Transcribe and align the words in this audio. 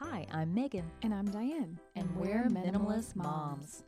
Hi, 0.00 0.28
I'm 0.32 0.54
Megan. 0.54 0.88
And 1.02 1.12
I'm 1.12 1.24
Diane. 1.24 1.76
And, 1.96 2.08
we're 2.14 2.44
minimalist 2.44 3.16
moms. 3.16 3.82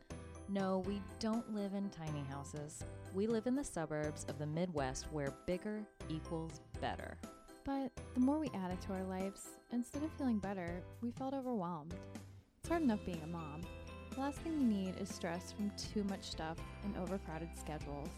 No, 0.49 0.79
we 0.79 1.01
don't 1.21 1.55
live 1.55 1.73
in 1.73 1.89
tiny 1.89 2.25
houses. 2.29 2.83
We 3.13 3.27
live 3.27 3.47
in 3.47 3.55
the 3.55 3.63
suburbs 3.63 4.25
of 4.27 4.37
the 4.37 4.45
Midwest 4.45 5.05
where 5.13 5.33
bigger 5.45 5.79
equals 6.09 6.59
better. 6.81 7.17
But 7.63 7.93
the 8.13 8.19
more 8.19 8.39
we 8.39 8.49
added 8.53 8.81
to 8.81 8.93
our 8.93 9.03
lives, 9.05 9.51
instead 9.71 10.03
of 10.03 10.11
feeling 10.17 10.39
better, 10.39 10.83
we 11.01 11.11
felt 11.11 11.33
overwhelmed. 11.33 11.93
It's 12.59 12.67
hard 12.67 12.81
enough 12.81 13.05
being 13.05 13.21
a 13.23 13.27
mom. 13.27 13.61
The 14.13 14.19
last 14.19 14.39
thing 14.39 14.57
we 14.57 14.65
need 14.65 14.95
is 14.99 15.07
stress 15.07 15.53
from 15.53 15.71
too 15.77 16.03
much 16.09 16.29
stuff 16.29 16.57
and 16.83 16.97
overcrowded 16.97 17.51
schedules. 17.57 18.09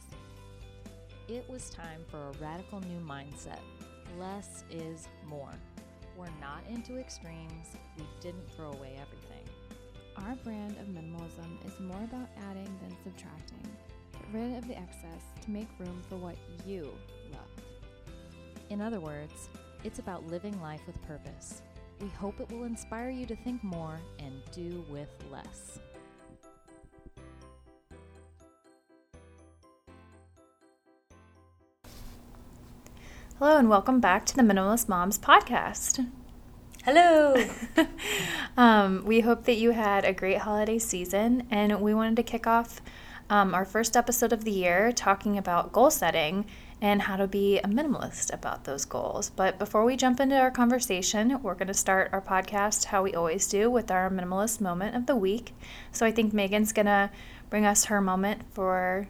It 1.27 1.47
was 1.47 1.69
time 1.69 2.01
for 2.09 2.17
a 2.17 2.31
radical 2.41 2.79
new 2.79 2.99
mindset. 3.01 3.59
Less 4.17 4.63
is 4.71 5.07
more. 5.27 5.53
We're 6.17 6.27
not 6.39 6.63
into 6.69 6.97
extremes. 6.97 7.67
We 7.97 8.05
didn't 8.21 8.51
throw 8.55 8.71
away 8.71 8.99
everything. 9.01 9.43
Our 10.17 10.35
brand 10.43 10.77
of 10.77 10.87
minimalism 10.87 11.65
is 11.65 11.79
more 11.79 12.03
about 12.03 12.29
adding 12.49 12.69
than 12.81 12.95
subtracting. 13.03 13.67
Get 14.11 14.21
rid 14.31 14.57
of 14.57 14.67
the 14.67 14.77
excess 14.77 15.23
to 15.41 15.51
make 15.51 15.67
room 15.79 16.01
for 16.07 16.17
what 16.17 16.35
you 16.65 16.91
love. 17.31 17.65
In 18.69 18.81
other 18.81 18.99
words, 18.99 19.49
it's 19.83 19.99
about 19.99 20.27
living 20.27 20.59
life 20.61 20.81
with 20.85 21.01
purpose. 21.01 21.61
We 21.99 22.09
hope 22.09 22.39
it 22.39 22.51
will 22.51 22.65
inspire 22.65 23.09
you 23.09 23.25
to 23.25 23.35
think 23.35 23.63
more 23.63 23.99
and 24.19 24.33
do 24.51 24.85
with 24.89 25.09
less. 25.31 25.79
Hello, 33.43 33.57
and 33.57 33.69
welcome 33.69 33.99
back 33.99 34.25
to 34.27 34.37
the 34.37 34.41
Minimalist 34.41 34.87
Moms 34.87 35.19
podcast. 35.19 36.09
Hello! 36.85 37.35
um, 38.57 39.03
we 39.03 39.19
hope 39.19 39.43
that 39.43 39.57
you 39.57 39.71
had 39.71 40.05
a 40.05 40.13
great 40.13 40.37
holiday 40.37 40.79
season, 40.79 41.45
and 41.51 41.81
we 41.81 41.93
wanted 41.93 42.15
to 42.15 42.23
kick 42.23 42.47
off 42.47 42.79
um, 43.29 43.53
our 43.53 43.65
first 43.65 43.97
episode 43.97 44.31
of 44.31 44.45
the 44.45 44.51
year 44.51 44.93
talking 44.93 45.37
about 45.37 45.73
goal 45.73 45.91
setting 45.91 46.45
and 46.81 47.01
how 47.01 47.17
to 47.17 47.27
be 47.27 47.57
a 47.59 47.67
minimalist 47.67 48.33
about 48.33 48.63
those 48.63 48.85
goals. 48.85 49.29
But 49.29 49.59
before 49.59 49.83
we 49.83 49.97
jump 49.97 50.21
into 50.21 50.39
our 50.39 50.49
conversation, 50.49 51.41
we're 51.43 51.55
going 51.55 51.67
to 51.67 51.73
start 51.73 52.11
our 52.13 52.21
podcast 52.21 52.85
how 52.85 53.03
we 53.03 53.13
always 53.13 53.45
do 53.45 53.69
with 53.69 53.91
our 53.91 54.09
minimalist 54.09 54.61
moment 54.61 54.95
of 54.95 55.05
the 55.05 55.17
week. 55.17 55.53
So 55.91 56.05
I 56.05 56.13
think 56.13 56.31
Megan's 56.31 56.71
going 56.71 56.85
to 56.85 57.11
bring 57.49 57.65
us 57.65 57.83
her 57.85 57.99
moment 57.99 58.43
for 58.53 59.09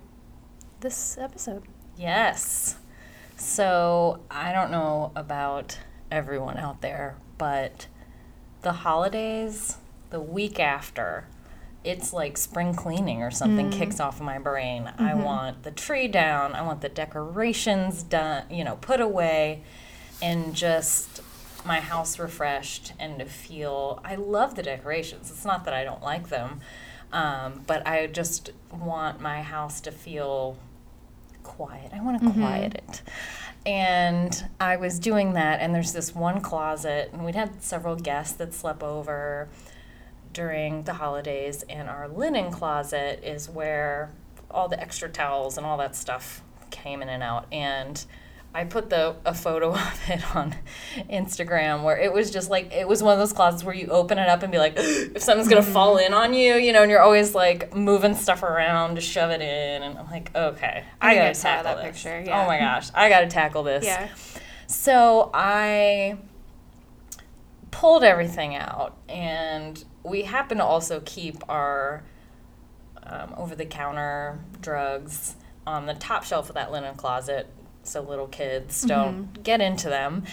this 0.79 1.19
episode. 1.19 1.65
Yes. 1.95 2.77
So 3.43 4.21
I 4.31 4.53
don't 4.53 4.71
know 4.71 5.11
about 5.17 5.77
everyone 6.09 6.57
out 6.57 6.81
there, 6.81 7.17
but 7.37 7.87
the 8.61 8.71
holidays, 8.71 9.77
the 10.11 10.21
week 10.21 10.61
after, 10.61 11.27
it's 11.83 12.13
like 12.13 12.37
spring 12.37 12.73
cleaning 12.73 13.21
or 13.21 13.29
something 13.29 13.69
mm. 13.69 13.73
kicks 13.73 13.99
off 13.99 14.21
my 14.21 14.39
brain. 14.39 14.85
Mm-hmm. 14.85 15.03
I 15.03 15.13
want 15.13 15.63
the 15.63 15.71
tree 15.71 16.07
down, 16.07 16.55
I 16.55 16.61
want 16.61 16.79
the 16.79 16.89
decorations 16.89 18.01
done, 18.01 18.45
you 18.49 18.63
know, 18.63 18.77
put 18.77 19.01
away, 19.01 19.63
and 20.21 20.55
just 20.55 21.21
my 21.65 21.81
house 21.81 22.17
refreshed 22.17 22.93
and 22.97 23.19
to 23.19 23.25
feel. 23.25 23.99
I 24.05 24.15
love 24.15 24.55
the 24.55 24.63
decorations. 24.63 25.29
It's 25.29 25.45
not 25.45 25.65
that 25.65 25.73
I 25.73 25.83
don't 25.83 26.01
like 26.01 26.29
them, 26.29 26.61
um, 27.11 27.65
but 27.67 27.85
I 27.85 28.07
just 28.07 28.51
want 28.71 29.19
my 29.19 29.41
house 29.41 29.81
to 29.81 29.91
feel 29.91 30.57
quiet. 31.43 31.91
I 31.93 32.01
want 32.01 32.21
to 32.21 32.27
mm-hmm. 32.27 32.41
quiet 32.41 32.75
it. 32.75 33.01
And 33.65 34.49
I 34.59 34.75
was 34.75 34.99
doing 34.99 35.33
that, 35.33 35.61
and 35.61 35.73
there's 35.73 35.93
this 35.93 36.13
one 36.13 36.41
closet, 36.41 37.11
and 37.13 37.23
we'd 37.23 37.35
had 37.35 37.63
several 37.63 37.95
guests 37.95 38.35
that 38.37 38.53
slept 38.53 38.83
over 38.83 39.47
during 40.33 40.83
the 40.83 40.93
holidays, 40.93 41.63
and 41.69 41.87
our 41.89 42.07
linen 42.07 42.51
closet 42.51 43.23
is 43.23 43.49
where 43.49 44.11
all 44.51 44.67
the 44.67 44.79
extra 44.79 45.07
towels 45.07 45.57
and 45.57 45.65
all 45.65 45.77
that 45.77 45.95
stuff 45.95 46.41
came 46.71 47.01
in 47.01 47.09
and 47.09 47.23
out. 47.23 47.45
And 47.51 48.03
I 48.55 48.65
put 48.65 48.89
the 48.89 49.15
a 49.25 49.33
photo 49.33 49.73
of 49.73 50.01
it 50.07 50.35
on 50.35 50.55
Instagram 51.09 51.83
where 51.83 51.97
it 51.97 52.13
was 52.13 52.29
just 52.29 52.49
like 52.49 52.71
it 52.71 52.87
was 52.87 53.01
one 53.01 53.13
of 53.13 53.19
those 53.19 53.33
closets 53.33 53.63
where 53.63 53.73
you 53.73 53.87
open 53.87 54.17
it 54.17 54.29
up 54.29 54.43
and 54.43 54.51
be 54.51 54.59
like, 54.59 54.73
if 54.77 55.21
something's 55.23 55.47
gonna 55.47 55.61
mm-hmm. 55.61 55.73
fall 55.73 55.97
in 55.97 56.13
on 56.13 56.33
you, 56.33 56.55
you 56.55 56.71
know, 56.71 56.83
and 56.83 56.91
you're 56.91 57.01
always 57.01 57.33
like 57.33 57.75
moving 57.75 58.13
stuff 58.13 58.43
around 58.43 58.95
to 58.95 59.01
shove 59.01 59.31
it 59.31 59.41
in, 59.41 59.83
and 59.83 59.97
I'm 59.97 60.09
like, 60.09 60.35
okay, 60.35 60.83
I, 61.01 61.11
I 61.11 61.15
gotta 61.15 61.39
tackle 61.39 61.63
that 61.63 61.77
this. 61.77 62.03
Picture, 62.03 62.23
yeah. 62.25 62.43
Oh 62.43 62.47
my 62.47 62.59
gosh, 62.59 62.89
I 62.93 63.09
gotta 63.09 63.27
tackle 63.27 63.63
this. 63.63 63.85
Yeah. 63.85 64.09
So 64.67 65.31
I 65.33 66.17
pulled 67.71 68.03
everything 68.03 68.55
out, 68.55 68.97
and 69.09 69.83
we 70.03 70.23
happen 70.23 70.59
to 70.59 70.63
also 70.63 71.01
keep 71.05 71.37
our 71.49 72.03
um, 73.01 73.33
over 73.35 73.55
the 73.55 73.65
counter 73.65 74.39
drugs 74.61 75.35
on 75.65 75.85
the 75.85 75.93
top 75.93 76.23
shelf 76.23 76.49
of 76.49 76.55
that 76.55 76.71
linen 76.71 76.95
closet 76.95 77.47
so 77.83 78.01
little 78.01 78.27
kids 78.27 78.81
don't 78.83 79.25
mm-hmm. 79.27 79.41
get 79.41 79.61
into 79.61 79.89
them. 79.89 80.23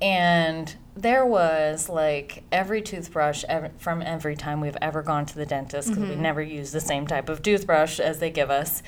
And 0.00 0.74
there 0.94 1.26
was 1.26 1.88
like 1.88 2.44
every 2.52 2.82
toothbrush 2.82 3.44
every, 3.48 3.70
from 3.78 4.00
every 4.02 4.36
time 4.36 4.60
we've 4.60 4.76
ever 4.80 5.02
gone 5.02 5.26
to 5.26 5.34
the 5.34 5.46
dentist 5.46 5.88
because 5.88 6.04
mm-hmm. 6.04 6.16
we 6.16 6.16
never 6.16 6.42
use 6.42 6.70
the 6.70 6.80
same 6.80 7.06
type 7.06 7.28
of 7.28 7.42
toothbrush 7.42 7.98
as 7.98 8.20
they 8.20 8.30
give 8.30 8.50
us. 8.50 8.82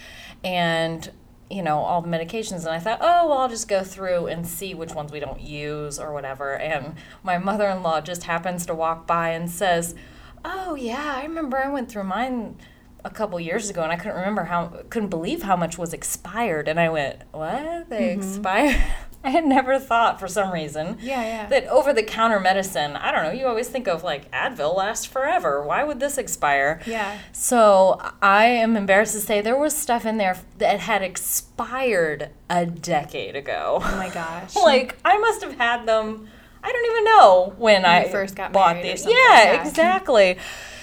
And 0.44 1.10
you 1.50 1.62
know, 1.62 1.78
all 1.80 2.00
the 2.00 2.08
medications. 2.08 2.60
And 2.60 2.68
I 2.68 2.78
thought, 2.78 3.00
oh, 3.00 3.28
well, 3.28 3.38
I'll 3.38 3.48
just 3.48 3.66
go 3.66 3.82
through 3.82 4.28
and 4.28 4.46
see 4.46 4.72
which 4.72 4.94
ones 4.94 5.10
we 5.10 5.18
don't 5.18 5.40
use 5.40 5.98
or 5.98 6.12
whatever. 6.12 6.56
And 6.56 6.94
my 7.24 7.38
mother 7.38 7.68
in 7.68 7.82
law 7.82 8.00
just 8.00 8.22
happens 8.22 8.64
to 8.66 8.74
walk 8.74 9.06
by 9.06 9.30
and 9.30 9.50
says, 9.50 9.96
oh, 10.44 10.76
yeah, 10.76 11.16
I 11.16 11.22
remember 11.24 11.58
I 11.58 11.68
went 11.68 11.90
through 11.90 12.04
mine 12.04 12.56
a 13.04 13.10
couple 13.10 13.38
years 13.40 13.70
ago 13.70 13.82
and 13.82 13.92
I 13.92 13.96
couldn't 13.96 14.16
remember 14.16 14.44
how 14.44 14.66
couldn't 14.90 15.08
believe 15.08 15.42
how 15.42 15.56
much 15.56 15.78
was 15.78 15.92
expired 15.92 16.68
and 16.68 16.78
I 16.78 16.88
went, 16.88 17.22
"What? 17.32 17.88
They 17.88 18.10
mm-hmm. 18.10 18.20
expired?" 18.20 18.82
I 19.22 19.28
had 19.28 19.44
never 19.44 19.78
thought 19.78 20.18
for 20.18 20.26
some 20.26 20.50
reason 20.50 20.96
yeah, 20.98 21.22
yeah. 21.22 21.46
that 21.48 21.66
over 21.66 21.92
the 21.92 22.02
counter 22.02 22.40
medicine, 22.40 22.96
I 22.96 23.12
don't 23.12 23.22
know, 23.24 23.32
you 23.32 23.46
always 23.46 23.68
think 23.68 23.86
of 23.86 24.02
like 24.02 24.30
Advil 24.30 24.74
lasts 24.74 25.04
forever. 25.04 25.62
Why 25.62 25.84
would 25.84 26.00
this 26.00 26.16
expire? 26.16 26.80
Yeah. 26.86 27.18
So 27.32 28.00
I 28.22 28.46
am 28.46 28.78
embarrassed 28.78 29.12
to 29.12 29.20
say 29.20 29.42
there 29.42 29.58
was 29.58 29.76
stuff 29.76 30.06
in 30.06 30.16
there 30.16 30.38
that 30.56 30.80
had 30.80 31.02
expired 31.02 32.30
a 32.48 32.64
decade 32.64 33.36
ago. 33.36 33.80
Oh 33.82 33.96
my 33.96 34.08
gosh. 34.08 34.56
like 34.64 34.96
I 35.04 35.18
must 35.18 35.42
have 35.42 35.56
had 35.58 35.84
them 35.84 36.28
I 36.62 36.72
don't 36.72 36.92
even 36.92 37.04
know 37.04 37.54
when, 37.58 37.82
when 37.82 37.84
I 37.84 38.08
first 38.08 38.34
got 38.36 38.52
bought 38.52 38.82
these. 38.82 39.06
Yeah, 39.06 39.12
yeah, 39.14 39.66
exactly. 39.66 40.38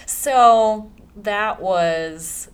So 0.05 0.91
that 1.23 1.61
was 1.61 2.49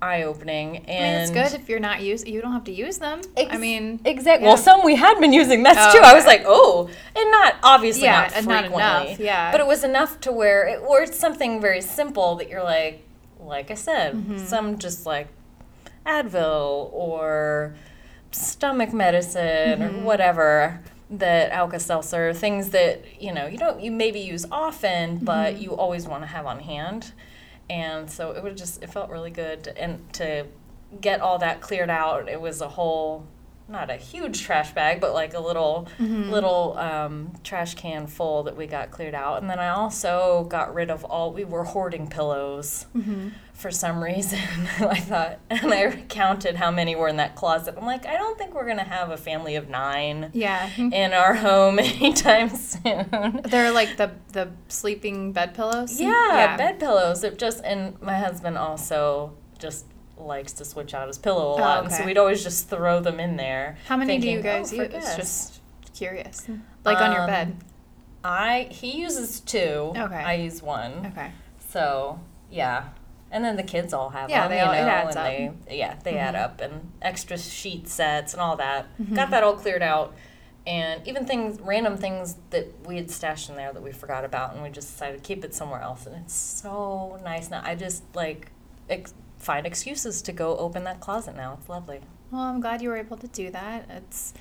eye 0.00 0.22
opening. 0.22 0.78
And 0.86 1.04
I 1.04 1.10
mean, 1.10 1.22
it's 1.22 1.52
good 1.52 1.60
if 1.60 1.68
you're 1.68 1.80
not 1.80 2.02
use 2.02 2.24
you 2.26 2.40
don't 2.40 2.52
have 2.52 2.64
to 2.64 2.72
use 2.72 2.98
them. 2.98 3.20
Ex- 3.36 3.54
I 3.54 3.58
mean, 3.58 4.00
exactly. 4.04 4.44
Yeah. 4.44 4.54
Well, 4.54 4.56
some 4.58 4.84
we 4.84 4.96
had 4.96 5.18
been 5.20 5.32
using. 5.32 5.62
That's 5.62 5.78
oh, 5.78 5.90
true. 5.90 6.00
Okay. 6.00 6.10
I 6.10 6.14
was 6.14 6.26
like, 6.26 6.42
oh, 6.46 6.88
and 7.14 7.30
not 7.30 7.56
obviously 7.62 8.04
yeah, 8.04 8.22
not 8.22 8.32
frequently, 8.32 8.78
not 8.78 9.06
enough, 9.06 9.20
yeah. 9.20 9.52
But 9.52 9.60
it 9.60 9.66
was 9.66 9.84
enough 9.84 10.20
to 10.20 10.32
where 10.32 10.66
it, 10.66 10.80
or 10.80 11.02
it's 11.02 11.18
something 11.18 11.60
very 11.60 11.80
simple 11.80 12.36
that 12.36 12.48
you're 12.48 12.62
like, 12.62 13.02
like 13.40 13.70
I 13.70 13.74
said, 13.74 14.14
mm-hmm. 14.14 14.38
some 14.38 14.78
just 14.78 15.06
like 15.06 15.28
Advil 16.04 16.90
or 16.92 17.74
stomach 18.32 18.92
medicine 18.92 19.80
mm-hmm. 19.80 19.96
or 19.96 20.02
whatever 20.02 20.82
that 21.08 21.52
Alka 21.52 21.78
Seltzer, 21.78 22.34
things 22.34 22.70
that 22.70 23.04
you 23.20 23.32
know 23.32 23.46
you 23.46 23.58
don't 23.58 23.80
you 23.80 23.90
maybe 23.90 24.20
use 24.20 24.44
often, 24.52 25.18
but 25.18 25.54
mm-hmm. 25.54 25.62
you 25.62 25.70
always 25.76 26.06
want 26.06 26.22
to 26.22 26.26
have 26.26 26.44
on 26.44 26.60
hand 26.60 27.12
and 27.68 28.10
so 28.10 28.30
it 28.30 28.42
would 28.42 28.56
just 28.56 28.82
it 28.82 28.90
felt 28.90 29.10
really 29.10 29.30
good 29.30 29.68
and 29.76 30.12
to 30.14 30.46
get 31.00 31.20
all 31.20 31.38
that 31.38 31.60
cleared 31.60 31.90
out. 31.90 32.28
It 32.28 32.40
was 32.40 32.60
a 32.60 32.68
whole 32.68 33.26
not 33.68 33.90
a 33.90 33.96
huge 33.96 34.42
trash 34.42 34.72
bag 34.72 35.00
but 35.00 35.12
like 35.12 35.34
a 35.34 35.40
little 35.40 35.88
mm-hmm. 35.98 36.30
little 36.30 36.76
um, 36.78 37.32
trash 37.42 37.74
can 37.74 38.06
full 38.06 38.42
that 38.42 38.56
we 38.56 38.66
got 38.66 38.90
cleared 38.90 39.14
out 39.14 39.40
and 39.40 39.50
then 39.50 39.58
i 39.58 39.68
also 39.68 40.46
got 40.48 40.72
rid 40.74 40.90
of 40.90 41.04
all 41.04 41.32
we 41.32 41.44
were 41.44 41.64
hoarding 41.64 42.06
pillows 42.08 42.86
mm-hmm 42.94 43.28
for 43.56 43.70
some 43.70 44.02
reason. 44.04 44.38
I 44.78 45.00
thought, 45.00 45.40
and 45.50 45.72
I 45.72 45.90
counted 46.08 46.56
how 46.56 46.70
many 46.70 46.94
were 46.94 47.08
in 47.08 47.16
that 47.16 47.34
closet. 47.34 47.74
I'm 47.76 47.86
like, 47.86 48.06
I 48.06 48.16
don't 48.16 48.38
think 48.38 48.54
we're 48.54 48.66
gonna 48.66 48.84
have 48.84 49.10
a 49.10 49.16
family 49.16 49.56
of 49.56 49.68
nine. 49.68 50.30
Yeah. 50.32 50.70
In 50.76 51.12
our 51.12 51.34
home 51.34 51.78
anytime 51.78 52.50
soon. 52.50 53.40
They're 53.44 53.72
like 53.72 53.96
the 53.96 54.12
the 54.32 54.50
sleeping 54.68 55.32
bed 55.32 55.54
pillows. 55.54 56.00
Yeah, 56.00 56.08
yeah. 56.08 56.56
bed 56.56 56.78
pillows. 56.78 57.24
It 57.24 57.38
just 57.38 57.64
and 57.64 58.00
my 58.00 58.18
husband 58.18 58.58
also 58.58 59.32
just 59.58 59.86
likes 60.16 60.52
to 60.54 60.64
switch 60.64 60.94
out 60.94 61.08
his 61.08 61.18
pillow 61.18 61.50
a 61.50 61.54
oh, 61.54 61.56
lot, 61.56 61.82
oh, 61.82 61.86
okay. 61.86 61.96
so 61.96 62.04
we'd 62.04 62.18
always 62.18 62.42
just 62.42 62.68
throw 62.68 63.00
them 63.00 63.20
in 63.20 63.36
there. 63.36 63.76
How 63.86 63.96
many 63.96 64.14
thinking, 64.14 64.30
do 64.30 64.36
you 64.36 64.42
guys 64.42 64.72
oh, 64.72 64.82
use? 64.82 65.16
Just 65.16 65.60
curious. 65.94 66.48
Like 66.84 66.98
um, 66.98 67.04
on 67.04 67.12
your 67.12 67.22
um, 67.22 67.26
bed. 67.26 67.56
I 68.24 68.68
he 68.70 69.00
uses 69.00 69.40
two. 69.40 69.92
Okay. 69.96 70.14
I 70.14 70.34
use 70.34 70.62
one. 70.62 71.06
Okay. 71.06 71.30
So 71.70 72.20
yeah, 72.50 72.88
and 73.30 73.44
then 73.44 73.56
the 73.56 73.62
kids 73.62 73.92
all 73.92 74.10
have 74.10 74.30
yeah, 74.30 74.48
them, 74.48 74.50
they 74.50 74.60
all, 74.60 74.74
you 74.74 74.80
know, 74.80 75.08
and 75.08 75.16
up. 75.16 75.68
they 75.68 75.76
yeah 75.76 75.96
they 76.02 76.12
mm-hmm. 76.12 76.20
add 76.20 76.34
up 76.34 76.60
and 76.60 76.92
extra 77.02 77.38
sheet 77.38 77.88
sets 77.88 78.32
and 78.32 78.40
all 78.40 78.56
that. 78.56 78.86
Mm-hmm. 79.00 79.14
Got 79.14 79.30
that 79.30 79.42
all 79.42 79.54
cleared 79.54 79.82
out, 79.82 80.14
and 80.66 81.06
even 81.06 81.26
things, 81.26 81.60
random 81.60 81.96
things 81.96 82.36
that 82.50 82.66
we 82.86 82.96
had 82.96 83.10
stashed 83.10 83.48
in 83.48 83.56
there 83.56 83.72
that 83.72 83.82
we 83.82 83.92
forgot 83.92 84.24
about, 84.24 84.54
and 84.54 84.62
we 84.62 84.70
just 84.70 84.92
decided 84.92 85.22
to 85.22 85.26
keep 85.26 85.44
it 85.44 85.54
somewhere 85.54 85.80
else. 85.80 86.06
And 86.06 86.16
it's 86.16 86.34
so 86.34 87.20
nice 87.22 87.50
now. 87.50 87.62
I 87.64 87.74
just 87.74 88.02
like 88.14 88.50
ex- 88.88 89.14
find 89.46 89.64
excuses 89.64 90.20
to 90.22 90.32
go 90.32 90.56
open 90.56 90.82
that 90.84 91.00
closet 91.00 91.36
now. 91.36 91.56
It's 91.58 91.68
lovely. 91.68 92.00
Well, 92.32 92.42
I'm 92.42 92.60
glad 92.60 92.82
you 92.82 92.88
were 92.88 92.96
able 92.96 93.16
to 93.16 93.28
do 93.28 93.50
that. 93.52 93.88
It's, 93.88 94.34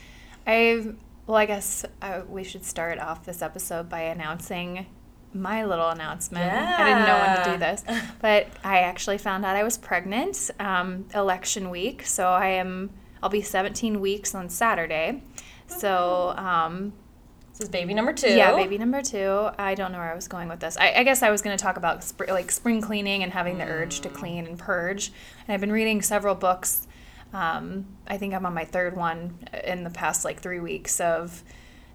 I, 0.48 0.94
well, 1.28 1.38
I 1.38 1.46
guess 1.46 1.86
uh, 2.02 2.22
we 2.28 2.44
should 2.44 2.66
start 2.66 2.98
off 3.00 3.24
this 3.24 3.44
episode 3.44 3.88
by 3.88 4.02
announcing 4.02 4.88
my 5.32 5.64
little 5.64 5.90
announcement. 5.90 6.46
Yeah. 6.46 6.76
I 6.80 6.84
didn't 6.84 7.06
know 7.06 7.20
when 7.20 7.38
to 7.38 7.52
do 7.52 7.58
this, 7.60 7.84
but 8.20 8.48
I 8.64 8.80
actually 8.80 9.20
found 9.20 9.46
out 9.46 9.56
I 9.56 9.64
was 9.64 9.78
pregnant 9.78 10.50
um, 10.60 11.06
election 11.14 11.70
week. 11.70 12.04
So 12.06 12.28
I 12.28 12.48
am, 12.48 12.90
I'll 13.22 13.30
be 13.30 13.42
17 13.44 14.02
weeks 14.02 14.34
on 14.34 14.50
Saturday. 14.50 15.22
So, 15.68 16.34
um, 16.36 16.94
This 17.56 17.68
is 17.68 17.70
baby 17.70 17.94
number 17.94 18.12
two. 18.12 18.36
yeah, 18.36 18.54
baby 18.54 18.78
number 18.78 19.02
two. 19.02 19.48
I 19.58 19.76
don't 19.76 19.94
know 19.94 19.98
where 19.98 20.12
I 20.12 20.16
was 20.16 20.28
going 20.28 20.50
with 20.50 20.60
this. 20.60 20.76
I, 20.76 20.92
I 20.92 21.04
guess 21.04 21.24
I 21.24 21.30
was 21.30 21.42
going 21.42 21.58
to 21.58 21.64
talk 21.64 21.78
about 21.78 22.02
spr- 22.02 22.28
like 22.28 22.52
spring 22.52 22.82
cleaning 22.82 23.24
and 23.24 23.32
having 23.32 23.60
the 23.60 23.64
urge 23.64 24.02
to 24.02 24.10
clean 24.10 24.46
and 24.46 24.60
purge. 24.60 25.14
And 25.48 25.54
I've 25.54 25.62
been 25.62 25.72
reading 25.72 26.02
several 26.02 26.36
books. 26.36 26.86
Um, 27.32 27.86
I 28.08 28.18
think 28.18 28.34
I'm 28.34 28.46
on 28.46 28.54
my 28.54 28.66
third 28.66 28.98
one 28.98 29.40
in 29.64 29.86
the 29.86 29.90
past 29.90 30.26
like 30.26 30.42
three 30.42 30.60
weeks 30.60 31.00
of 31.00 31.44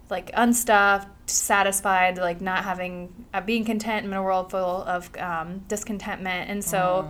like 0.09 0.31
unstuffed, 0.33 1.29
satisfied, 1.29 2.17
like 2.17 2.41
not 2.41 2.63
having, 2.63 3.27
uh, 3.31 3.41
being 3.41 3.63
content 3.63 4.03
in 4.03 4.11
a 4.13 4.23
world 4.23 4.49
full 4.49 4.83
of 4.83 5.15
um, 5.17 5.59
discontentment. 5.67 6.49
And 6.49 6.63
so 6.63 7.07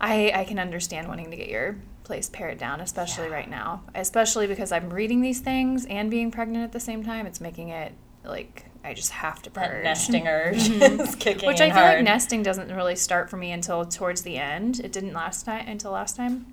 I, 0.00 0.32
I 0.34 0.44
can 0.44 0.58
understand 0.58 1.06
wanting 1.06 1.30
to 1.30 1.36
get 1.36 1.48
your 1.48 1.76
place 2.04 2.28
pared 2.28 2.58
down, 2.58 2.80
especially 2.80 3.28
right 3.28 3.48
now. 3.48 3.82
Especially 3.94 4.46
because 4.46 4.72
I'm 4.72 4.90
reading 4.90 5.20
these 5.20 5.40
things 5.40 5.86
and 5.86 6.10
being 6.10 6.30
pregnant 6.30 6.64
at 6.64 6.72
the 6.72 6.80
same 6.80 7.04
time. 7.04 7.26
It's 7.26 7.40
making 7.40 7.68
it 7.70 7.92
like 8.24 8.66
I 8.84 8.94
just 8.94 9.10
have 9.12 9.40
to 9.42 9.50
That 9.50 9.70
purge. 9.70 9.84
nesting 9.84 10.26
urge 10.26 10.56
is 10.70 11.14
kicking 11.16 11.40
Mm-hmm. 11.40 11.46
Which 11.46 11.60
I 11.60 11.68
feel 11.70 11.78
hard. 11.78 11.96
like 11.96 12.04
nesting 12.04 12.42
doesn't 12.42 12.72
really 12.74 12.96
start 12.96 13.30
for 13.30 13.36
me 13.36 13.52
until 13.52 13.84
towards 13.84 14.22
the 14.22 14.36
end. 14.38 14.80
It 14.80 14.92
didn't 14.92 15.12
last 15.14 15.44
time 15.46 15.66
until 15.68 15.92
last 15.92 16.16
time. 16.16 16.46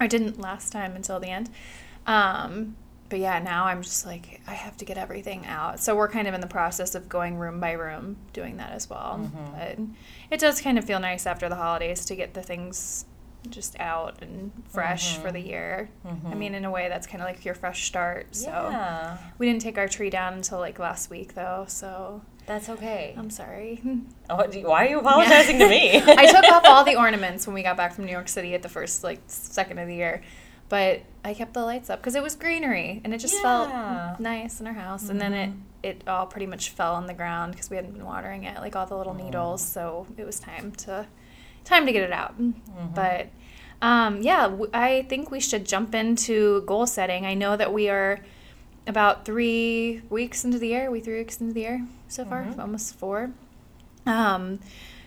Or 0.00 0.06
didn't 0.08 0.40
last 0.40 0.72
time 0.72 0.96
until 0.96 1.20
the 1.20 1.28
end. 1.28 1.50
Um, 2.06 2.76
but 3.10 3.18
yeah, 3.20 3.38
now 3.38 3.66
I'm 3.66 3.82
just 3.82 4.04
like 4.06 4.40
I 4.46 4.54
have 4.54 4.76
to 4.78 4.84
get 4.84 4.98
everything 4.98 5.46
out. 5.46 5.78
So 5.80 5.94
we're 5.94 6.08
kind 6.08 6.26
of 6.26 6.34
in 6.34 6.40
the 6.40 6.46
process 6.46 6.94
of 6.94 7.08
going 7.08 7.36
room 7.36 7.60
by 7.60 7.72
room 7.72 8.16
doing 8.32 8.56
that 8.56 8.72
as 8.72 8.88
well. 8.90 9.20
Mm-hmm. 9.22 9.52
But 9.52 9.78
it 10.34 10.40
does 10.40 10.60
kind 10.60 10.78
of 10.78 10.84
feel 10.84 10.98
nice 11.00 11.26
after 11.26 11.48
the 11.48 11.54
holidays 11.56 12.04
to 12.06 12.16
get 12.16 12.34
the 12.34 12.42
things 12.42 13.04
just 13.50 13.78
out 13.78 14.22
and 14.22 14.52
fresh 14.68 15.16
for 15.18 15.30
the 15.30 15.38
mm-hmm. 15.38 15.48
year. 15.48 15.90
I 16.04 16.08
mm-hmm. 16.08 16.38
mean, 16.38 16.54
in 16.54 16.64
a 16.64 16.70
way, 16.70 16.88
that's 16.88 17.06
kind 17.06 17.22
of 17.22 17.28
like 17.28 17.44
your 17.44 17.54
fresh 17.54 17.84
start. 17.84 18.34
So 18.34 18.48
yeah, 18.48 19.18
we 19.38 19.46
didn't 19.46 19.62
take 19.62 19.78
our 19.78 19.88
tree 19.88 20.10
down 20.10 20.34
until 20.34 20.58
like 20.58 20.78
last 20.78 21.10
week, 21.10 21.34
though. 21.34 21.66
So 21.68 22.22
that's 22.46 22.68
okay. 22.68 23.14
I'm 23.16 23.30
sorry. 23.30 23.82
Oh, 24.30 24.50
you- 24.50 24.66
why 24.66 24.86
are 24.86 24.88
you 24.88 25.00
apologizing 25.00 25.58
to 25.58 25.68
me? 25.68 25.96
I 26.06 26.24
took 26.32 26.50
off 26.50 26.64
all 26.64 26.82
the 26.82 26.96
ornaments 26.96 27.46
when 27.46 27.52
we 27.52 27.62
got 27.62 27.76
back 27.76 27.92
from 27.92 28.06
New 28.06 28.12
York 28.12 28.26
City 28.26 28.54
at 28.54 28.62
the 28.62 28.70
first 28.70 29.04
like 29.04 29.20
second 29.26 29.78
of 29.78 29.86
the 29.86 29.94
year, 29.94 30.22
but 30.70 31.02
I 31.22 31.34
kept 31.34 31.52
the 31.52 31.62
lights 31.62 31.90
up 31.90 32.00
because 32.00 32.14
it 32.14 32.22
was 32.22 32.34
greenery 32.34 33.02
and 33.04 33.12
it 33.12 33.18
just 33.18 33.34
Yeah. 33.34 33.42
felt 33.42 34.20
nice 34.20 34.60
in 34.60 34.66
our 34.66 34.72
house. 34.72 35.10
And 35.10 35.20
then 35.20 35.34
it 35.34 35.50
mm-hmm. 35.50 35.58
it 35.82 36.08
all 36.08 36.26
pretty 36.26 36.46
much 36.46 36.70
fell 36.70 36.94
on 36.94 37.06
the 37.06 37.12
ground 37.12 37.52
because 37.52 37.68
we 37.68 37.76
hadn't 37.76 37.92
been 37.92 38.06
watering 38.06 38.44
it, 38.44 38.58
like 38.60 38.74
all 38.74 38.86
the 38.86 38.96
little 38.96 39.12
mm. 39.12 39.24
needles. 39.24 39.60
So 39.62 40.06
it 40.16 40.24
was 40.24 40.40
time 40.40 40.72
to 40.72 41.06
time 41.64 41.86
to 41.86 41.92
get 41.92 42.02
it 42.02 42.12
out. 42.12 42.34
But 42.94 43.28
um, 43.82 44.22
yeah, 44.22 44.42
w- 44.48 44.70
I 44.72 45.02
think 45.08 45.30
we 45.30 45.40
should 45.40 45.66
jump 45.66 45.94
into 45.94 46.62
goal 46.62 46.86
setting. 46.86 47.26
I 47.26 47.34
know 47.34 47.56
that 47.56 47.72
we 47.72 47.88
are 47.88 48.20
about 48.86 49.24
three 49.24 50.02
weeks 50.10 50.44
into 50.44 50.58
the 50.58 50.68
year. 50.68 50.88
Are 50.88 50.90
we 50.90 51.00
three 51.00 51.18
weeks 51.18 51.40
into 51.40 51.52
the 51.54 51.60
year 51.60 51.86
so 52.08 52.24
far, 52.24 52.46
almost 52.58 52.94
four. 52.96 53.30
Um, 54.06 54.60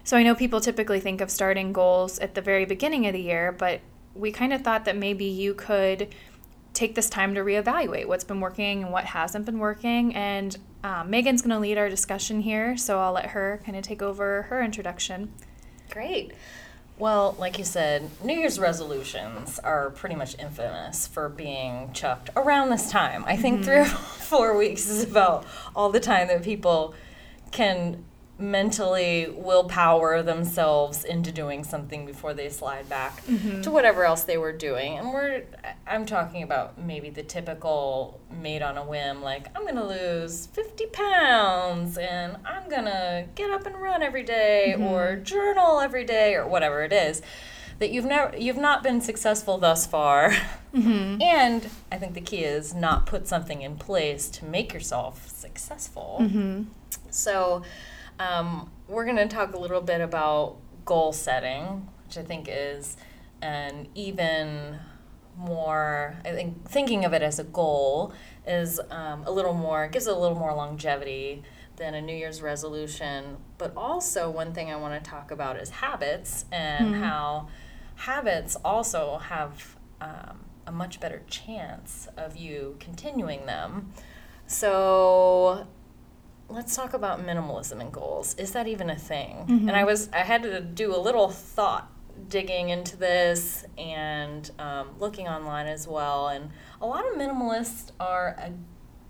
so 0.04 0.18
I 0.18 0.24
know 0.24 0.36
people 0.36 0.62
typically 0.62 1.00
think 1.00 1.22
of 1.22 1.30
starting 1.30 1.74
goals 1.74 2.18
at 2.20 2.34
the 2.34 2.42
very 2.42 2.66
beginning 2.66 3.06
of 3.08 3.14
the 3.14 3.22
year, 3.22 3.52
but 3.52 3.82
we 4.16 4.32
kind 4.32 4.54
of 4.54 4.62
thought 4.62 4.86
that 4.86 4.98
maybe 4.98 5.26
you 5.26 5.54
could 5.54 6.08
take 6.74 6.96
this 6.96 7.10
time 7.10 7.36
to 7.36 7.42
reevaluate 7.42 8.08
what's 8.08 8.24
been 8.24 8.40
working 8.40 8.84
and 8.84 8.92
what 8.92 9.06
hasn't 9.06 9.46
been 9.46 9.60
working. 9.60 10.16
And 10.16 10.58
um, 10.84 11.10
Megan's 11.10 11.42
going 11.42 11.52
to 11.52 11.60
lead 11.60 11.78
our 11.78 11.90
discussion 11.90 12.42
here, 12.42 12.78
so 12.78 13.00
I'll 13.00 13.14
let 13.14 13.28
her 13.28 13.62
kind 13.66 13.78
of 13.78 13.84
take 13.84 14.02
over 14.02 14.44
her 14.44 14.62
introduction. 14.62 15.34
Great. 15.90 16.32
Well, 17.00 17.36
like 17.38 17.60
you 17.60 17.64
said, 17.64 18.10
New 18.24 18.34
Year's 18.34 18.58
resolutions 18.60 19.60
are 19.60 19.92
pretty 19.92 20.16
much 20.16 20.38
infamous 20.40 21.06
for 21.06 21.30
being 21.30 21.92
chucked 21.94 22.32
around 22.36 22.70
this 22.70 22.90
time. 22.90 23.24
I 23.28 23.38
think 23.38 23.62
mm-hmm. 23.62 23.66
three 23.66 23.80
or 23.80 23.86
four 23.86 24.58
weeks 24.58 24.90
is 24.90 25.04
about 25.04 25.46
all 25.76 25.92
the 25.92 26.00
time 26.00 26.28
that 26.30 26.42
people 26.42 26.96
can 27.52 28.04
mentally 28.40 29.28
willpower 29.30 30.22
themselves 30.22 31.04
into 31.04 31.32
doing 31.32 31.64
something 31.64 32.06
before 32.06 32.34
they 32.34 32.50
slide 32.50 32.88
back 32.88 33.26
mm-hmm. 33.26 33.62
to 33.62 33.72
whatever 33.72 34.06
else 34.06 34.24
they 34.24 34.38
were 34.38 34.52
doing. 34.52 34.98
And 34.98 35.12
we're 35.12 35.44
I'm 35.88 36.06
talking 36.06 36.44
about 36.44 36.78
maybe 36.78 37.10
the 37.10 37.24
typical 37.24 38.20
made 38.32 38.62
on 38.62 38.78
a 38.78 38.84
whim 38.84 39.22
like 39.24 39.48
I'm 39.56 39.64
going 39.64 39.76
to 39.76 39.86
lose 39.86 40.48
50 40.48 40.86
pounds 40.88 41.98
and 41.98 42.38
I'm 42.46 42.70
going 42.70 42.86
to 42.86 43.26
get 43.36 43.50
up 43.50 43.66
and 43.66 43.76
run 43.76 44.04
every 44.04 44.24
day 44.24 44.74
mm-hmm. 44.76 44.84
or 44.84 45.16
journal 45.16 45.80
every 45.80 46.06
day 46.06 46.36
or 46.36 46.48
whatever 46.48 46.84
it 46.84 46.94
is 46.94 47.22
that 47.80 47.92
you've 47.92 48.06
never 48.06 48.36
you've 48.38 48.58
not 48.58 48.84
been 48.84 49.02
successful 49.02 49.58
thus 49.58 49.86
far. 49.88 50.34
Mm-hmm. 50.74 51.22
And 51.24 51.70
I 51.92 51.98
think 51.98 52.14
the 52.14 52.22
key 52.22 52.44
is 52.44 52.76
not 52.76 53.08
put 53.08 53.28
something 53.28 53.64
in 53.64 53.78
place 53.78 54.30
to 54.32 54.46
make 54.46 54.74
yourself 54.74 55.28
successful. 55.28 56.18
So, 57.10 57.64
um, 58.20 58.72
we're 58.88 59.06
going 59.06 59.18
to 59.18 59.28
talk 59.28 59.54
a 59.54 59.60
little 59.60 59.82
bit 59.82 60.02
about 60.02 60.58
goal 60.86 61.12
setting, 61.14 61.88
which 62.06 62.18
I 62.18 62.24
think 62.24 62.48
is 62.50 62.98
an 63.42 63.88
even 63.94 64.80
more, 65.38 66.18
I 66.26 66.32
think 66.32 66.68
thinking 66.68 67.06
of 67.06 67.14
it 67.14 67.22
as 67.22 67.38
a 67.40 67.44
goal 67.44 68.14
is 68.48 68.80
um, 68.90 69.24
a 69.26 69.32
little 69.32 69.54
more, 69.54 69.88
gives 69.88 70.08
it 70.08 70.14
a 70.14 70.18
little 70.18 70.38
more 70.38 70.54
longevity 70.54 71.44
than 71.76 71.94
a 71.94 72.02
New 72.02 72.16
Year's 72.16 72.42
resolution. 72.42 73.38
But 73.58 73.74
also, 73.78 74.30
one 74.30 74.54
thing 74.54 74.72
I 74.72 74.76
want 74.78 75.02
to 75.02 75.10
talk 75.10 75.30
about 75.32 75.58
is 75.58 75.70
habits 75.70 76.46
and 76.52 76.96
how 76.96 77.50
habits 77.96 78.56
also 78.66 79.20
have 79.20 79.76
um, 80.02 80.46
a 80.66 80.72
much 80.72 81.00
better 81.00 81.22
chance 81.28 82.08
of 82.18 82.36
you 82.36 82.78
continuing 82.80 83.46
them. 83.46 83.94
So, 84.48 85.68
let's 86.50 86.76
talk 86.76 86.94
about 86.94 87.26
minimalism 87.26 87.80
and 87.82 87.92
goals. 87.92 88.36
Is 88.36 88.52
that 88.52 88.68
even 88.68 88.90
a 88.90 88.96
thing? 88.96 89.46
Mm-hmm. 89.48 89.70
And 89.70 89.78
I 89.78 89.84
was 89.84 90.10
I 90.14 90.20
had 90.20 90.44
to 90.44 90.62
do 90.62 90.96
a 90.96 90.98
little 91.00 91.30
thought 91.30 91.92
digging 92.30 92.70
into 92.70 92.98
this 92.98 93.66
and 93.78 94.50
um, 94.60 94.90
looking 95.00 95.28
online 95.28 95.68
as 95.68 95.88
well. 95.88 96.30
And 96.30 96.50
a 96.82 96.88
lot 96.88 97.06
of 97.08 97.14
minimalists 97.16 97.92
are 98.00 98.36
a 98.40 98.52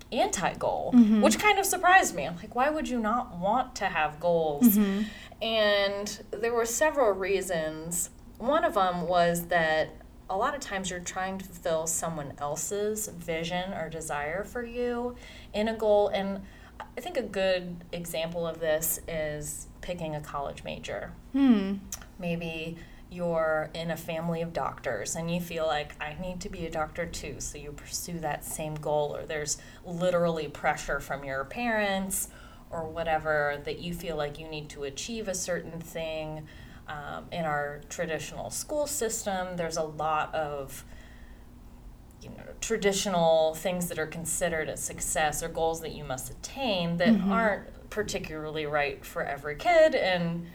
anti-goal, 0.09 0.93
mm-hmm. 0.95 1.21
which 1.21 1.37
kind 1.37 1.59
of 1.59 1.65
surprised 1.65 2.15
me. 2.15 2.25
I'm 2.25 2.37
like, 2.37 2.55
why 2.55 2.69
would 2.69 2.87
you 2.87 2.99
not 2.99 3.37
want 3.37 3.75
to 3.75 3.85
have 3.85 4.19
goals? 4.19 4.77
Mm-hmm. 4.77 5.03
And 5.41 6.23
there 6.31 6.53
were 6.53 6.65
several 6.65 7.11
reasons. 7.11 8.09
One 8.37 8.63
of 8.63 8.75
them 8.75 9.07
was 9.07 9.47
that 9.47 9.89
a 10.29 10.37
lot 10.37 10.55
of 10.55 10.61
times 10.61 10.89
you're 10.89 10.99
trying 10.99 11.37
to 11.37 11.45
fulfill 11.45 11.87
someone 11.87 12.33
else's 12.37 13.07
vision 13.07 13.73
or 13.73 13.89
desire 13.89 14.43
for 14.43 14.63
you 14.63 15.15
in 15.53 15.67
a 15.67 15.75
goal. 15.75 16.07
And 16.09 16.41
I 16.79 17.01
think 17.01 17.17
a 17.17 17.23
good 17.23 17.83
example 17.91 18.47
of 18.47 18.59
this 18.59 18.99
is 19.07 19.67
picking 19.81 20.15
a 20.15 20.21
college 20.21 20.63
major. 20.63 21.11
Maybe 22.19 22.77
you're 23.09 23.69
in 23.73 23.91
a 23.91 23.97
family 23.97 24.41
of 24.41 24.51
doctors 24.51 25.15
and 25.15 25.33
you 25.33 25.39
feel 25.39 25.65
like 25.65 25.95
I 26.01 26.17
need 26.19 26.41
to 26.41 26.49
be 26.49 26.65
a 26.65 26.71
doctor 26.71 27.05
too, 27.05 27.35
so 27.39 27.57
you 27.57 27.71
pursue 27.71 28.19
that 28.19 28.43
same 28.43 28.75
goal, 28.75 29.15
or 29.15 29.25
there's 29.25 29.57
literally 29.85 30.47
pressure 30.47 30.99
from 30.99 31.23
your 31.23 31.45
parents 31.45 32.29
or 32.69 32.87
whatever 32.87 33.61
that 33.63 33.79
you 33.79 33.93
feel 33.93 34.17
like 34.17 34.37
you 34.39 34.47
need 34.47 34.69
to 34.69 34.83
achieve 34.83 35.27
a 35.27 35.35
certain 35.35 35.79
thing. 35.79 36.47
Um, 36.89 37.25
in 37.33 37.43
our 37.43 37.81
traditional 37.89 38.49
school 38.49 38.87
system, 38.87 39.57
there's 39.57 39.75
a 39.75 39.83
lot 39.83 40.33
of 40.33 40.85
you 42.31 42.37
know 42.37 42.43
traditional 42.61 43.55
things 43.55 43.87
that 43.87 43.99
are 43.99 44.07
considered 44.07 44.69
a 44.69 44.77
success 44.77 45.41
or 45.43 45.47
goals 45.49 45.81
that 45.81 45.91
you 45.91 46.03
must 46.03 46.29
attain 46.29 46.97
that 46.97 47.13
aren't 47.29 47.89
particularly 47.89 48.65
right 48.65 49.05
for 49.05 49.23
every 49.23 49.55
kid 49.55 49.95
and 49.95 50.47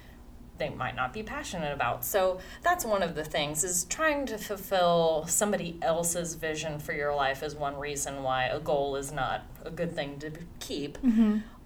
they 0.59 0.69
might 0.69 0.95
not 0.95 1.12
be 1.12 1.23
passionate 1.23 1.73
about. 1.73 2.05
So 2.05 2.38
that's 2.62 2.85
one 2.85 3.02
of 3.02 3.14
the 3.14 3.25
things 3.25 3.64
is 3.64 3.85
trying 3.85 4.26
to 4.26 4.38
fulfill 4.38 5.25
somebody 5.26 5.76
else's 5.83 6.35
vision 6.35 6.79
for 6.79 6.93
your 6.93 7.14
life 7.14 7.43
is 7.43 7.55
one 7.57 7.76
reason 7.79 8.23
why 8.23 8.45
a 8.45 8.61
goal 8.61 8.95
is 8.97 9.11
not 9.11 9.45
a 9.64 9.71
good 9.71 9.93
thing 9.95 10.19
to 10.21 10.31
keep. 10.61 10.99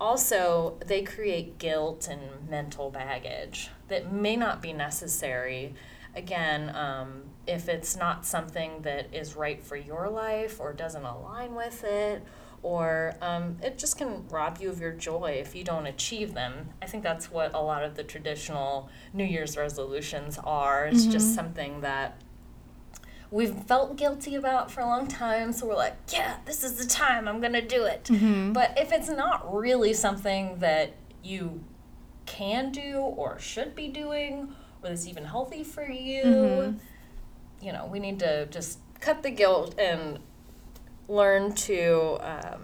Also, 0.01 0.79
they 0.87 1.03
create 1.03 1.59
guilt 1.59 2.09
and 2.11 2.49
mental 2.49 2.91
baggage 2.91 3.69
that 3.89 4.13
may 4.13 4.37
not 4.37 4.63
be 4.63 4.73
necessary. 4.73 5.75
Again, 6.15 6.75
um, 6.75 7.23
if 7.47 7.69
it's 7.69 7.97
not 7.97 8.26
something 8.26 8.83
that 8.83 9.15
is 9.15 9.37
right 9.37 9.62
for 9.62 9.76
your 9.76 10.09
life 10.09 10.61
or 10.61 10.73
doesn't 10.73 11.05
align 11.05 11.55
with 11.55 11.85
it, 11.85 12.25
or 12.62 13.15
um, 13.21 13.57
it 13.62 13.79
just 13.79 13.97
can 13.99 14.26
rob 14.29 14.59
you 14.61 14.69
of 14.71 14.81
your 14.81 14.93
joy 14.93 15.37
if 15.41 15.55
you 15.55 15.62
don't 15.62 15.87
achieve 15.87 16.35
them. 16.35 16.71
I 16.83 16.87
think 16.87 17.03
that's 17.03 17.31
what 17.31 17.55
a 17.55 17.61
lot 17.61 17.85
of 17.85 17.95
the 17.95 18.03
traditional 18.03 18.88
New 19.12 19.25
Year's 19.25 19.57
resolutions 19.57 20.38
are. 20.43 20.87
It's 20.87 21.03
mm-hmm. 21.03 21.12
just 21.12 21.35
something 21.35 21.83
that 21.83 22.21
we've 23.31 23.55
felt 23.55 23.97
guilty 23.97 24.35
about 24.35 24.71
for 24.71 24.81
a 24.81 24.87
long 24.87 25.07
time. 25.07 25.53
So 25.53 25.67
we're 25.67 25.76
like, 25.76 25.97
yeah, 26.12 26.38
this 26.45 26.65
is 26.65 26.75
the 26.75 26.87
time 26.87 27.29
I'm 27.29 27.41
going 27.41 27.53
to 27.53 27.62
do 27.62 27.85
it. 27.85 28.05
Mm-hmm. 28.05 28.53
But 28.53 28.75
if 28.76 28.93
it's 28.93 29.11
not 29.11 29.55
really 29.55 29.93
something 29.93 30.59
that 30.59 30.95
you 31.23 31.62
can 32.25 32.73
do 32.73 32.97
or 32.97 33.38
should 33.38 33.75
be 33.75 33.88
doing, 33.88 34.55
or 34.83 34.88
that's 34.88 35.07
even 35.07 35.25
healthy 35.25 35.62
for 35.62 35.88
you, 35.88 36.23
mm-hmm. 36.25 36.79
You 37.61 37.73
know, 37.73 37.87
we 37.87 37.99
need 37.99 38.19
to 38.21 38.47
just 38.47 38.79
cut 39.01 39.23
the 39.23 39.31
guilt 39.31 39.75
and 39.79 40.19
learn 41.09 41.53
to 41.55 42.19
um, 42.21 42.63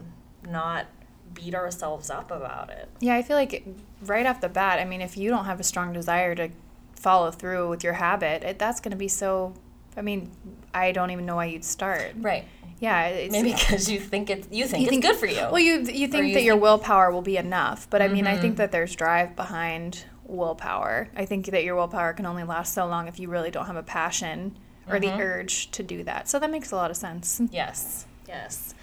not 0.49 0.87
beat 1.35 1.55
ourselves 1.55 2.11
up 2.11 2.31
about 2.31 2.71
it. 2.71 2.89
Yeah, 3.01 3.15
I 3.15 3.23
feel 3.23 3.37
like 3.37 3.65
right 4.05 4.27
off 4.27 4.41
the 4.41 4.49
bat, 4.49 4.79
I 4.79 4.85
mean, 4.85 5.01
if 5.01 5.17
you 5.17 5.31
don't 5.31 5.45
have 5.47 5.61
a 5.61 5.65
strong 5.65 5.93
desire 5.93 6.35
to 6.35 6.51
follow 6.95 7.31
through 7.31 7.69
with 7.69 7.83
your 7.85 7.95
habit, 7.95 8.43
it, 8.43 8.59
that's 8.59 8.81
going 8.81 8.91
to 8.93 8.97
be 8.97 9.09
so. 9.09 9.55
I 9.97 10.01
mean, 10.03 10.31
I 10.73 10.93
don't 10.93 11.11
even 11.11 11.27
know 11.27 11.37
why 11.37 11.47
you'd 11.47 11.65
start. 11.65 12.13
Right. 12.17 12.45
Yeah, 12.81 13.07
it's, 13.07 13.31
Maybe 13.33 13.53
because 13.53 13.89
you 13.91 14.01
think 14.01 14.29
it's 14.31 14.49
you 14.51 14.67
think 14.67 14.83
You 14.85 14.89
think- 14.91 15.05
it's 15.05 15.13
good 15.13 15.21
for 15.21 15.27
you. 15.27 15.47
Well, 15.53 15.61
you 15.61 15.81
you 15.83 16.09
think 16.09 16.29
you 16.29 16.35
that 16.35 16.43
your 16.43 16.57
willpower 16.57 17.13
will 17.13 17.23
be 17.23 17.37
enough, 17.37 17.89
but 17.91 18.03
I 18.03 18.09
mean, 18.09 18.27
I 18.27 18.33
Mm-hmm. 18.33 18.43
think 18.43 18.57
that 18.57 18.73
there's 18.73 18.95
drive 18.97 19.37
behind 19.37 20.05
willpower. 20.25 21.09
I 21.15 21.25
think 21.27 21.47
that 21.47 21.63
your 21.63 21.77
willpower 21.77 22.13
can 22.15 22.27
only 22.27 22.43
last 22.43 22.73
so 22.75 22.87
long 22.87 23.07
if 23.07 23.21
you 23.21 23.29
really 23.29 23.51
don't 23.51 23.67
have 23.67 23.77
a 23.77 23.83
passion 23.83 24.57
or 24.89 24.97
Mm-hmm. 24.99 25.17
the 25.19 25.23
urge 25.25 25.71
to 25.73 25.83
do 25.83 26.03
that. 26.05 26.29
So 26.29 26.39
that 26.39 26.51
makes 26.51 26.73
a 26.73 26.77
lot 26.77 26.91
of 26.91 26.97
sense. 26.97 27.41
Yes, 27.51 28.07
yes. 28.27 28.75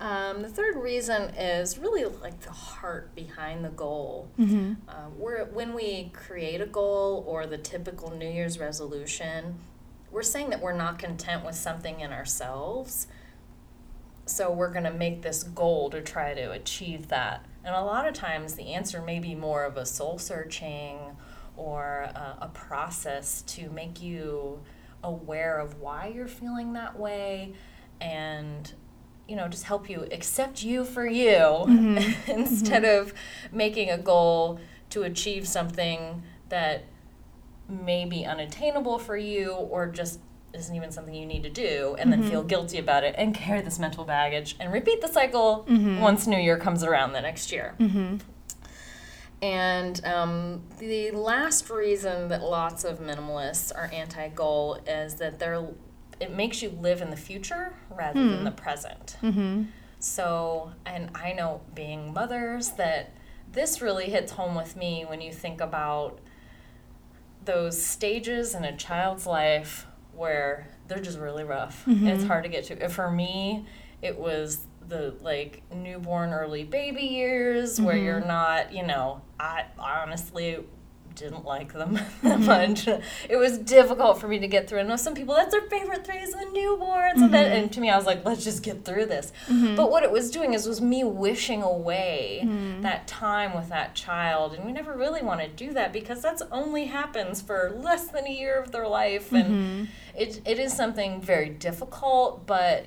Um, 0.00 0.42
the 0.42 0.48
third 0.48 0.76
reason 0.76 1.34
is 1.34 1.76
really 1.78 2.04
like 2.04 2.40
the 2.40 2.52
heart 2.52 3.14
behind 3.16 3.64
the 3.64 3.70
goal. 3.70 4.28
Mm-hmm. 4.38 4.74
Uh, 4.88 4.92
we're, 5.16 5.44
when 5.46 5.74
we 5.74 6.10
create 6.12 6.60
a 6.60 6.66
goal 6.66 7.24
or 7.26 7.46
the 7.46 7.58
typical 7.58 8.10
New 8.14 8.28
Year's 8.28 8.60
resolution, 8.60 9.58
we're 10.12 10.22
saying 10.22 10.50
that 10.50 10.60
we're 10.60 10.72
not 10.76 10.98
content 11.00 11.44
with 11.44 11.56
something 11.56 11.98
in 12.00 12.12
ourselves. 12.12 13.08
So 14.26 14.52
we're 14.52 14.70
going 14.70 14.84
to 14.84 14.92
make 14.92 15.22
this 15.22 15.42
goal 15.42 15.90
to 15.90 16.00
try 16.00 16.32
to 16.34 16.52
achieve 16.52 17.08
that. 17.08 17.44
And 17.64 17.74
a 17.74 17.82
lot 17.82 18.06
of 18.06 18.14
times 18.14 18.54
the 18.54 18.74
answer 18.74 19.02
may 19.02 19.18
be 19.18 19.34
more 19.34 19.64
of 19.64 19.76
a 19.76 19.84
soul 19.84 20.18
searching 20.18 20.98
or 21.56 22.08
uh, 22.14 22.34
a 22.42 22.48
process 22.48 23.42
to 23.42 23.68
make 23.70 24.00
you 24.00 24.60
aware 25.02 25.58
of 25.58 25.80
why 25.80 26.12
you're 26.14 26.28
feeling 26.28 26.72
that 26.72 26.98
way 26.98 27.52
and 28.00 28.72
you 29.28 29.36
know 29.36 29.46
just 29.48 29.64
help 29.64 29.88
you 29.88 30.06
accept 30.10 30.62
you 30.62 30.84
for 30.84 31.06
you 31.06 31.36
mm-hmm. 31.36 32.30
instead 32.30 32.82
mm-hmm. 32.82 33.08
of 33.08 33.14
making 33.52 33.90
a 33.90 33.98
goal 33.98 34.58
to 34.90 35.02
achieve 35.02 35.46
something 35.46 36.22
that 36.48 36.84
may 37.68 38.04
be 38.04 38.24
unattainable 38.24 38.98
for 38.98 39.16
you 39.16 39.52
or 39.52 39.86
just 39.86 40.20
isn't 40.54 40.74
even 40.74 40.90
something 40.90 41.14
you 41.14 41.26
need 41.26 41.42
to 41.42 41.50
do 41.50 41.94
and 41.98 42.10
then 42.10 42.22
feel 42.22 42.40
mm-hmm. 42.40 42.48
guilty 42.48 42.78
about 42.78 43.04
it 43.04 43.14
and 43.18 43.34
carry 43.34 43.60
this 43.60 43.78
mental 43.78 44.04
baggage 44.04 44.56
and 44.58 44.72
repeat 44.72 45.00
the 45.02 45.08
cycle 45.08 45.66
once 46.00 46.26
new 46.26 46.38
year 46.38 46.56
comes 46.56 46.82
around 46.82 47.12
the 47.12 47.20
next 47.20 47.52
year 47.52 47.74
and 49.40 50.04
um, 50.04 50.62
the 50.78 51.10
last 51.12 51.70
reason 51.70 52.28
that 52.28 52.42
lots 52.42 52.84
of 52.84 52.98
minimalists 52.98 53.74
are 53.74 53.90
anti-goal 53.92 54.80
is 54.86 55.14
that 55.16 55.38
they're 55.38 55.68
it 56.20 56.34
makes 56.34 56.62
you 56.62 56.70
live 56.70 57.00
in 57.00 57.10
the 57.10 57.16
future 57.16 57.74
rather 57.90 58.18
than 58.18 58.38
hmm. 58.38 58.44
the 58.44 58.50
present. 58.50 59.16
Mm-hmm. 59.22 59.64
So, 60.00 60.72
and 60.84 61.10
I 61.14 61.32
know 61.32 61.60
being 61.74 62.12
mothers 62.12 62.70
that 62.70 63.14
this 63.52 63.80
really 63.80 64.10
hits 64.10 64.32
home 64.32 64.54
with 64.54 64.76
me 64.76 65.04
when 65.06 65.20
you 65.20 65.32
think 65.32 65.60
about 65.60 66.18
those 67.44 67.80
stages 67.80 68.54
in 68.54 68.64
a 68.64 68.76
child's 68.76 69.26
life 69.26 69.86
where 70.12 70.68
they're 70.88 71.00
just 71.00 71.18
really 71.18 71.44
rough. 71.44 71.84
Mm-hmm. 71.86 72.06
It's 72.06 72.24
hard 72.24 72.44
to 72.44 72.48
get 72.48 72.64
to. 72.64 72.88
For 72.88 73.10
me, 73.10 73.66
it 74.02 74.18
was 74.18 74.66
the 74.88 75.14
like 75.20 75.62
newborn 75.74 76.32
early 76.32 76.64
baby 76.64 77.02
years 77.02 77.80
where 77.80 77.94
mm-hmm. 77.94 78.04
you're 78.04 78.20
not, 78.20 78.72
you 78.72 78.86
know, 78.86 79.22
I 79.38 79.66
honestly 79.78 80.58
didn't 81.18 81.44
like 81.44 81.72
them 81.72 81.94
that 82.22 82.38
mm-hmm. 82.38 82.46
much. 82.46 82.88
It 83.28 83.36
was 83.36 83.58
difficult 83.58 84.20
for 84.20 84.28
me 84.28 84.38
to 84.38 84.46
get 84.46 84.68
through. 84.68 84.78
I 84.78 84.82
know 84.84 84.96
some 84.96 85.14
people 85.14 85.34
that's 85.34 85.52
their 85.52 85.62
favorite 85.62 86.06
phase 86.06 86.30
the 86.30 86.38
newborns 86.38 87.16
and 87.16 87.34
then 87.34 87.46
mm-hmm. 87.46 87.62
and 87.64 87.72
to 87.72 87.80
me 87.80 87.90
I 87.90 87.96
was 87.96 88.06
like, 88.06 88.24
let's 88.24 88.44
just 88.44 88.62
get 88.62 88.84
through 88.84 89.06
this. 89.06 89.32
But 89.48 89.90
what 89.90 90.04
it 90.04 90.12
was 90.12 90.30
doing 90.30 90.54
is 90.54 90.66
was 90.66 90.80
me 90.80 91.04
wishing 91.04 91.62
away 91.62 92.46
that 92.80 93.06
time 93.06 93.54
with 93.54 93.68
that 93.68 93.94
child 93.94 94.54
and 94.54 94.64
we 94.64 94.72
never 94.72 94.96
really 94.96 95.22
want 95.22 95.40
to 95.40 95.48
do 95.48 95.72
that 95.72 95.92
because 95.92 96.22
that's 96.22 96.42
only 96.52 96.86
happens 96.86 97.42
for 97.42 97.76
less 97.76 98.08
than 98.08 98.26
a 98.26 98.30
year 98.30 98.60
of 98.60 98.70
their 98.70 98.86
life 98.86 99.32
and 99.32 99.88
it, 100.16 100.40
it 100.46 100.58
is 100.58 100.72
something 100.72 101.20
very 101.20 101.48
difficult 101.48 102.46
but 102.46 102.86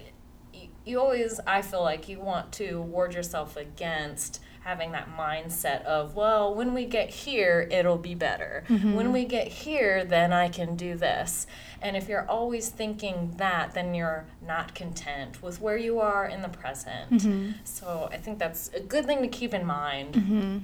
you 0.86 1.00
always 1.00 1.40
i 1.46 1.62
feel 1.62 1.82
like 1.82 2.10
you 2.10 2.20
want 2.20 2.52
to 2.52 2.82
ward 2.82 3.14
yourself 3.14 3.58
against 3.58 4.42
having 4.62 4.92
that 4.92 5.10
mindset 5.18 5.84
of 5.86 6.16
well 6.16 6.54
when 6.54 6.74
we 6.74 6.86
get 6.86 7.10
here 7.10 7.68
it'll 7.72 7.98
be 7.98 8.14
better. 8.14 8.64
Mm-hmm. 8.70 8.94
When 8.94 9.12
we 9.12 9.26
get 9.26 9.48
here 9.48 10.06
then 10.06 10.32
i 10.32 10.50
can 10.50 10.76
do 10.76 10.96
this. 10.96 11.48
And 11.82 11.98
if 11.98 12.08
you're 12.08 12.30
always 12.30 12.70
thinking 12.70 13.34
that 13.38 13.74
then 13.74 13.96
you're 13.96 14.26
not 14.46 14.76
content 14.76 15.42
with 15.42 15.60
where 15.62 15.78
you 15.78 16.00
are 16.00 16.28
in 16.28 16.44
the 16.44 16.50
present. 16.50 17.12
Mm-hmm. 17.12 17.52
So 17.64 18.08
i 18.12 18.18
think 18.18 18.38
that's 18.38 18.70
a 18.70 18.80
good 18.80 19.06
thing 19.06 19.22
to 19.24 19.28
keep 19.28 19.54
in 19.54 19.66
mind 19.66 20.14
mm-hmm. 20.14 20.58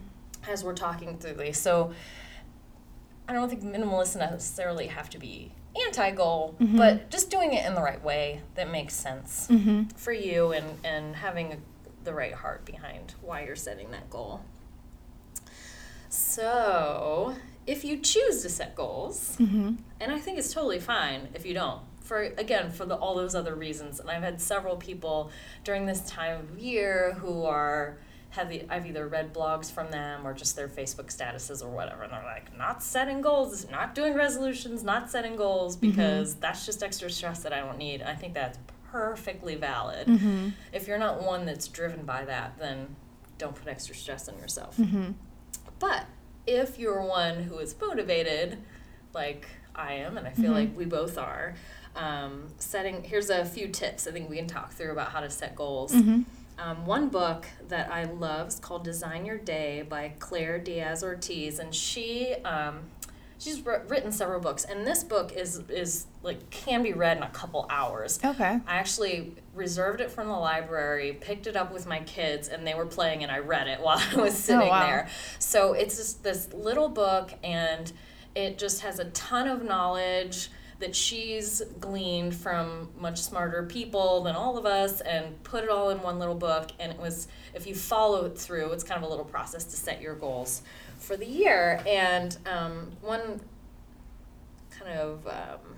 as 0.47 0.63
we're 0.63 0.75
talking 0.75 1.17
through 1.17 1.33
these 1.33 1.59
so 1.59 1.91
I 3.29 3.33
don't 3.33 3.49
think 3.49 3.61
minimalists 3.61 4.15
necessarily 4.15 4.87
have 4.87 5.09
to 5.09 5.19
be 5.19 5.51
anti 5.85 6.11
goal, 6.11 6.55
mm-hmm. 6.59 6.77
but 6.77 7.09
just 7.09 7.29
doing 7.29 7.53
it 7.53 7.65
in 7.65 7.75
the 7.75 7.81
right 7.81 8.03
way 8.03 8.41
that 8.55 8.69
makes 8.69 8.93
sense 8.93 9.47
mm-hmm. 9.49 9.83
for 9.95 10.11
you 10.11 10.51
and, 10.51 10.65
and 10.83 11.15
having 11.15 11.53
a, 11.53 11.57
the 12.03 12.13
right 12.13 12.33
heart 12.33 12.65
behind 12.65 13.15
why 13.21 13.43
you're 13.43 13.55
setting 13.55 13.91
that 13.91 14.09
goal. 14.09 14.41
So, 16.09 17.35
if 17.65 17.83
you 17.83 17.97
choose 17.97 18.41
to 18.43 18.49
set 18.49 18.75
goals, 18.75 19.35
mm-hmm. 19.39 19.73
and 19.99 20.11
I 20.11 20.19
think 20.19 20.37
it's 20.37 20.53
totally 20.53 20.79
fine 20.79 21.27
if 21.33 21.45
you 21.45 21.53
don't, 21.53 21.81
for 21.99 22.21
again, 22.23 22.71
for 22.71 22.85
the, 22.85 22.95
all 22.95 23.15
those 23.15 23.35
other 23.35 23.55
reasons, 23.55 23.99
and 23.99 24.09
I've 24.09 24.23
had 24.23 24.39
several 24.41 24.77
people 24.77 25.31
during 25.63 25.85
this 25.85 26.01
time 26.01 26.39
of 26.39 26.59
year 26.59 27.13
who 27.19 27.43
are 27.43 27.97
have 28.37 28.49
the, 28.49 28.63
I've 28.69 28.85
either 28.85 29.07
read 29.07 29.33
blogs 29.33 29.71
from 29.71 29.91
them 29.91 30.25
or 30.25 30.33
just 30.33 30.55
their 30.55 30.67
Facebook 30.67 31.15
statuses 31.15 31.63
or 31.63 31.69
whatever, 31.69 32.03
and 32.03 32.13
they're 32.13 32.23
like, 32.23 32.55
not 32.57 32.81
setting 32.81 33.21
goals, 33.21 33.69
not 33.69 33.93
doing 33.93 34.13
resolutions, 34.13 34.83
not 34.83 35.11
setting 35.11 35.35
goals 35.35 35.75
mm-hmm. 35.75 35.89
because 35.89 36.35
that's 36.35 36.65
just 36.65 36.81
extra 36.81 37.09
stress 37.09 37.43
that 37.43 37.51
I 37.51 37.59
don't 37.59 37.77
need. 37.77 38.01
I 38.01 38.15
think 38.15 38.33
that's 38.33 38.57
perfectly 38.91 39.55
valid. 39.55 40.07
Mm-hmm. 40.07 40.49
If 40.71 40.87
you're 40.87 40.97
not 40.97 41.21
one 41.21 41.45
that's 41.45 41.67
driven 41.67 42.05
by 42.05 42.25
that, 42.25 42.57
then 42.57 42.95
don't 43.37 43.55
put 43.55 43.67
extra 43.67 43.93
stress 43.93 44.29
on 44.29 44.37
yourself. 44.37 44.77
Mm-hmm. 44.77 45.11
But 45.79 46.05
if 46.45 46.79
you're 46.79 47.01
one 47.01 47.43
who 47.43 47.59
is 47.59 47.75
motivated, 47.79 48.57
like 49.13 49.47
I 49.75 49.93
am, 49.93 50.17
and 50.17 50.27
I 50.27 50.31
feel 50.31 50.51
like 50.51 50.75
we 50.75 50.85
both 50.85 51.17
are, 51.17 51.55
um, 51.95 52.47
setting 52.59 53.03
here's 53.03 53.29
a 53.29 53.43
few 53.43 53.67
tips 53.67 54.07
I 54.07 54.11
think 54.11 54.29
we 54.29 54.37
can 54.37 54.47
talk 54.47 54.71
through 54.71 54.91
about 54.91 55.09
how 55.09 55.19
to 55.19 55.29
set 55.29 55.55
goals. 55.55 55.93
Um, 56.59 56.85
one 56.85 57.09
book 57.09 57.45
that 57.67 57.91
I 57.91 58.05
love 58.05 58.47
is 58.47 58.59
called 58.59 58.83
Design 58.83 59.25
Your 59.25 59.37
Day 59.37 59.83
by 59.87 60.13
Claire 60.19 60.57
Diaz 60.57 61.03
Ortiz, 61.03 61.59
and 61.59 61.73
she 61.73 62.33
um, 62.43 62.79
she's 63.37 63.61
wr- 63.61 63.83
written 63.87 64.11
several 64.11 64.39
books, 64.39 64.63
and 64.63 64.85
this 64.85 65.03
book 65.03 65.31
is 65.33 65.61
is 65.69 66.07
like 66.23 66.49
can 66.49 66.81
be 66.81 66.93
read 66.93 67.17
in 67.17 67.23
a 67.23 67.29
couple 67.29 67.67
hours. 67.69 68.19
Okay. 68.23 68.59
I 68.65 68.75
actually 68.75 69.35
reserved 69.53 70.01
it 70.01 70.09
from 70.09 70.27
the 70.27 70.33
library, 70.33 71.13
picked 71.19 71.45
it 71.45 71.55
up 71.55 71.71
with 71.71 71.85
my 71.85 71.99
kids, 71.99 72.47
and 72.47 72.65
they 72.65 72.73
were 72.73 72.87
playing, 72.87 73.21
and 73.23 73.31
I 73.31 73.39
read 73.39 73.67
it 73.67 73.79
while 73.81 74.01
I 74.11 74.15
was 74.15 74.35
sitting 74.35 74.69
wow. 74.69 74.85
there. 74.85 75.09
So 75.39 75.73
it's 75.73 75.97
just 75.97 76.23
this 76.23 76.51
little 76.53 76.89
book, 76.89 77.33
and 77.43 77.91
it 78.35 78.57
just 78.57 78.81
has 78.81 78.99
a 78.99 79.05
ton 79.05 79.47
of 79.47 79.63
knowledge 79.63 80.49
that 80.79 80.95
she's 80.95 81.61
gleaned 81.79 82.35
from 82.35 82.89
much 82.99 83.19
smarter 83.19 83.63
people 83.63 84.21
than 84.23 84.35
all 84.35 84.57
of 84.57 84.65
us 84.65 85.01
and 85.01 85.41
put 85.43 85.63
it 85.63 85.69
all 85.69 85.89
in 85.89 86.01
one 86.01 86.19
little 86.19 86.35
book 86.35 86.69
and 86.79 86.91
it 86.91 86.99
was 86.99 87.27
if 87.55 87.65
you 87.65 87.73
follow 87.73 88.25
it 88.25 88.37
through 88.37 88.71
it's 88.71 88.83
kind 88.83 89.01
of 89.01 89.07
a 89.07 89.09
little 89.09 89.25
process 89.25 89.63
to 89.63 89.75
set 89.75 90.01
your 90.01 90.15
goals 90.15 90.61
for 90.99 91.17
the 91.17 91.25
year 91.25 91.81
and 91.87 92.37
um, 92.45 92.91
one 93.01 93.41
kind 94.69 94.99
of 94.99 95.25
um, 95.27 95.77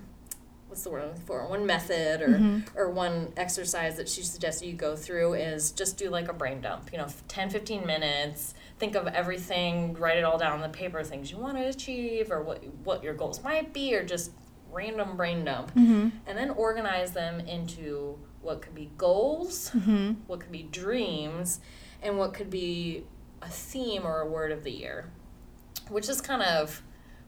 what's 0.70 0.84
the 0.84 0.90
word 0.90 1.02
I'm 1.02 1.08
looking 1.08 1.22
for? 1.22 1.46
One 1.48 1.66
method 1.66 2.22
or 2.22 2.62
or 2.76 2.90
one 2.90 3.32
exercise 3.36 3.96
that 3.96 4.08
she 4.08 4.22
suggests 4.22 4.62
you 4.62 4.72
go 4.72 4.96
through 4.96 5.34
is 5.34 5.72
just 5.72 5.98
do 5.98 6.08
like 6.10 6.28
a 6.28 6.32
brain 6.32 6.60
dump. 6.60 6.90
You 6.92 6.98
know, 6.98 7.08
10, 7.28 7.50
15 7.50 7.84
minutes. 7.84 8.54
Think 8.78 8.94
of 8.94 9.08
everything, 9.08 9.94
write 9.94 10.16
it 10.16 10.24
all 10.24 10.38
down 10.38 10.52
on 10.52 10.60
the 10.60 10.68
paper, 10.68 11.02
things 11.02 11.30
you 11.30 11.36
want 11.36 11.58
to 11.58 11.66
achieve 11.66 12.30
or 12.30 12.42
what 12.42 12.64
what 12.84 13.02
your 13.02 13.14
goals 13.14 13.42
might 13.42 13.74
be, 13.74 13.94
or 13.94 14.04
just 14.04 14.30
random 14.72 15.16
brain 15.16 15.44
dump, 15.44 15.72
and 15.76 16.12
then 16.26 16.50
organize 16.50 17.12
them 17.12 17.40
into 17.40 18.18
what 18.42 18.62
could 18.62 18.74
be 18.74 18.90
goals, 18.96 19.70
Mm-hmm. 19.70 20.12
what 20.26 20.40
could 20.40 20.52
be 20.52 20.62
dreams, 20.62 21.60
and 22.02 22.16
what 22.18 22.32
could 22.34 22.50
be 22.50 23.04
a 23.42 23.48
theme 23.48 24.06
or 24.06 24.20
a 24.20 24.26
word 24.26 24.52
of 24.52 24.64
the 24.64 24.70
year, 24.70 25.10
which 25.88 26.08
is 26.08 26.20
kind 26.20 26.42
of 26.42 26.82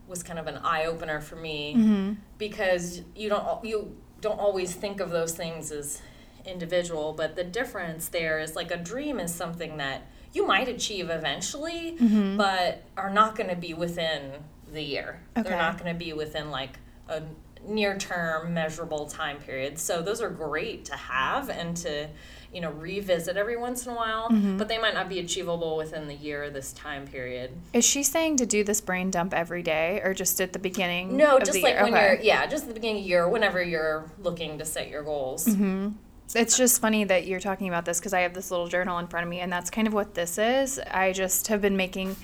was 0.07 0.21
kind 0.21 0.37
of 0.37 0.47
an 0.47 0.57
eye 0.57 0.85
opener 0.85 1.21
for 1.21 1.35
me 1.37 1.73
Mm-hmm. 1.77 2.13
because 2.37 3.01
you 3.15 3.29
don't 3.29 3.63
you 3.63 3.95
don't 4.21 4.39
always 4.39 4.73
think 4.73 4.99
of 4.99 5.09
those 5.11 5.33
things 5.35 5.71
as 5.71 6.01
individual, 6.45 7.13
but 7.13 7.35
the 7.35 7.43
difference 7.43 8.07
there 8.09 8.39
is 8.39 8.55
like 8.55 8.69
a 8.71 8.77
dream 8.77 9.19
is 9.19 9.33
something 9.33 9.77
that 9.77 10.01
you 10.33 10.45
might 10.47 10.67
achieve 10.67 11.09
eventually, 11.09 11.95
Mm-hmm. 11.99 12.37
but 12.37 12.83
are 12.97 13.09
not 13.11 13.35
going 13.35 13.49
to 13.49 13.55
be 13.55 13.73
within 13.73 14.31
the 14.71 14.81
year. 14.81 15.19
Okay. 15.37 15.47
They're 15.49 15.57
not 15.57 15.77
going 15.77 15.93
to 15.93 15.97
be 15.97 16.11
within 16.13 16.49
like 16.49 16.79
a 17.13 17.23
near 17.65 17.97
term 17.97 18.53
measurable 18.53 19.05
time 19.07 19.37
period. 19.37 19.79
So 19.79 20.01
those 20.01 20.21
are 20.21 20.29
great 20.29 20.83
to 20.85 20.95
have 20.95 21.49
and 21.49 21.77
to 21.77 22.09
you 22.53 22.61
know 22.61 22.71
revisit 22.71 23.35
every 23.37 23.57
once 23.57 23.85
in 23.87 23.93
a 23.93 23.95
while, 23.95 24.29
Mm-hmm. 24.29 24.57
but 24.57 24.67
they 24.67 24.77
might 24.77 24.93
not 24.93 25.09
be 25.09 25.19
achievable 25.19 25.75
within 25.77 26.07
the 26.07 26.13
year 26.13 26.49
this 26.49 26.71
time 26.73 27.07
period. 27.07 27.51
Is 27.71 27.85
she 27.85 28.03
saying 28.03 28.37
to 28.37 28.45
do 28.45 28.63
this 28.63 28.81
brain 28.81 29.09
dump 29.11 29.33
every 29.33 29.63
day 29.63 30.01
or 30.03 30.13
just 30.13 30.39
at 30.41 30.53
the 30.53 30.59
beginning? 30.59 31.15
No, 31.17 31.37
of 31.37 31.43
just 31.45 31.53
the 31.53 31.61
like 31.63 31.73
year? 31.75 31.83
when 31.83 31.93
Okay. 31.93 32.05
you're 32.15 32.21
yeah, 32.21 32.45
just 32.45 32.63
at 32.63 32.67
the 32.69 32.73
beginning 32.75 32.97
of 32.97 33.03
the 33.03 33.09
year, 33.09 33.27
whenever 33.29 33.63
you're 33.63 34.11
looking 34.19 34.57
to 34.59 34.65
set 34.65 34.89
your 34.89 35.03
goals. 35.03 35.47
Mm-hmm. 35.47 35.89
It's 36.35 36.57
just 36.57 36.81
funny 36.81 37.03
that 37.05 37.27
you're 37.27 37.39
talking 37.39 37.67
about 37.67 37.85
this 37.85 37.99
because 37.99 38.13
I 38.13 38.21
have 38.21 38.33
this 38.33 38.49
little 38.51 38.67
journal 38.67 38.97
in 38.99 39.07
front 39.07 39.23
of 39.25 39.29
me, 39.29 39.39
and 39.39 39.51
that's 39.51 39.69
kind 39.69 39.87
of 39.87 39.93
what 39.93 40.13
this 40.15 40.37
is. 40.37 40.79
I 40.79 41.11
just 41.13 41.47
have 41.47 41.61
been 41.61 41.77
making. 41.77 42.15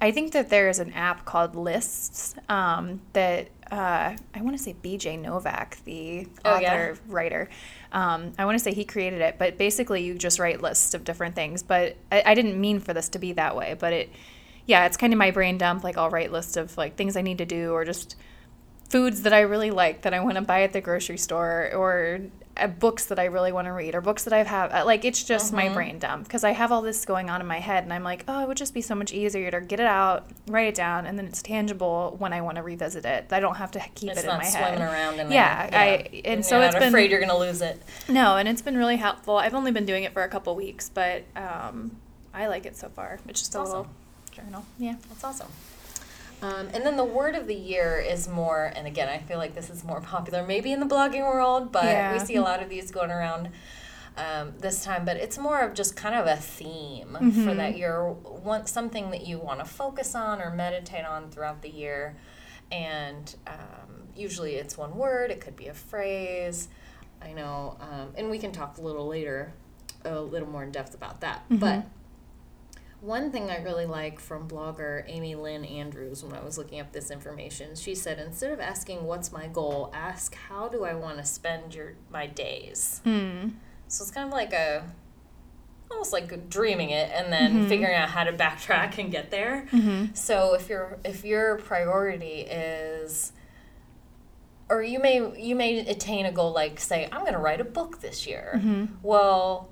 I 0.00 0.10
think 0.12 0.32
that 0.32 0.50
there 0.50 0.68
is 0.68 0.78
an 0.78 0.92
app 0.92 1.24
called 1.24 1.56
Lists 1.56 2.34
um, 2.48 3.00
that 3.14 3.48
uh, 3.70 4.16
I 4.34 4.40
want 4.42 4.56
to 4.56 4.62
say 4.62 4.74
BJ 4.82 5.18
Novak, 5.18 5.78
the 5.84 6.28
Oh, 6.44 6.56
author 6.56 6.62
yeah? 6.62 6.94
writer. 7.06 7.48
Um, 7.92 8.32
I 8.38 8.44
want 8.44 8.56
to 8.58 8.62
say 8.62 8.72
he 8.72 8.84
created 8.84 9.20
it, 9.20 9.36
but 9.38 9.58
basically 9.58 10.02
you 10.04 10.14
just 10.14 10.38
write 10.38 10.62
lists 10.62 10.94
of 10.94 11.04
different 11.04 11.34
things. 11.34 11.62
But 11.62 11.96
I, 12.12 12.22
I 12.26 12.34
didn't 12.34 12.60
mean 12.60 12.80
for 12.80 12.94
this 12.94 13.08
to 13.10 13.18
be 13.18 13.32
that 13.34 13.56
way, 13.56 13.74
but 13.78 13.92
it, 13.92 14.10
yeah, 14.66 14.86
it's 14.86 14.96
kind 14.96 15.12
of 15.12 15.18
my 15.18 15.30
brain 15.30 15.58
dump. 15.58 15.84
Like 15.84 15.96
I'll 15.98 16.10
write 16.10 16.32
lists 16.32 16.56
of 16.56 16.76
like 16.76 16.96
things 16.96 17.16
I 17.16 17.22
need 17.22 17.38
to 17.38 17.46
do, 17.46 17.72
or 17.72 17.84
just 17.84 18.16
foods 18.88 19.22
that 19.22 19.32
I 19.32 19.40
really 19.40 19.70
like 19.70 20.02
that 20.02 20.14
I 20.14 20.20
want 20.20 20.36
to 20.36 20.42
buy 20.42 20.62
at 20.62 20.72
the 20.72 20.80
grocery 20.80 21.18
store, 21.18 21.70
or 21.74 22.20
books 22.78 23.04
that 23.06 23.18
I 23.18 23.24
really 23.26 23.52
want 23.52 23.66
to 23.66 23.72
read, 23.72 23.94
or 23.94 24.00
books 24.00 24.24
that 24.24 24.32
I 24.32 24.42
have. 24.42 24.72
uh, 24.72 24.84
Like 24.86 25.04
it's 25.04 25.22
just 25.22 25.52
my 25.52 25.68
brain 25.68 25.98
dump 25.98 26.24
because 26.24 26.42
I 26.44 26.52
have 26.52 26.72
all 26.72 26.80
this 26.82 27.04
going 27.04 27.28
on 27.30 27.40
in 27.40 27.46
my 27.46 27.58
head, 27.60 27.84
and 27.84 27.92
I'm 27.92 28.02
like, 28.02 28.24
oh, 28.28 28.42
it 28.42 28.48
would 28.48 28.56
just 28.56 28.72
be 28.74 28.80
so 28.80 28.94
much 28.94 29.12
easier 29.12 29.50
to 29.50 29.60
get 29.60 29.78
it 29.80 29.86
out, 29.86 30.30
write 30.48 30.68
it 30.68 30.74
down, 30.74 31.06
and 31.06 31.18
then 31.18 31.26
it's 31.26 31.42
tangible 31.42 32.16
when 32.18 32.32
I 32.32 32.40
want 32.40 32.56
to 32.56 32.62
revisit 32.62 33.04
it. 33.04 33.26
I 33.30 33.40
don't 33.40 33.56
have 33.56 33.70
to 33.72 33.80
keep 33.94 34.10
It's 34.10 34.20
it 34.20 34.24
in 34.24 34.28
not 34.28 34.38
my 34.42 34.48
swimming 34.48 34.78
head. 34.78 34.92
around 34.92 35.20
in 35.20 35.30
Yeah, 35.30 35.68
there. 35.70 35.80
I- 35.80 36.22
and 36.24 36.44
so 36.44 36.60
it's 36.62 36.72
not 36.74 36.80
been- 36.80 36.88
afraid 36.88 37.10
you're 37.10 37.20
gonna 37.20 37.36
lose 37.36 37.60
it. 37.60 37.82
No, 38.08 38.36
and 38.36 38.48
it's 38.48 38.62
been 38.62 38.76
really 38.78 38.96
helpful. 38.96 39.36
I've 39.36 39.54
only 39.54 39.72
been 39.72 39.86
doing 39.86 40.04
it 40.04 40.12
for 40.12 40.22
a 40.22 40.28
couple 40.28 40.54
weeks, 40.56 40.88
but 40.88 41.24
um, 41.36 41.96
I 42.32 42.46
like 42.46 42.64
it 42.66 42.76
so 42.76 42.88
far. 42.88 43.18
It's 43.28 43.40
just 43.40 43.54
a 43.54 43.58
Awesome. 43.58 43.70
little 43.78 43.86
journal. 44.32 44.64
Yeah. 44.78 44.94
That's 45.08 45.24
awesome. 45.24 45.48
Um, 46.42 46.68
and 46.74 46.84
then 46.84 46.96
the 46.96 47.04
word 47.04 47.34
of 47.34 47.46
the 47.46 47.54
year 47.54 47.98
is 47.98 48.28
more, 48.28 48.70
and 48.76 48.86
again, 48.86 49.08
I 49.08 49.18
feel 49.18 49.38
like 49.38 49.54
this 49.54 49.70
is 49.70 49.82
more 49.84 50.00
popular 50.00 50.46
maybe 50.46 50.70
in 50.72 50.80
the 50.80 50.86
blogging 50.86 51.22
world, 51.22 51.72
but 51.72 51.84
Yeah. 51.84 52.12
we 52.12 52.18
see 52.18 52.36
a 52.36 52.42
lot 52.42 52.62
of 52.62 52.68
these 52.68 52.90
going 52.90 53.10
around 53.10 53.50
um, 54.18 54.52
this 54.58 54.84
time. 54.84 55.04
But 55.04 55.16
it's 55.18 55.38
more 55.38 55.60
of 55.60 55.74
just 55.74 55.96
kind 55.96 56.14
of 56.14 56.26
a 56.26 56.36
theme 56.36 57.12
for 57.14 57.18
Mm-hmm. 57.24 57.56
that 57.56 57.76
year, 57.76 58.10
want 58.10 58.68
something 58.68 59.10
that 59.10 59.26
you 59.26 59.38
want 59.38 59.60
to 59.60 59.64
focus 59.66 60.14
on 60.14 60.40
or 60.42 60.50
meditate 60.50 61.04
on 61.04 61.30
throughout 61.30 61.62
the 61.62 61.70
year. 61.70 62.16
And 62.72 63.34
um, 63.46 64.08
usually 64.14 64.54
it's 64.56 64.76
one 64.76 64.96
word, 64.96 65.30
it 65.30 65.40
could 65.40 65.56
be 65.56 65.68
a 65.68 65.74
phrase. 65.74 66.68
I 67.22 67.32
know, 67.32 67.76
um, 67.80 68.12
and 68.16 68.28
we 68.30 68.38
can 68.38 68.52
talk 68.52 68.76
a 68.78 68.82
little 68.82 69.06
later, 69.06 69.52
a 70.04 70.20
little 70.20 70.48
more 70.48 70.62
in 70.64 70.70
depth 70.70 70.94
about 70.94 71.20
that. 71.22 71.44
But 71.50 71.84
one 73.00 73.30
thing 73.30 73.50
I 73.50 73.62
really 73.62 73.86
like 73.86 74.18
from 74.20 74.48
blogger 74.48 75.04
Amy 75.06 75.34
Lynn 75.34 75.64
Andrews 75.64 76.24
when 76.24 76.34
I 76.34 76.42
was 76.42 76.58
looking 76.58 76.80
up 76.80 76.92
this 76.92 77.10
information, 77.10 77.74
she 77.76 77.94
said 77.94 78.18
instead 78.18 78.50
of 78.50 78.60
asking 78.60 79.04
what's 79.04 79.32
my 79.32 79.46
goal, 79.46 79.90
ask 79.94 80.34
how 80.34 80.68
do 80.68 80.84
I 80.84 80.94
want 80.94 81.18
to 81.18 81.24
spend 81.24 81.74
your 81.74 81.94
my 82.10 82.26
days. 82.26 83.00
Hmm. 83.04 83.48
So 83.88 84.02
it's 84.02 84.10
kind 84.10 84.26
of 84.26 84.32
like 84.32 84.52
a 84.52 84.90
almost 85.90 86.12
like 86.12 86.48
dreaming 86.50 86.90
it 86.90 87.10
and 87.14 87.32
then 87.32 87.52
mm-hmm. 87.52 87.68
figuring 87.68 87.94
out 87.94 88.08
how 88.08 88.24
to 88.24 88.32
backtrack 88.32 88.98
and 88.98 89.10
get 89.10 89.30
there. 89.30 89.68
Mm-hmm. 89.70 90.14
So 90.14 90.54
if 90.54 90.68
your 90.68 90.98
if 91.04 91.24
your 91.24 91.58
priority 91.58 92.40
is 92.40 93.32
or 94.68 94.82
you 94.82 94.98
may 94.98 95.40
you 95.40 95.54
may 95.54 95.78
attain 95.80 96.26
a 96.26 96.32
goal 96.32 96.52
like 96.52 96.80
say 96.80 97.08
I'm 97.12 97.20
going 97.20 97.34
to 97.34 97.38
write 97.38 97.60
a 97.60 97.64
book 97.64 98.00
this 98.00 98.26
year. 98.26 98.54
Mm-hmm. 98.56 98.86
Well, 99.02 99.68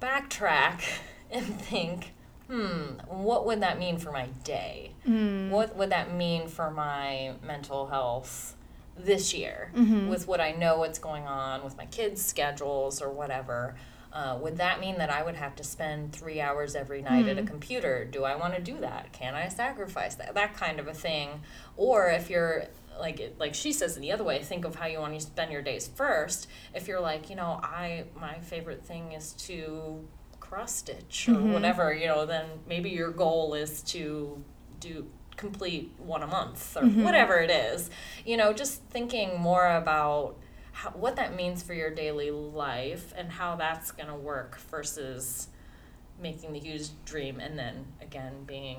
backtrack 0.00 0.82
and 1.30 1.44
think, 1.60 2.12
hmm, 2.48 2.98
what 3.08 3.46
would 3.46 3.60
that 3.62 3.78
mean 3.78 3.98
for 3.98 4.12
my 4.12 4.26
day? 4.44 4.92
What 5.50 5.76
would 5.76 5.90
that 5.90 6.14
mean 6.14 6.48
for 6.48 6.70
my 6.70 7.32
mental 7.44 7.86
health 7.88 8.56
this 8.96 9.34
year 9.34 9.70
with 10.08 10.26
what 10.26 10.40
I 10.40 10.52
know 10.52 10.78
what's 10.78 10.98
going 10.98 11.26
on 11.26 11.62
with 11.64 11.76
my 11.76 11.86
kids' 11.86 12.24
schedules 12.24 13.02
or 13.02 13.10
whatever? 13.10 13.74
Uh, 14.12 14.38
would 14.40 14.56
that 14.56 14.80
mean 14.80 14.96
that 14.96 15.10
I 15.10 15.22
would 15.22 15.34
have 15.34 15.54
to 15.56 15.64
spend 15.64 16.12
three 16.14 16.40
hours 16.40 16.74
every 16.74 17.02
night 17.02 17.26
at 17.28 17.38
a 17.38 17.42
computer? 17.42 18.04
Do 18.06 18.24
I 18.24 18.34
want 18.36 18.54
to 18.54 18.62
do 18.62 18.78
that? 18.80 19.12
Can 19.12 19.34
I 19.34 19.48
sacrifice 19.48 20.14
that? 20.14 20.32
That 20.34 20.54
kind 20.56 20.80
of 20.80 20.88
a 20.88 20.94
thing. 20.94 21.42
Or 21.76 22.08
if 22.08 22.30
you're 22.30 22.64
like 22.98 23.34
like 23.38 23.54
she 23.54 23.72
says 23.72 23.96
in 23.96 24.00
the 24.00 24.12
other 24.12 24.24
way, 24.24 24.42
think 24.42 24.64
of 24.64 24.76
how 24.76 24.86
you 24.86 25.00
want 25.00 25.12
to 25.14 25.20
spend 25.20 25.52
your 25.52 25.60
days 25.60 25.86
first. 25.94 26.48
If 26.74 26.88
you're 26.88 27.00
like, 27.00 27.28
you 27.28 27.36
know, 27.36 27.60
I 27.62 28.04
my 28.18 28.38
favorite 28.38 28.82
thing 28.82 29.12
is 29.12 29.32
to 29.48 30.02
cross 30.48 30.74
stitch 30.74 31.28
or 31.28 31.32
mm-hmm. 31.32 31.52
whatever, 31.52 31.92
you 31.92 32.06
know, 32.06 32.26
then 32.26 32.46
maybe 32.68 32.90
your 32.90 33.10
goal 33.10 33.54
is 33.54 33.82
to 33.82 34.42
do 34.80 35.06
complete 35.36 35.92
one 35.98 36.22
a 36.22 36.26
month 36.26 36.76
or 36.76 36.82
mm-hmm. 36.82 37.02
whatever 37.02 37.38
it 37.38 37.50
is. 37.50 37.90
You 38.24 38.36
know, 38.36 38.52
just 38.52 38.82
thinking 38.84 39.38
more 39.38 39.66
about 39.66 40.36
how, 40.72 40.90
what 40.90 41.16
that 41.16 41.34
means 41.34 41.62
for 41.62 41.74
your 41.74 41.90
daily 41.90 42.30
life 42.30 43.12
and 43.16 43.30
how 43.30 43.56
that's 43.56 43.90
going 43.90 44.08
to 44.08 44.14
work 44.14 44.58
versus 44.70 45.48
making 46.20 46.52
the 46.52 46.58
huge 46.58 46.88
dream 47.04 47.40
and 47.40 47.58
then 47.58 47.86
again 48.00 48.44
being 48.46 48.78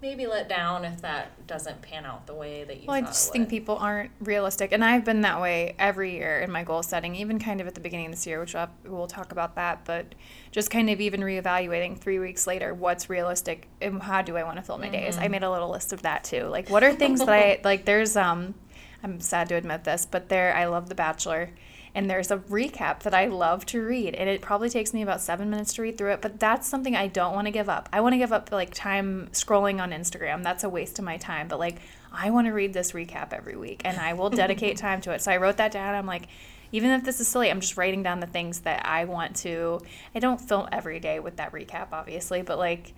maybe 0.00 0.26
let 0.26 0.48
down 0.48 0.84
if 0.84 1.02
that 1.02 1.46
doesn't 1.46 1.82
pan 1.82 2.04
out 2.04 2.26
the 2.26 2.34
way 2.34 2.62
that 2.64 2.80
you 2.80 2.86
Well, 2.86 2.96
I 2.96 3.00
just 3.00 3.32
think 3.32 3.48
people 3.48 3.76
aren't 3.76 4.10
realistic, 4.20 4.70
and 4.72 4.84
I've 4.84 5.04
been 5.04 5.22
that 5.22 5.40
way 5.40 5.74
every 5.78 6.12
year 6.12 6.40
in 6.40 6.52
my 6.52 6.62
goal 6.62 6.82
setting, 6.82 7.16
even 7.16 7.38
kind 7.38 7.60
of 7.60 7.66
at 7.66 7.74
the 7.74 7.80
beginning 7.80 8.06
of 8.06 8.12
this 8.12 8.26
year, 8.26 8.40
which 8.40 8.54
we'll 8.84 9.08
talk 9.08 9.32
about 9.32 9.56
that. 9.56 9.84
But 9.84 10.14
just 10.52 10.70
kind 10.70 10.88
of 10.88 11.00
even 11.00 11.20
reevaluating 11.20 11.98
three 11.98 12.18
weeks 12.18 12.46
later, 12.46 12.74
what's 12.74 13.10
realistic 13.10 13.68
and 13.80 14.02
how 14.02 14.22
do 14.22 14.36
I 14.36 14.44
want 14.44 14.56
to 14.56 14.62
fill 14.62 14.78
my 14.78 14.88
days? 14.88 15.16
Mm-hmm. 15.16 15.24
I 15.24 15.28
made 15.28 15.42
a 15.42 15.50
little 15.50 15.70
list 15.70 15.92
of 15.92 16.02
that 16.02 16.24
too. 16.24 16.44
Like, 16.44 16.70
what 16.70 16.84
are 16.84 16.94
things 16.94 17.20
that 17.20 17.28
I 17.28 17.60
like? 17.64 17.84
There's 17.84 18.16
um, 18.16 18.54
I'm 19.02 19.20
sad 19.20 19.48
to 19.48 19.56
admit 19.56 19.84
this, 19.84 20.06
but 20.06 20.28
there 20.28 20.54
I 20.54 20.66
love 20.66 20.88
The 20.88 20.94
Bachelor. 20.94 21.50
And 21.98 22.08
there's 22.08 22.30
a 22.30 22.36
recap 22.36 23.00
that 23.00 23.12
I 23.12 23.26
love 23.26 23.66
to 23.66 23.84
read, 23.84 24.14
and 24.14 24.30
it 24.30 24.40
probably 24.40 24.70
takes 24.70 24.94
me 24.94 25.02
about 25.02 25.20
seven 25.20 25.50
minutes 25.50 25.74
to 25.74 25.82
read 25.82 25.98
through 25.98 26.12
it. 26.12 26.22
But 26.22 26.38
that's 26.38 26.68
something 26.68 26.94
I 26.94 27.08
don't 27.08 27.34
want 27.34 27.48
to 27.48 27.50
give 27.50 27.68
up. 27.68 27.88
I 27.92 28.02
want 28.02 28.12
to 28.12 28.18
give 28.18 28.32
up 28.32 28.52
like 28.52 28.72
time 28.72 29.28
scrolling 29.32 29.82
on 29.82 29.90
Instagram. 29.90 30.44
That's 30.44 30.62
a 30.62 30.68
waste 30.68 31.00
of 31.00 31.04
my 31.04 31.16
time. 31.16 31.48
But 31.48 31.58
like, 31.58 31.80
I 32.12 32.30
want 32.30 32.46
to 32.46 32.52
read 32.52 32.72
this 32.72 32.92
recap 32.92 33.32
every 33.32 33.56
week, 33.56 33.82
and 33.84 33.98
I 33.98 34.12
will 34.12 34.30
dedicate 34.30 34.76
time 34.76 35.00
to 35.00 35.10
it. 35.10 35.22
So 35.22 35.32
I 35.32 35.38
wrote 35.38 35.56
that 35.56 35.72
down. 35.72 35.96
I'm 35.96 36.06
like, 36.06 36.28
even 36.70 36.92
if 36.92 37.02
this 37.02 37.18
is 37.18 37.26
silly, 37.26 37.50
I'm 37.50 37.58
just 37.58 37.76
writing 37.76 38.04
down 38.04 38.20
the 38.20 38.28
things 38.28 38.60
that 38.60 38.86
I 38.86 39.04
want 39.04 39.34
to. 39.38 39.80
I 40.14 40.20
don't 40.20 40.40
film 40.40 40.68
every 40.70 41.00
day 41.00 41.18
with 41.18 41.38
that 41.38 41.50
recap, 41.50 41.88
obviously, 41.90 42.42
but 42.42 42.58
like, 42.58 42.94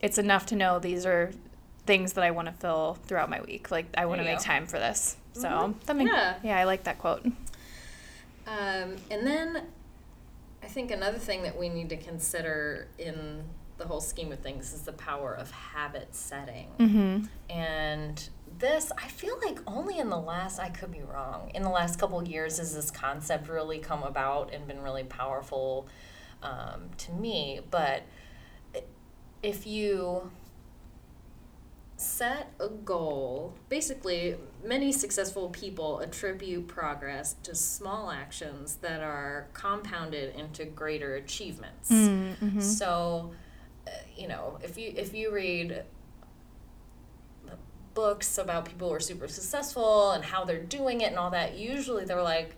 it's 0.00 0.18
enough 0.18 0.44
to 0.46 0.56
know 0.56 0.78
these 0.78 1.06
are 1.06 1.32
things 1.86 2.12
that 2.12 2.22
I 2.22 2.32
want 2.32 2.48
to 2.48 2.52
fill 2.52 2.98
throughout 3.06 3.30
my 3.30 3.40
week. 3.40 3.70
Like, 3.70 3.86
I 3.96 4.04
want 4.04 4.20
to 4.20 4.26
make 4.26 4.40
go. 4.40 4.44
time 4.44 4.66
for 4.66 4.78
this. 4.78 5.16
So 5.32 5.48
mm-hmm. 5.48 5.78
that 5.86 5.96
make, 5.96 6.08
Yeah. 6.08 6.34
yeah, 6.42 6.58
I 6.58 6.64
like 6.64 6.84
that 6.84 6.98
quote. 6.98 7.24
Um, 8.46 8.96
and 9.10 9.26
then 9.26 9.62
I 10.62 10.66
think 10.66 10.90
another 10.90 11.18
thing 11.18 11.42
that 11.42 11.58
we 11.58 11.68
need 11.68 11.88
to 11.90 11.96
consider 11.96 12.88
in 12.98 13.44
the 13.78 13.86
whole 13.86 14.00
scheme 14.00 14.32
of 14.32 14.40
things 14.40 14.72
is 14.72 14.82
the 14.82 14.92
power 14.92 15.34
of 15.34 15.50
habit 15.50 16.14
setting. 16.14 16.68
Mm-hmm. 16.78 17.24
And 17.50 18.28
this, 18.58 18.90
I 18.96 19.08
feel 19.08 19.38
like 19.44 19.58
only 19.66 19.98
in 19.98 20.08
the 20.08 20.18
last, 20.18 20.58
I 20.58 20.70
could 20.70 20.90
be 20.90 21.02
wrong, 21.02 21.50
in 21.54 21.62
the 21.62 21.70
last 21.70 21.98
couple 21.98 22.18
of 22.18 22.26
years 22.26 22.58
has 22.58 22.74
this 22.74 22.90
concept 22.90 23.48
really 23.48 23.78
come 23.78 24.02
about 24.02 24.54
and 24.54 24.66
been 24.66 24.80
really 24.80 25.04
powerful 25.04 25.88
um, 26.42 26.90
to 26.98 27.12
me. 27.12 27.60
But 27.70 28.02
if 29.42 29.66
you 29.66 30.30
set 32.16 32.52
a 32.60 32.68
goal, 32.68 33.54
basically, 33.68 34.36
many 34.64 34.90
successful 34.90 35.50
people 35.50 36.00
attribute 36.00 36.66
progress 36.66 37.36
to 37.42 37.54
small 37.54 38.10
actions 38.10 38.76
that 38.76 39.02
are 39.02 39.48
compounded 39.52 40.34
into 40.34 40.64
greater 40.64 41.16
achievements. 41.16 41.90
Mm-hmm. 41.90 42.60
So, 42.60 43.32
uh, 43.86 43.90
you 44.16 44.28
know, 44.28 44.58
if 44.62 44.78
you 44.78 44.92
if 44.96 45.14
you 45.14 45.32
read 45.32 45.84
books 47.92 48.38
about 48.38 48.66
people 48.66 48.88
who 48.88 48.94
are 48.94 49.00
super 49.00 49.28
successful 49.28 50.12
and 50.12 50.22
how 50.24 50.44
they're 50.44 50.62
doing 50.62 51.00
it 51.00 51.08
and 51.08 51.18
all 51.18 51.30
that, 51.30 51.56
usually 51.56 52.04
they're 52.04 52.22
like, 52.22 52.54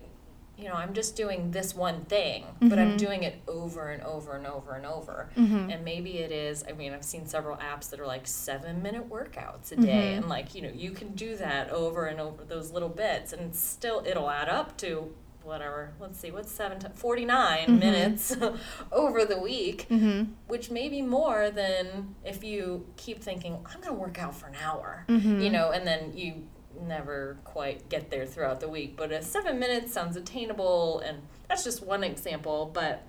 you 0.59 0.67
know, 0.67 0.73
I'm 0.73 0.93
just 0.93 1.15
doing 1.15 1.51
this 1.51 1.73
one 1.73 2.01
thing, 2.05 2.45
but 2.61 2.77
I'm 2.77 2.93
Mhm. 2.93 2.97
doing 2.97 3.23
it 3.23 3.35
over 3.47 3.89
and 3.91 4.03
over 4.03 4.33
and 4.35 4.45
over 4.45 4.73
and 4.73 4.85
over. 4.85 5.29
Mhm. 5.37 5.73
And 5.73 5.85
maybe 5.85 6.17
it 6.19 6.31
is, 6.31 6.65
I 6.67 6.73
mean, 6.73 6.93
I've 6.93 7.05
seen 7.05 7.25
several 7.27 7.55
apps 7.57 7.89
that 7.91 7.99
are 7.99 8.05
like 8.05 8.27
seven 8.27 8.81
minute 8.83 9.09
workouts 9.09 9.71
a 9.71 9.77
day. 9.77 10.13
Mhm. 10.13 10.17
And 10.17 10.29
like, 10.29 10.53
you 10.55 10.61
know, 10.61 10.69
you 10.73 10.91
can 10.91 11.09
do 11.15 11.37
that 11.37 11.69
over 11.69 12.05
and 12.07 12.19
over 12.19 12.43
those 12.43 12.71
little 12.71 12.89
bits, 12.89 13.31
and 13.31 13.55
still 13.55 14.03
it'll 14.05 14.29
add 14.29 14.49
up 14.49 14.75
to 14.77 15.15
whatever. 15.43 15.93
Let's 15.99 16.19
see, 16.19 16.29
what's 16.29 16.51
seven 16.51 16.77
to 16.79 16.89
49 16.89 17.67
Mhm. 17.69 17.79
minutes 17.79 18.35
over 18.91 19.23
the 19.25 19.39
week, 19.39 19.87
Mhm. 19.89 20.27
which 20.47 20.69
may 20.69 20.89
be 20.89 21.01
more 21.01 21.49
than 21.49 22.15
if 22.25 22.43
you 22.43 22.85
keep 22.97 23.23
thinking, 23.23 23.53
I'm 23.65 23.79
going 23.81 23.93
to 23.95 23.99
work 23.99 24.21
out 24.21 24.35
for 24.35 24.47
an 24.47 24.55
hour, 24.63 25.05
you 25.07 25.49
know, 25.49 25.71
and 25.71 25.87
then 25.87 26.11
you 26.15 26.43
never 26.81 27.37
quite 27.43 27.89
get 27.89 28.09
there 28.11 28.25
throughout 28.25 28.59
the 28.59 28.69
week. 28.69 28.95
But 28.97 29.11
a 29.11 29.21
seven 29.21 29.59
minutes 29.59 29.93
sounds 29.93 30.15
attainable, 30.15 30.99
and 30.99 31.19
that's 31.47 31.63
just 31.63 31.83
one 31.83 32.03
example. 32.03 32.69
But 32.73 33.03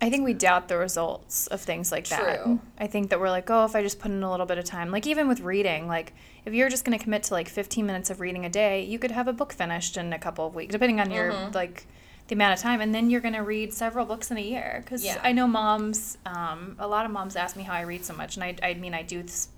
I 0.00 0.10
think 0.10 0.24
we 0.24 0.34
doubt 0.34 0.68
the 0.68 0.76
results 0.76 1.46
of 1.46 1.60
things 1.60 1.92
like 1.92 2.08
that. 2.08 2.42
True. 2.44 2.60
I 2.78 2.86
think 2.88 3.10
that 3.10 3.20
we're 3.20 3.30
like, 3.30 3.48
oh, 3.50 3.64
if 3.64 3.76
I 3.76 3.82
just 3.82 4.00
put 4.00 4.10
in 4.10 4.22
a 4.22 4.30
little 4.30 4.46
bit 4.46 4.58
of 4.58 4.64
time, 4.64 4.90
like 4.90 5.06
even 5.06 5.28
with 5.28 5.40
reading, 5.40 5.86
like 5.86 6.12
if 6.44 6.52
you're 6.52 6.68
just 6.68 6.84
going 6.84 6.98
to 6.98 7.02
commit 7.02 7.22
to 7.24 7.34
like 7.34 7.48
15 7.48 7.86
minutes 7.86 8.10
of 8.10 8.20
reading 8.20 8.44
a 8.44 8.48
day, 8.50 8.82
you 8.82 8.98
could 8.98 9.12
have 9.12 9.28
a 9.28 9.32
book 9.32 9.52
finished 9.52 9.96
in 9.96 10.12
a 10.12 10.18
couple 10.18 10.44
of 10.46 10.54
weeks, 10.56 10.72
depending 10.72 11.00
on 11.00 11.10
your 11.12 11.30
Mhm. 11.32 11.54
like 11.54 11.86
the 12.28 12.34
amount 12.34 12.54
of 12.54 12.60
time, 12.60 12.80
and 12.80 12.94
then 12.94 13.10
you're 13.10 13.20
going 13.20 13.34
to 13.34 13.42
read 13.42 13.72
several 13.74 14.04
books 14.06 14.30
in 14.30 14.36
a 14.38 14.40
year. 14.42 14.80
Because 14.84 15.04
Yeah. 15.04 15.20
I 15.22 15.32
know 15.32 15.46
moms, 15.46 16.18
um, 16.26 16.76
a 16.78 16.86
lot 16.88 17.04
of 17.04 17.10
moms 17.12 17.36
ask 17.36 17.56
me 17.56 17.62
how 17.64 17.74
I 17.74 17.82
read 17.82 18.04
so 18.04 18.14
much, 18.14 18.36
and 18.36 18.42
I, 18.44 18.56
I 18.62 18.74
mean, 18.74 18.94
I 18.94 19.02
do 19.02 19.22
this, 19.22 19.48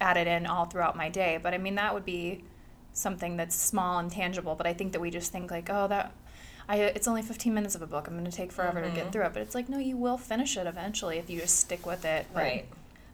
add 0.00 0.16
it 0.16 0.26
in 0.26 0.46
all 0.46 0.64
throughout 0.64 0.96
my 0.96 1.08
day, 1.08 1.38
but 1.42 1.54
I 1.54 1.58
mean 1.58 1.74
that 1.74 1.92
would 1.94 2.04
be 2.04 2.42
something 2.98 3.36
that's 3.36 3.54
small 3.56 3.98
and 3.98 4.10
tangible. 4.10 4.54
But 4.54 4.66
I 4.66 4.74
think 4.74 4.92
that 4.92 5.00
we 5.00 5.10
just 5.10 5.32
think 5.32 5.50
like, 5.50 5.68
oh, 5.70 5.88
that. 5.88 6.12
I, 6.70 6.80
it's 6.80 7.08
only 7.08 7.22
15 7.22 7.54
minutes 7.54 7.74
of 7.74 7.80
a 7.80 7.86
book. 7.86 8.08
I'm 8.08 8.12
going 8.12 8.30
to 8.30 8.36
take 8.36 8.52
forever 8.52 8.82
to 8.82 8.88
Mhm. 8.88 8.94
get 8.94 9.12
through 9.12 9.24
it. 9.24 9.32
But 9.32 9.40
it's 9.42 9.54
like, 9.54 9.70
no, 9.70 9.78
you 9.78 9.96
will 9.96 10.18
finish 10.18 10.56
it 10.58 10.66
eventually 10.66 11.16
if 11.18 11.30
you 11.30 11.40
just 11.40 11.56
stick 11.58 11.86
with 11.86 12.04
it. 12.04 12.26
Right, 12.34 12.66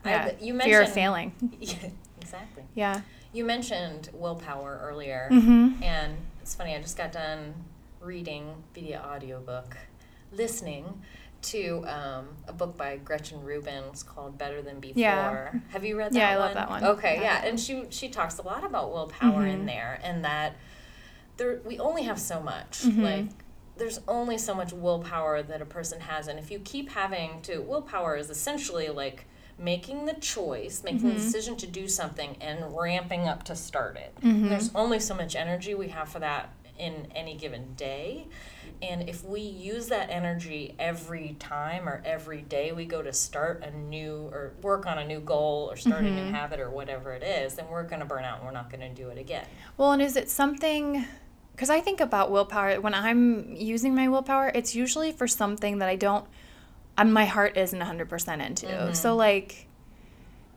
Yeah. 0.05 0.31
I, 0.33 0.44
you 0.44 0.59
fear 0.59 0.83
of 0.83 0.92
failing. 0.92 1.33
Yeah, 1.61 1.90
exactly. 2.20 2.64
Yeah. 2.75 3.03
You 3.33 3.44
mentioned 3.44 4.11
willpower 4.12 4.81
earlier, 4.83 5.29
Mm-hmm. 5.31 5.83
and 5.85 6.16
it's 6.42 6.55
funny. 6.57 6.75
I 6.75 6.81
just 6.81 6.97
got 6.97 7.12
done 7.12 7.55
reading 8.01 8.64
via 8.75 9.01
audiobook, 9.01 9.77
listening 10.33 11.01
to 11.44 11.85
um, 11.87 12.28
a 12.48 12.52
book 12.52 12.76
by 12.76 12.96
Gretchen 12.96 13.42
Rubin. 13.42 13.85
It's 13.90 14.02
called 14.02 14.38
Better 14.38 14.62
Than 14.62 14.80
Before. 14.80 15.00
Yeah. 15.00 15.50
Have 15.70 15.85
you 15.85 15.96
read 15.96 16.12
that 16.12 16.18
Yeah, 16.18 16.30
I 16.30 16.37
one? 16.37 16.46
love 16.46 16.54
that 16.54 16.70
one. 16.70 16.85
Okay, 16.85 17.16
Yeah. 17.16 17.42
yeah, 17.42 17.44
and 17.48 17.59
she 17.61 17.85
she 17.90 18.09
talks 18.09 18.38
a 18.38 18.42
lot 18.42 18.64
about 18.64 18.92
willpower 18.92 19.46
in 19.46 19.62
Mhm. 19.62 19.66
there, 19.66 20.00
and 20.02 20.24
that 20.24 20.57
there 21.37 21.61
we 21.64 21.78
only 21.78 22.02
have 22.04 22.18
so 22.18 22.40
much. 22.40 22.83
Mhm. 22.83 23.02
Like 23.02 23.26
there's 23.76 24.00
only 24.07 24.38
so 24.38 24.54
much 24.54 24.72
willpower 24.72 25.42
that 25.42 25.61
a 25.61 25.66
person 25.66 26.00
has, 26.00 26.28
and 26.28 26.38
if 26.38 26.50
you 26.50 26.61
keep 26.61 26.90
having 26.92 27.42
to, 27.42 27.59
willpower 27.59 28.16
is 28.16 28.30
essentially 28.30 28.88
like 28.88 29.26
making 29.59 30.07
the 30.07 30.14
choice, 30.14 30.83
making 30.83 31.09
the 31.09 31.14
Mhm. 31.14 31.16
decision 31.16 31.57
to 31.57 31.66
do 31.66 31.87
something, 31.88 32.37
and 32.40 32.76
ramping 32.76 33.28
up 33.28 33.42
to 33.44 33.54
start 33.54 33.96
it. 33.96 34.14
Mhm. 34.20 34.48
There's 34.48 34.70
only 34.74 34.98
so 34.98 35.14
much 35.14 35.37
energy 35.37 35.74
we 35.74 35.88
have 35.88 36.09
for 36.09 36.18
that 36.20 36.50
in 36.78 37.07
any 37.14 37.35
given 37.37 37.74
day. 37.74 38.26
And 38.83 39.09
if 39.09 39.25
we 39.25 39.41
use 39.41 39.87
that 39.89 40.11
energy 40.11 40.75
every 40.79 41.37
time 41.39 41.89
or 41.89 42.03
every 42.05 42.43
day 42.43 42.73
we 42.73 42.85
go 42.85 43.01
to 43.03 43.13
start 43.13 43.63
a 43.65 43.71
new 43.71 44.29
or 44.33 44.53
work 44.63 44.87
on 44.87 44.99
a 44.99 45.07
new 45.07 45.21
goal 45.21 45.69
or 45.71 45.77
start 45.77 46.05
a 46.05 46.11
new 46.11 46.23
Mhm. 46.25 46.31
habit 46.33 46.61
or 46.61 46.69
whatever 46.71 47.13
it 47.13 47.23
is, 47.23 47.55
then 47.55 47.67
we're 47.71 47.85
going 47.85 48.01
to 48.01 48.07
burn 48.07 48.25
out 48.25 48.39
and 48.39 48.47
we're 48.47 48.53
not 48.53 48.71
going 48.71 48.81
to 48.81 48.91
do 48.91 49.09
it 49.09 49.19
again. 49.19 49.47
Well, 49.77 49.93
and 49.93 50.03
is 50.03 50.17
it 50.17 50.29
something? 50.29 51.05
Because 51.53 51.71
I 51.71 51.81
think 51.81 52.01
about 52.01 52.31
willpower 52.31 52.81
when 52.81 52.95
I'm 52.95 53.55
using 53.57 53.95
my 53.95 54.09
willpower, 54.09 54.51
it's 54.55 54.75
usually 54.75 55.13
for 55.13 55.27
something 55.29 55.79
that 55.79 55.89
I 55.89 55.97
don't. 55.97 56.27
I'm, 56.99 57.13
my 57.13 57.25
heart 57.25 57.57
isn't 57.57 57.81
100% 57.81 58.43
into. 58.43 58.67
Mhm. 58.67 58.95
So 58.97 59.17
like, 59.17 59.67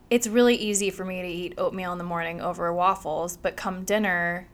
it's 0.10 0.28
really 0.28 0.56
easy 0.56 0.90
for 0.90 1.04
me 1.06 1.22
to 1.22 1.28
eat 1.28 1.54
oatmeal 1.58 1.92
in 1.92 1.98
the 1.98 2.04
morning 2.04 2.42
over 2.42 2.72
waffles, 2.74 3.38
but 3.38 3.56
come 3.56 3.84
dinner, 3.84 4.48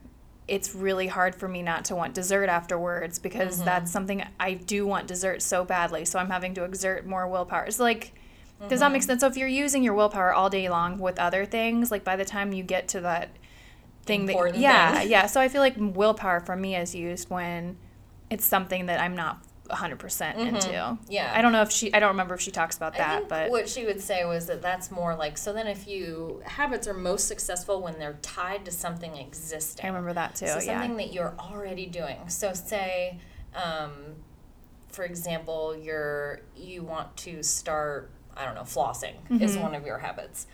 it's 0.46 0.74
really 0.74 1.06
hard 1.06 1.34
for 1.34 1.48
me 1.48 1.62
not 1.62 1.84
to 1.86 1.94
want 1.94 2.12
dessert 2.14 2.48
afterwards 2.48 3.18
because 3.18 3.60
Mhm. 3.60 3.64
that's 3.64 3.90
something 3.90 4.22
I 4.38 4.54
do 4.54 4.86
want 4.86 5.06
dessert 5.06 5.40
so 5.42 5.64
badly. 5.64 6.04
So 6.04 6.18
I'm 6.18 6.28
having 6.30 6.54
to 6.54 6.64
exert 6.64 7.06
more 7.06 7.26
willpower. 7.26 7.64
It's 7.64 7.80
like. 7.80 8.12
Does 8.68 8.80
that 8.80 8.92
make 8.92 9.02
sense? 9.02 9.20
So 9.20 9.26
if 9.26 9.36
you're 9.36 9.48
using 9.48 9.82
your 9.82 9.92
willpower 9.94 10.32
all 10.32 10.48
day 10.48 10.70
long 10.70 10.98
with 10.98 11.18
other 11.18 11.44
things, 11.44 11.90
like 11.90 12.02
by 12.02 12.16
the 12.16 12.24
time 12.24 12.52
you 12.54 12.62
get 12.62 12.88
to 12.88 13.00
that 13.00 13.28
thing 14.06 14.22
Important 14.28 14.54
that 14.56 14.60
yeah, 14.62 14.98
thing. 15.00 15.10
yeah. 15.10 15.26
So 15.26 15.38
I 15.40 15.48
feel 15.48 15.60
like 15.60 15.74
willpower 15.76 16.40
for 16.40 16.56
me 16.56 16.74
is 16.76 16.94
used 16.94 17.28
when 17.28 17.76
it's 18.30 18.44
something 18.46 18.86
that 18.86 19.00
I'm 19.00 19.14
not 19.14 19.38
100% 19.74 20.36
Mhm. 20.38 20.46
into. 20.48 20.98
Yeah. 21.08 21.32
I 21.34 21.42
don't 21.42 21.52
know 21.52 21.62
if 21.62 21.70
she 21.70 21.92
I 21.92 22.00
don't 22.00 22.08
remember 22.10 22.34
if 22.34 22.40
she 22.40 22.50
talks 22.50 22.76
about 22.76 22.94
that, 22.96 23.28
but 23.28 23.50
what 23.50 23.68
she 23.68 23.84
would 23.84 24.00
say 24.00 24.24
was 24.24 24.46
that 24.46 24.62
that's 24.62 24.90
more 24.90 25.14
like 25.14 25.36
so 25.36 25.52
then 25.52 25.66
if 25.66 25.86
you 25.88 26.42
habits 26.44 26.86
are 26.88 26.94
most 26.94 27.28
successful 27.28 27.82
when 27.82 27.98
they're 27.98 28.18
tied 28.22 28.64
to 28.66 28.70
something 28.70 29.16
existing. 29.16 29.84
I 29.84 29.88
remember 29.88 30.12
that 30.14 30.34
too. 30.36 30.46
So 30.46 30.54
yeah. 30.56 30.80
something 30.80 30.96
that 30.96 31.12
you're 31.12 31.34
already 31.38 31.86
doing. 31.86 32.28
So 32.28 32.52
say, 32.54 33.18
um, 33.54 33.92
for 34.88 35.04
example, 35.04 35.76
you're 35.76 36.40
you 36.56 36.82
want 36.82 37.16
to 37.18 37.42
start. 37.42 38.10
I 38.36 38.44
don't 38.44 38.54
know, 38.54 38.62
flossing 38.62 39.14
is 39.40 39.56
Mhm. 39.56 39.62
one 39.62 39.74
of 39.74 39.86
your 39.86 39.98
habits, 39.98 40.46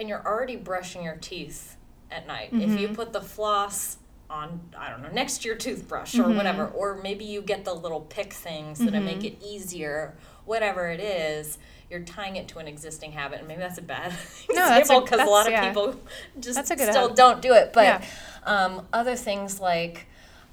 and 0.00 0.08
you're 0.08 0.24
already 0.26 0.56
brushing 0.56 1.02
your 1.02 1.16
teeth 1.16 1.76
at 2.10 2.26
night. 2.26 2.50
If 2.52 2.78
you 2.80 2.88
Mhm. 2.88 2.94
put 2.94 3.12
the 3.12 3.20
floss 3.20 3.98
on, 4.30 4.60
I 4.76 4.90
don't 4.90 5.02
know, 5.02 5.08
next 5.10 5.38
to 5.42 5.48
your 5.48 5.56
toothbrush 5.56 6.14
or 6.18 6.24
Mhm. 6.24 6.36
whatever, 6.36 6.66
or 6.68 6.96
maybe 6.96 7.24
you 7.24 7.40
get 7.40 7.64
the 7.64 7.74
little 7.74 8.00
pick 8.02 8.32
things 8.32 8.78
that 8.80 8.92
Mhm. 8.92 9.04
make 9.04 9.24
it 9.24 9.42
easier. 9.42 10.14
Whatever 10.44 10.88
it 10.90 11.00
is, 11.00 11.58
you're 11.90 12.00
tying 12.00 12.36
it 12.36 12.46
to 12.48 12.58
an 12.58 12.68
existing 12.68 13.12
habit, 13.12 13.38
and 13.38 13.48
maybe 13.48 13.60
that's 13.60 13.78
a 13.78 13.82
bad 13.82 14.12
No, 14.52 14.62
example 14.78 15.00
because 15.00 15.20
a, 15.20 15.24
lot 15.24 15.46
of 15.46 15.52
yeah. 15.52 15.68
people 15.68 15.94
just 16.40 16.58
a 16.58 16.64
still 16.76 16.86
habit. 17.02 17.16
don't 17.16 17.40
do 17.40 17.52
it. 17.54 17.72
But 17.72 17.84
Yeah. 17.84 18.04
um, 18.44 18.86
other 18.92 19.16
things 19.16 19.60
like 19.60 20.06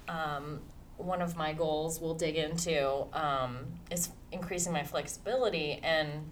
um, 0.08 0.60
one 0.98 1.20
of 1.20 1.36
my 1.36 1.52
goals 1.52 2.00
we'll 2.00 2.14
dig 2.14 2.36
into 2.36 3.06
um, 3.12 3.58
is 3.90 4.08
increasing 4.32 4.72
my 4.72 4.84
flexibility. 4.84 5.80
And, 5.82 6.30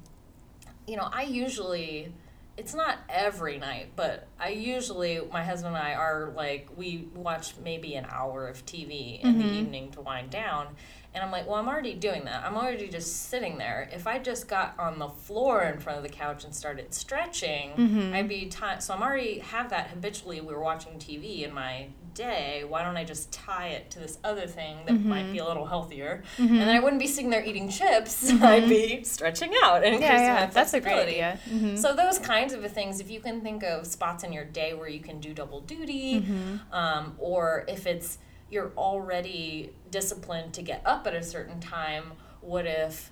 you 0.87 0.97
know, 0.97 1.09
I 1.13 1.23
usually, 1.23 2.13
it's 2.57 2.75
not 2.75 2.99
every 3.09 3.59
night, 3.59 3.89
but 3.97 4.27
I 4.39 4.51
usually, 4.51 5.21
my 5.33 5.43
husband 5.43 5.75
and 5.77 5.85
I 5.85 5.95
are 5.95 6.33
like, 6.37 6.69
we 6.77 7.09
watch 7.15 7.55
maybe 7.63 7.95
an 7.97 8.07
hour 8.09 8.47
of 8.47 8.65
TV 8.65 9.21
in 9.23 9.39
the 9.39 9.45
Mhm. 9.45 9.55
evening 9.55 9.91
to 9.93 10.01
wind 10.01 10.31
down. 10.31 10.77
And 11.13 11.23
I'm 11.23 11.31
like, 11.31 11.47
well, 11.47 11.57
I'm 11.57 11.69
already 11.69 11.95
doing 11.95 12.25
that. 12.25 12.45
I'm 12.45 12.57
already 12.57 12.89
just 12.89 13.29
sitting 13.29 13.59
there. 13.59 13.89
If 13.93 14.07
I 14.07 14.19
just 14.19 14.49
got 14.49 14.75
on 14.79 14.99
the 14.99 15.09
floor 15.09 15.63
in 15.63 15.79
front 15.79 15.97
of 15.99 16.03
the 16.03 16.09
couch 16.09 16.45
and 16.45 16.55
started 16.55 16.93
stretching, 16.93 17.73
Mhm. 17.77 18.15
I'd 18.15 18.29
be 18.29 18.47
time. 18.47 18.81
So 18.81 18.95
I'm 18.95 19.03
already 19.03 19.39
have 19.39 19.71
that 19.71 19.89
habitually. 19.89 20.41
We 20.41 20.53
were 20.53 20.61
watching 20.63 20.99
TV 20.99 21.45
in 21.45 21.53
my 21.55 21.89
day. 22.15 22.65
Why 22.67 22.83
don't 22.85 22.97
I 22.97 23.05
just 23.05 23.33
tie 23.33 23.69
it 23.69 23.91
to 23.93 23.99
this 23.99 24.19
other 24.25 24.47
thing 24.47 24.79
that 24.87 24.93
might 24.95 25.27
Mhm. 25.27 25.33
be 25.33 25.39
a 25.39 25.45
little 25.45 25.67
healthier? 25.67 26.23
Mhm. 26.39 26.51
And 26.51 26.61
then 26.61 26.69
I 26.69 26.81
wouldn't 26.81 27.01
be 27.01 27.07
sitting 27.09 27.31
there 27.31 27.45
eating 27.45 27.69
chips. 27.69 28.31
I'd 28.43 28.69
be 28.69 29.03
stretching 29.05 29.53
out 29.63 29.85
and 29.85 30.01
yeah, 30.01 30.07
increasing 30.07 30.27
yeah, 30.27 30.41
my 30.41 30.47
that's 30.47 30.75
a 30.75 30.81
great 30.81 30.93
flexibility. 30.95 31.23
idea. 31.23 31.39
Mhm. 31.51 31.79
So 31.79 31.95
those 31.95 32.19
kinds 32.19 32.53
of 32.55 32.65
things, 32.73 33.01
if 33.01 33.11
you 33.11 33.21
can 33.21 33.41
think 33.41 33.63
of 33.65 33.87
spots 33.87 34.25
in 34.25 34.33
your 34.33 34.45
day 34.45 34.75
where 34.75 34.89
you 34.89 35.01
can 35.01 35.21
do 35.21 35.35
double 35.35 35.61
duty, 35.61 36.21
Mhm. 36.23 36.61
um, 36.73 37.17
or 37.19 37.65
if 37.69 37.87
it's 37.87 38.19
you're 38.51 38.73
already 38.77 39.73
disciplined 39.91 40.55
to 40.55 40.63
get 40.63 40.81
up 40.85 41.07
at 41.07 41.15
a 41.15 41.23
certain 41.23 41.59
time, 41.61 42.13
what 42.41 42.67
if 42.67 43.11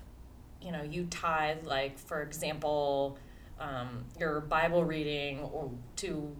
you 0.61 0.71
know 0.71 0.81
you 0.83 1.05
tie 1.05 1.57
like 1.65 1.97
for 1.99 2.21
example 2.21 3.17
um, 3.59 4.05
your 4.19 4.39
Bible 4.41 4.83
reading 4.85 5.39
or 5.39 5.69
to 5.97 6.35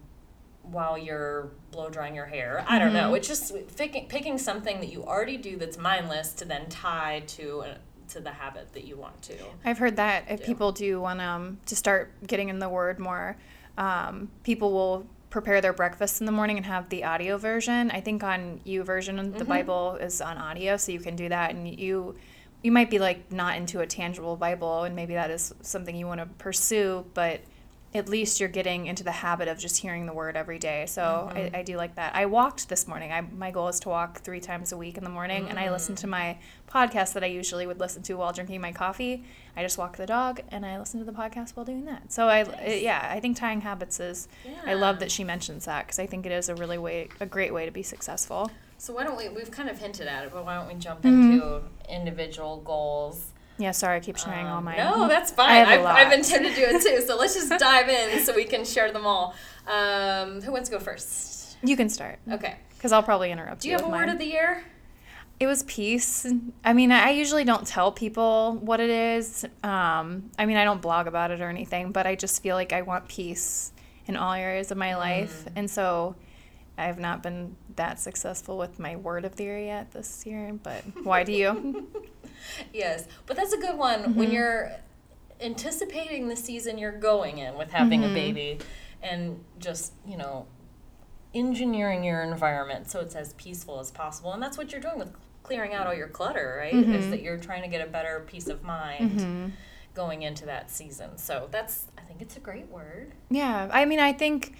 while 0.70 0.96
you're 0.98 1.50
blow 1.70 1.88
drying 1.90 2.14
your 2.14 2.26
hair. 2.26 2.64
I 2.68 2.78
don't 2.78 2.92
know. 2.92 3.12
Mhm. 3.12 3.16
It's 3.18 3.28
just 3.28 3.52
picking 3.76 4.06
picking 4.08 4.38
something 4.38 4.80
that 4.80 4.90
you 4.92 5.04
already 5.04 5.36
do 5.36 5.56
that's 5.56 5.78
mindless 5.78 6.32
to 6.34 6.44
then 6.44 6.68
tie 6.68 7.22
to 7.28 7.60
a, 7.62 7.76
to 8.12 8.20
the 8.20 8.30
habit 8.32 8.72
that 8.74 8.84
you 8.84 8.96
want 8.96 9.20
to. 9.22 9.34
I've 9.64 9.78
heard 9.78 9.96
that 9.96 10.24
if 10.28 10.40
Yeah. 10.40 10.46
people 10.46 10.72
do 10.72 11.00
want 11.00 11.20
um, 11.20 11.58
to 11.66 11.76
start 11.76 12.12
getting 12.26 12.48
in 12.48 12.58
the 12.58 12.68
word 12.68 12.98
more, 12.98 13.36
um, 13.78 14.30
people 14.42 14.72
will 14.72 15.06
prepare 15.30 15.60
their 15.60 15.72
breakfast 15.72 16.20
in 16.20 16.26
the 16.26 16.32
morning 16.32 16.56
and 16.56 16.66
have 16.66 16.88
the 16.90 17.02
audio 17.04 17.36
version. 17.36 17.90
I 17.90 18.00
think 18.00 18.22
on 18.22 18.60
YouVersion 18.64 19.18
of 19.18 19.36
the 19.38 19.44
Mhm. 19.44 19.48
Bible 19.48 19.96
is 19.96 20.20
on 20.20 20.38
audio, 20.38 20.76
so 20.76 20.92
you 20.92 21.00
can 21.00 21.16
do 21.16 21.28
that. 21.28 21.50
And 21.50 21.68
you 21.68 22.16
you 22.62 22.72
might 22.72 22.88
be 22.88 22.98
like 22.98 23.30
not 23.30 23.58
into 23.58 23.80
a 23.80 23.86
tangible 23.86 24.36
Bible, 24.36 24.84
and 24.84 24.96
maybe 24.96 25.12
that 25.12 25.30
is 25.30 25.52
something 25.60 25.94
you 25.94 26.06
want 26.06 26.20
to 26.20 26.26
pursue, 26.38 27.04
but 27.12 27.40
at 27.94 28.08
least 28.08 28.40
you're 28.40 28.48
getting 28.48 28.86
into 28.86 29.04
the 29.04 29.12
habit 29.12 29.46
of 29.46 29.56
just 29.56 29.76
hearing 29.78 30.06
the 30.06 30.12
word 30.12 30.36
every 30.36 30.58
day. 30.58 30.84
So 30.86 31.30
Mhm. 31.32 31.54
I, 31.54 31.58
I 31.60 31.62
do 31.62 31.76
like 31.76 31.94
that. 31.94 32.14
I 32.16 32.26
walked 32.26 32.68
this 32.68 32.88
morning. 32.88 33.12
I, 33.12 33.20
my 33.20 33.52
goal 33.52 33.68
is 33.68 33.78
to 33.80 33.88
walk 33.88 34.20
three 34.22 34.40
times 34.40 34.72
a 34.72 34.76
week 34.76 34.98
in 34.98 35.04
the 35.04 35.10
morning, 35.10 35.48
and 35.48 35.58
I 35.60 35.70
listened 35.70 35.98
Mm. 35.98 36.00
to 36.02 36.06
my 36.08 36.38
podcast 36.68 37.12
that 37.12 37.22
I 37.22 37.28
usually 37.28 37.68
would 37.68 37.78
listen 37.78 38.02
to 38.02 38.14
while 38.14 38.32
drinking 38.32 38.60
my 38.60 38.72
coffee. 38.72 39.22
I 39.56 39.62
just 39.62 39.78
walk 39.78 39.96
the 39.96 40.06
dog, 40.06 40.40
and 40.50 40.66
I 40.66 40.76
listen 40.76 40.98
to 40.98 41.06
the 41.06 41.12
podcast 41.16 41.50
while 41.54 41.64
doing 41.64 41.84
that. 41.84 42.12
So 42.12 42.28
I, 42.28 42.42
Nice. 42.42 42.82
yeah, 42.82 43.08
I 43.12 43.20
think 43.20 43.36
tying 43.36 43.60
habits 43.60 44.00
is. 44.00 44.26
Yeah. 44.44 44.54
I 44.66 44.74
love 44.74 44.98
that 44.98 45.12
she 45.12 45.22
mentions 45.22 45.66
that 45.66 45.86
because 45.86 46.00
I 46.00 46.06
think 46.06 46.26
it 46.26 46.32
is 46.32 46.48
a 46.48 46.56
really 46.56 46.78
way, 46.78 47.08
a 47.20 47.26
great 47.26 47.54
way 47.54 47.64
to 47.64 47.70
be 47.70 47.84
successful. 47.84 48.50
So 48.76 48.92
why 48.92 49.04
don't 49.04 49.16
we? 49.16 49.28
We've 49.28 49.52
kind 49.52 49.68
of 49.70 49.78
hinted 49.78 50.08
at 50.08 50.24
it, 50.24 50.32
but 50.32 50.44
why 50.44 50.56
don't 50.56 50.66
we 50.66 50.74
jump 50.74 51.02
Mm-hmm. 51.02 51.32
into 51.34 51.62
individual 51.88 52.56
goals? 52.58 53.26
Yeah, 53.58 53.70
sorry, 53.70 53.96
I 53.96 54.00
keep 54.00 54.16
sharing 54.16 54.46
all 54.46 54.58
Um, 54.58 54.64
my. 54.64 54.76
No, 54.76 55.06
that's 55.08 55.30
fine. 55.30 55.64
I've. 55.66 55.84
I've 55.84 56.12
intended 56.12 56.54
to 56.54 56.60
do 56.60 56.66
it 56.76 56.82
too. 56.82 57.00
So 57.06 57.16
let's 57.16 57.34
just 57.34 57.50
dive 57.60 57.88
in 57.88 58.24
so 58.24 58.34
we 58.34 58.44
can 58.44 58.64
share 58.64 58.90
them 58.92 59.06
all. 59.06 59.34
Um, 59.66 60.40
who 60.42 60.50
wants 60.52 60.68
to 60.68 60.76
go 60.76 60.80
first? 60.82 61.56
You 61.62 61.76
can 61.76 61.88
start 61.88 62.18
Okay. 62.30 62.56
because 62.76 62.92
I'll 62.92 63.02
probably 63.02 63.30
interrupt 63.30 63.62
Do 63.62 63.68
you 63.68 63.72
have 63.74 63.82
a 63.82 63.84
with 63.88 63.92
word 63.94 64.08
of 64.10 64.18
the 64.18 64.26
year? 64.26 64.62
It 65.40 65.46
was 65.46 65.62
peace. 65.64 66.26
I 66.64 66.72
mean, 66.74 66.92
I 66.92 67.10
usually 67.10 67.44
don't 67.44 67.66
tell 67.66 67.90
people 67.90 68.58
what 68.60 68.80
it 68.80 68.90
is. 68.90 69.44
Um, 69.62 70.30
I 70.38 70.46
mean, 70.46 70.56
I 70.58 70.64
don't 70.64 70.82
blog 70.82 71.06
about 71.06 71.30
it 71.30 71.40
or 71.40 71.48
anything, 71.48 71.90
but 71.92 72.06
I 72.06 72.14
just 72.14 72.42
feel 72.42 72.54
like 72.54 72.72
I 72.72 72.82
want 72.82 73.08
peace 73.08 73.72
in 74.06 74.16
all 74.16 74.32
areas 74.32 74.70
of 74.70 74.76
my 74.78 74.94
life. 74.96 75.46
And 75.56 75.68
so 75.70 76.14
I 76.78 76.84
have 76.84 76.98
not 76.98 77.22
been 77.22 77.56
that 77.76 77.98
successful 77.98 78.58
with 78.58 78.78
my 78.78 78.94
word 78.96 79.24
of 79.24 79.34
the 79.36 79.44
year 79.44 79.58
yet 79.58 79.90
this 79.92 80.24
year. 80.26 80.52
But 80.62 80.82
why 81.02 81.24
do 81.24 81.32
you? 81.32 81.88
Yes, 82.72 83.06
but 83.26 83.36
that's 83.36 83.52
a 83.52 83.58
good 83.58 83.76
one 83.76 84.14
when 84.14 84.26
mm-hmm. 84.26 84.32
you're 84.32 84.72
anticipating 85.40 86.28
the 86.28 86.36
season 86.36 86.78
you're 86.78 86.98
going 86.98 87.38
in 87.38 87.56
with 87.56 87.70
having 87.70 88.02
a 88.02 88.06
mm-hmm. 88.06 88.14
baby 88.14 88.58
and 89.02 89.44
just, 89.58 89.92
you 90.06 90.16
know, 90.16 90.46
engineering 91.34 92.04
your 92.04 92.22
environment 92.22 92.88
so 92.88 93.00
it's 93.00 93.14
as 93.14 93.32
peaceful 93.34 93.80
as 93.80 93.90
possible. 93.90 94.32
And 94.32 94.42
that's 94.42 94.56
what 94.56 94.72
you're 94.72 94.80
doing 94.80 94.98
with 94.98 95.12
clearing 95.42 95.74
out 95.74 95.86
all 95.86 95.94
your 95.94 96.08
clutter, 96.08 96.56
right? 96.58 96.74
Is 96.74 96.86
mm-hmm. 96.86 97.10
that 97.10 97.22
you're 97.22 97.38
trying 97.38 97.62
to 97.62 97.68
get 97.68 97.86
a 97.86 97.90
better 97.90 98.24
peace 98.26 98.48
of 98.48 98.62
mind 98.62 99.52
going 99.94 100.22
into 100.22 100.46
that 100.46 100.70
season. 100.70 101.16
So 101.18 101.48
that's, 101.50 101.86
I 101.98 102.02
think 102.02 102.20
it's 102.20 102.36
a 102.36 102.40
great 102.40 102.68
word. 102.68 103.12
Yeah, 103.30 103.68
I 103.72 103.84
mean, 103.84 104.00
I 104.00 104.12
think 104.12 104.54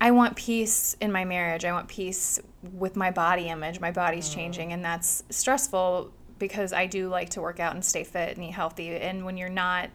I 0.00 0.10
want 0.10 0.36
peace 0.36 0.96
in 1.00 1.10
my 1.10 1.24
marriage. 1.24 1.64
I 1.64 1.72
want 1.72 1.88
peace 1.88 2.38
with 2.62 2.96
my 2.96 3.10
body 3.10 3.48
image. 3.48 3.80
My 3.80 3.90
body's 3.90 4.28
changing, 4.28 4.72
and 4.72 4.84
that's 4.84 5.24
stressful 5.30 6.12
because 6.38 6.72
I 6.72 6.86
do 6.86 7.08
like 7.08 7.30
to 7.30 7.40
work 7.40 7.60
out 7.60 7.74
and 7.74 7.84
stay 7.84 8.04
fit 8.04 8.36
and 8.36 8.44
eat 8.44 8.52
healthy. 8.52 8.90
And 8.96 9.24
when 9.24 9.36
you're 9.36 9.48
not 9.48 9.90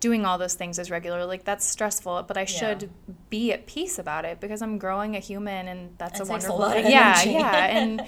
doing 0.00 0.24
all 0.26 0.38
those 0.38 0.54
things 0.54 0.78
as 0.78 0.90
regular, 0.90 1.24
like 1.24 1.44
that's 1.44 1.64
stressful. 1.66 2.24
But 2.26 2.36
I 2.36 2.44
should 2.44 2.90
be 3.30 3.52
at 3.52 3.66
peace 3.66 3.98
about 3.98 4.24
it 4.24 4.40
because 4.40 4.62
I'm 4.62 4.78
growing 4.78 5.16
a 5.16 5.20
human, 5.20 5.68
and 5.68 5.94
that's 5.98 6.20
It 6.20 6.24
a 6.24 6.26
a 6.26 6.30
wonderful 6.30 6.62
of 6.62 6.72
thing. 6.72 6.90
Yeah, 6.90 7.22
yeah, 7.22 7.66
and 7.70 8.06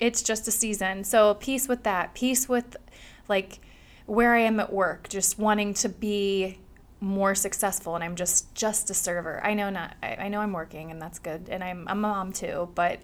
it's 0.00 0.22
just 0.22 0.48
a 0.48 0.50
season. 0.50 1.04
So 1.04 1.34
peace 1.34 1.68
with 1.68 1.82
that. 1.84 2.14
Peace 2.14 2.48
with 2.48 2.76
like 3.28 3.60
where 4.06 4.34
I 4.34 4.40
am 4.40 4.60
at 4.60 4.72
work, 4.72 5.08
just 5.08 5.38
wanting 5.38 5.74
to 5.74 5.88
be 5.88 6.58
more 7.00 7.34
successful 7.34 7.94
and 7.94 8.02
I'm 8.02 8.16
just 8.16 8.54
just 8.54 8.90
a 8.90 8.94
server. 8.94 9.44
I 9.44 9.54
know 9.54 9.70
not 9.70 9.94
I, 10.02 10.16
I 10.16 10.28
know 10.28 10.40
I'm 10.40 10.52
working 10.52 10.90
and 10.90 11.00
that's 11.00 11.18
good 11.18 11.48
and 11.50 11.62
I'm 11.62 11.86
I'm 11.86 11.98
a 11.98 12.08
mom 12.08 12.32
too, 12.32 12.70
but 12.74 13.00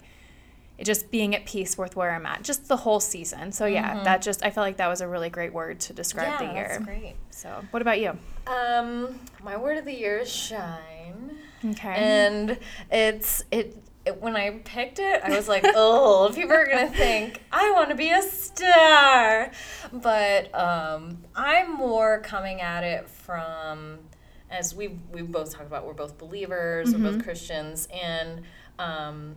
just 0.85 1.11
being 1.11 1.35
at 1.35 1.47
peace 1.47 1.77
with 1.77 1.97
where 1.97 2.13
I'm 2.13 2.27
at. 2.27 2.43
Just 2.43 2.69
the 2.69 2.77
whole 2.77 3.01
season. 3.01 3.53
So 3.53 3.67
yeah, 3.67 4.03
that 4.05 4.23
just 4.23 4.45
I 4.45 4.51
felt 4.51 4.65
like 4.67 4.79
that 4.79 4.89
was 4.89 5.01
a 5.01 5.09
really 5.09 5.31
great 5.31 5.53
word 5.53 5.81
to 5.81 5.93
describe 5.93 6.39
the 6.39 6.55
year. 6.55 6.69
that's 6.69 6.85
great. 6.85 7.17
So 7.31 7.65
what 7.71 7.83
about 7.83 8.01
you? 8.01 8.17
Um, 8.47 9.19
my 9.43 9.57
word 9.57 9.79
of 9.79 9.85
the 9.85 9.95
year 9.95 10.19
is 10.19 10.33
shine. 10.33 11.39
Okay. 11.63 11.95
and 11.95 12.59
it's 12.91 13.45
it, 13.51 13.77
it 14.07 14.21
when 14.21 14.35
I 14.35 14.61
picked 14.65 14.99
it, 14.99 15.21
I 15.23 15.37
was 15.37 15.47
like, 15.47 15.63
oh, 15.67 16.31
people 16.35 16.53
are 16.53 16.67
gonna 16.67 16.89
think 16.89 17.43
I 17.53 17.71
want 17.73 17.91
to 17.91 17.95
be 17.95 18.11
a 18.11 18.23
star, 18.23 19.51
but 19.93 20.55
um, 20.55 21.19
I'm 21.37 21.75
more 21.75 22.21
coming 22.21 22.63
at 22.63 22.83
it 22.83 23.11
from 23.11 23.99
as 24.51 24.75
we 24.75 24.99
we 25.13 25.23
both 25.23 25.53
talked 25.53 25.67
about. 25.67 25.87
We're 25.87 25.93
both 25.93 26.17
believers. 26.17 26.95
We're 26.95 27.13
both 27.13 27.23
Christians, 27.23 27.89
and 27.93 28.43
um, 28.79 29.37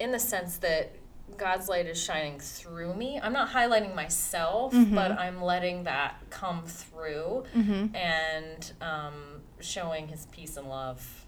in 0.00 0.10
the 0.10 0.18
sense 0.18 0.56
that. 0.58 0.96
God's 1.36 1.68
light 1.68 1.86
is 1.86 1.96
shining 2.02 2.40
through 2.40 2.92
me. 2.94 3.18
I'm 3.22 3.32
not 3.32 3.50
highlighting 3.50 3.94
myself, 3.94 4.74
but 4.92 5.12
I'm 5.12 5.40
letting 5.40 5.84
that 5.84 6.16
come 6.28 6.64
through 6.66 7.44
and 7.54 8.72
um, 8.82 9.14
showing 9.60 10.08
his 10.08 10.26
peace 10.32 10.56
and 10.56 10.68
love 10.68 11.24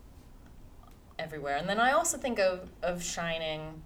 everywhere. 1.20 1.56
And 1.56 1.68
then 1.68 1.78
I 1.78 1.92
also 1.92 2.18
think 2.18 2.40
of, 2.40 2.68
of 2.82 3.02
shining 3.02 3.82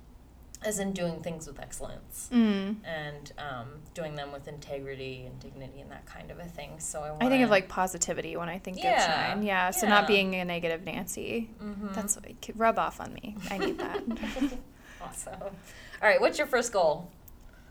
as 0.64 0.78
in 0.78 0.92
doing 0.94 1.20
things 1.20 1.46
with 1.46 1.60
excellence 1.60 2.30
Mm. 2.32 2.76
and 2.84 3.32
um, 3.38 3.68
doing 3.92 4.14
them 4.16 4.32
with 4.32 4.48
integrity 4.48 5.26
and 5.26 5.38
dignity 5.38 5.80
and 5.82 5.90
that 5.92 6.06
kind 6.06 6.30
of 6.30 6.38
a 6.38 6.46
thing. 6.46 6.80
So 6.80 7.02
I, 7.20 7.26
I 7.26 7.28
think 7.28 7.44
of 7.44 7.50
like 7.50 7.68
positivity 7.68 8.36
when 8.38 8.48
I 8.48 8.58
think 8.58 8.78
Yeah, 8.82 8.96
of 8.96 9.02
shine. 9.34 9.42
Yeah. 9.42 9.70
So 9.70 9.86
yeah. 9.86 9.90
not 9.92 10.06
being 10.08 10.34
a 10.34 10.44
negative 10.46 10.82
Nancy. 10.84 11.50
Mhm. 11.62 11.94
That's 11.94 12.18
rub 12.54 12.78
off 12.78 13.00
on 13.00 13.12
me. 13.12 13.36
I 13.50 13.58
need 13.58 13.78
that. 13.78 14.02
awesome. 15.08 15.40
All 15.42 16.08
right, 16.08 16.20
what's 16.20 16.38
your 16.38 16.46
first 16.46 16.72
goal? 16.72 17.10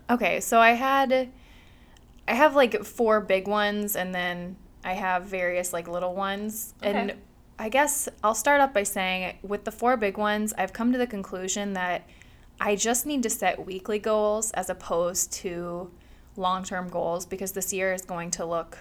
Okay, 0.10 0.40
so 0.40 0.60
I 0.60 0.72
had 0.72 1.32
I 2.28 2.34
have 2.34 2.56
like 2.56 2.84
four 2.84 3.22
big 3.22 3.48
ones 3.48 3.96
and 3.96 4.14
then 4.14 4.58
I 4.84 4.94
have 4.94 5.26
various 5.26 5.74
like 5.74 5.88
little 5.88 6.14
ones. 6.14 6.74
Okay. 6.82 6.92
And 6.92 7.14
I 7.58 7.70
guess 7.70 8.10
I'll 8.24 8.36
start 8.36 8.62
off 8.62 8.74
by 8.74 8.84
saying 8.84 9.38
with 9.42 9.64
the 9.64 9.72
four 9.72 9.98
big 9.98 10.18
ones, 10.18 10.54
I've 10.58 10.74
come 10.74 10.92
to 10.92 10.98
the 10.98 11.08
conclusion 11.08 11.74
that 11.74 12.08
I 12.60 12.76
just 12.76 13.06
need 13.06 13.24
to 13.24 13.30
set 13.30 13.66
weekly 13.66 14.00
goals 14.00 14.52
as 14.52 14.70
opposed 14.70 15.32
to 15.34 15.92
long-term 16.38 16.90
goals 16.90 17.26
because 17.26 17.54
this 17.54 17.72
year 17.72 17.94
is 17.94 18.02
going 18.02 18.32
to 18.32 18.46
look 18.46 18.78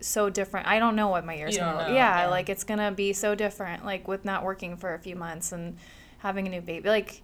so 0.00 0.30
different. 0.30 0.66
I 0.66 0.78
don't 0.78 0.96
know 0.96 1.08
what 1.08 1.24
my 1.24 1.34
year's 1.34 1.58
gonna 1.58 1.76
look. 1.76 1.88
Yeah, 1.88 2.22
yeah. 2.22 2.28
like 2.28 2.48
it's 2.48 2.64
going 2.64 2.78
to 2.78 2.92
be 2.92 3.12
so 3.12 3.34
different 3.34 3.84
like 3.84 4.06
with 4.08 4.24
not 4.24 4.44
working 4.44 4.76
for 4.76 4.94
a 4.94 4.98
few 4.98 5.16
months 5.16 5.52
and 5.52 5.76
having 6.18 6.46
a 6.46 6.50
new 6.50 6.60
baby. 6.60 6.88
Like 6.88 7.22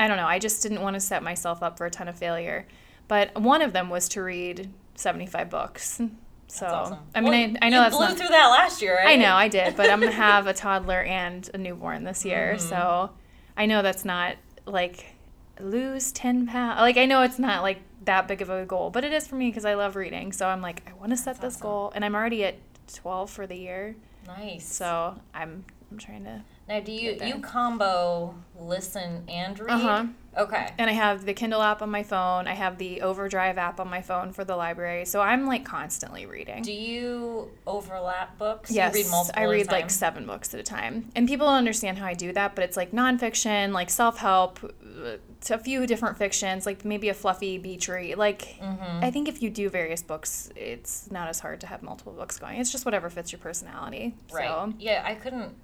I 0.00 0.08
don't 0.08 0.16
know. 0.16 0.26
I 0.26 0.38
just 0.38 0.62
didn't 0.62 0.80
want 0.82 0.94
to 0.94 1.00
set 1.00 1.22
myself 1.22 1.62
up 1.62 1.76
for 1.78 1.86
a 1.86 1.90
ton 1.90 2.08
of 2.08 2.18
failure. 2.18 2.66
But 3.06 3.38
one 3.40 3.60
of 3.62 3.72
them 3.72 3.90
was 3.90 4.08
to 4.10 4.22
read 4.22 4.70
75 4.94 5.50
books. 5.50 6.00
So, 6.48 6.66
awesome. 6.66 6.98
I 7.14 7.20
mean, 7.20 7.30
Well, 7.30 7.58
I, 7.62 7.66
I 7.66 7.68
know 7.68 7.76
you 7.76 7.82
that's 7.84 7.96
blew 7.96 8.06
not. 8.08 8.16
through 8.16 8.28
that 8.28 8.46
last 8.48 8.82
year, 8.82 8.96
right? 8.96 9.08
I 9.10 9.16
know, 9.16 9.34
I 9.34 9.46
did, 9.48 9.76
but 9.76 9.88
I'm 9.90 10.00
going 10.00 10.10
to 10.16 10.16
have 10.16 10.46
a 10.48 10.52
toddler 10.54 11.02
and 11.02 11.48
a 11.54 11.58
newborn 11.58 12.02
this 12.04 12.24
year. 12.24 12.54
Mm-hmm. 12.56 12.68
So 12.68 13.10
I 13.56 13.66
know 13.66 13.82
that's 13.82 14.04
not 14.04 14.36
like 14.66 15.14
lose 15.60 16.10
10 16.12 16.46
pounds. 16.46 16.80
Like, 16.80 16.96
I 16.96 17.04
know 17.06 17.22
it's 17.22 17.38
not 17.38 17.62
like 17.62 17.82
that 18.04 18.26
big 18.26 18.42
of 18.42 18.48
a 18.50 18.64
goal, 18.64 18.90
but 18.90 19.04
it 19.04 19.12
is 19.12 19.28
for 19.28 19.36
me 19.36 19.50
because 19.50 19.64
I 19.64 19.74
love 19.74 19.94
reading. 19.96 20.32
So 20.32 20.48
I'm 20.48 20.62
like, 20.62 20.88
I 20.90 20.94
want 20.94 21.10
to 21.10 21.16
set 21.16 21.40
That's 21.40 21.40
this 21.40 21.54
awesome. 21.56 21.62
goal. 21.68 21.92
And 21.94 22.04
I'm 22.04 22.14
already 22.14 22.44
at 22.44 22.56
12 22.94 23.30
for 23.30 23.46
the 23.46 23.56
year. 23.56 23.94
Nice. 24.26 24.64
So 24.66 25.14
I'm, 25.34 25.64
I'm 25.90 25.98
trying 25.98 26.24
to. 26.24 26.42
Now, 26.70 26.80
do 26.80 26.92
you 26.92 27.18
you 27.22 27.40
combo 27.40 28.34
listen 28.58 29.24
and 29.28 29.58
read? 29.58 29.70
Uh-huh. 29.70 30.06
Okay. 30.38 30.70
And 30.78 30.88
I 30.88 30.92
have 30.92 31.24
the 31.24 31.34
Kindle 31.34 31.60
app 31.60 31.82
on 31.82 31.90
my 31.90 32.04
phone. 32.04 32.46
I 32.46 32.54
have 32.54 32.78
the 32.78 33.02
Overdrive 33.02 33.58
app 33.58 33.80
on 33.80 33.88
my 33.90 34.00
phone 34.00 34.32
for 34.32 34.44
the 34.44 34.54
library. 34.54 35.04
So 35.04 35.20
I'm 35.20 35.46
like 35.46 35.64
constantly 35.64 36.24
reading. 36.24 36.62
Do 36.62 36.72
you 36.72 37.50
overlap 37.66 38.38
books? 38.38 38.70
yes, 38.70 38.94
You 38.96 39.02
read 39.02 39.10
multiple 39.10 39.42
I 39.42 39.46
read 39.46 39.66
like 39.72 39.90
seven 39.90 40.26
books 40.26 40.54
at 40.54 40.60
a 40.60 40.62
time. 40.62 41.10
And 41.16 41.26
people 41.26 41.46
don't 41.48 41.56
understand 41.56 41.98
how 41.98 42.06
I 42.06 42.14
do 42.14 42.32
that, 42.34 42.54
but 42.54 42.62
it's 42.62 42.76
like 42.76 42.92
nonfiction, 42.92 43.72
like 43.72 43.90
self 43.90 44.18
help, 44.18 44.60
uh, 44.64 45.16
a 45.50 45.58
few 45.58 45.84
different 45.86 46.16
fictions, 46.16 46.64
like 46.64 46.84
maybe 46.84 47.08
a 47.08 47.14
fluffy 47.14 47.58
beach 47.58 47.88
read. 47.88 48.16
Like, 48.16 48.56
Mm-hmm. 48.60 49.02
I 49.04 49.10
think 49.10 49.26
if 49.26 49.42
you 49.42 49.50
do 49.50 49.68
various 49.68 50.02
books, 50.02 50.50
it's 50.54 51.10
not 51.10 51.28
as 51.28 51.40
hard 51.40 51.60
to 51.62 51.66
have 51.66 51.82
multiple 51.82 52.12
books 52.12 52.38
going. 52.38 52.60
It's 52.60 52.70
just 52.70 52.84
whatever 52.84 53.10
fits 53.10 53.32
your 53.32 53.40
personality. 53.40 54.14
Right. 54.32 54.46
So, 54.46 54.74
Yeah, 54.78 55.02
I 55.04 55.14
couldn't. 55.14 55.54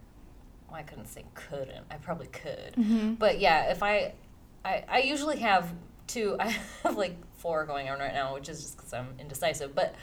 I 0.76 0.82
couldn't 0.82 1.06
say 1.06 1.24
couldn't. 1.34 1.84
I 1.90 1.96
probably 1.96 2.26
could. 2.28 2.74
Mm-hmm. 2.76 3.14
But 3.14 3.40
yeah, 3.40 3.70
if 3.70 3.82
I, 3.82 4.12
I, 4.64 4.84
I 4.88 4.98
usually 5.00 5.38
have 5.38 5.72
two. 6.06 6.36
I 6.40 6.54
have 6.84 6.96
like 6.96 7.16
four 7.38 7.64
going 7.64 7.88
on 7.88 7.98
right 7.98 8.14
now, 8.14 8.34
which 8.34 8.48
is 8.48 8.60
just 8.62 8.76
because 8.76 8.92
I'm 8.92 9.08
indecisive. 9.18 9.74
But 9.74 9.94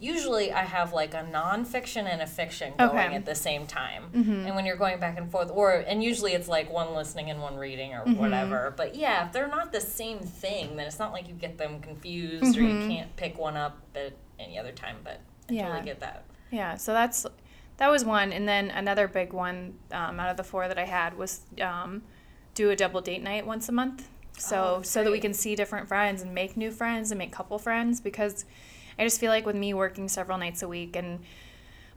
usually 0.00 0.52
I 0.52 0.64
have 0.64 0.92
like 0.92 1.14
a 1.14 1.18
nonfiction 1.22 2.04
and 2.06 2.20
a 2.20 2.26
fiction 2.26 2.72
going 2.78 2.90
Okay. 2.90 3.14
at 3.14 3.24
the 3.24 3.34
same 3.34 3.66
time. 3.66 4.04
Mm-hmm. 4.12 4.46
And 4.46 4.56
when 4.56 4.66
you're 4.66 4.76
going 4.76 4.98
back 4.98 5.16
and 5.18 5.30
forth, 5.30 5.50
or 5.52 5.70
and 5.72 6.02
usually 6.02 6.32
it's 6.32 6.48
like 6.48 6.70
one 6.72 6.94
listening 6.94 7.30
and 7.30 7.40
one 7.40 7.56
reading 7.56 7.92
or 7.94 8.00
Mm-hmm. 8.00 8.16
whatever. 8.16 8.74
But 8.76 8.96
yeah, 8.96 9.26
if 9.26 9.32
they're 9.32 9.46
not 9.48 9.72
the 9.72 9.80
same 9.80 10.18
thing, 10.20 10.76
then 10.76 10.86
it's 10.86 10.98
not 10.98 11.12
like 11.12 11.28
you 11.28 11.34
get 11.34 11.58
them 11.58 11.80
confused 11.80 12.56
or 12.58 12.62
you 12.62 12.68
Mhm. 12.74 12.88
can't 12.88 13.16
pick 13.16 13.38
one 13.38 13.56
up 13.56 13.78
at 13.94 14.12
any 14.38 14.58
other 14.58 14.72
time. 14.72 14.96
But 15.04 15.20
I 15.48 15.52
Yeah. 15.52 15.62
totally 15.68 15.84
get 15.84 16.00
that. 16.00 16.24
Yeah, 16.50 16.76
so 16.76 16.92
that's 16.92 17.24
that 17.76 17.90
was 17.90 18.04
one, 18.04 18.32
and 18.32 18.48
then 18.48 18.70
another 18.70 19.08
big 19.08 19.32
one 19.32 19.74
um, 19.92 20.20
out 20.20 20.30
of 20.30 20.36
the 20.36 20.44
four 20.44 20.68
that 20.68 20.78
I 20.78 20.84
had 20.84 21.16
was 21.18 21.40
um, 21.60 22.02
do 22.54 22.70
a 22.70 22.76
double 22.76 23.00
date 23.00 23.22
night 23.22 23.46
once 23.46 23.68
a 23.68 23.72
month. 23.72 24.08
So 24.38 24.76
Oh, 24.78 24.82
so 24.82 25.04
that 25.04 25.10
we 25.10 25.20
can 25.20 25.34
see 25.34 25.54
different 25.54 25.88
friends 25.88 26.22
and 26.22 26.34
make 26.34 26.56
new 26.56 26.70
friends 26.70 27.10
and 27.10 27.18
make 27.18 27.32
couple 27.32 27.58
friends 27.58 28.00
because 28.00 28.44
I 28.98 29.04
just 29.04 29.20
feel 29.20 29.30
like 29.30 29.46
with 29.46 29.56
me 29.56 29.74
working 29.74 30.08
several 30.08 30.38
nights 30.38 30.62
a 30.62 30.68
week 30.68 30.96
and 30.96 31.20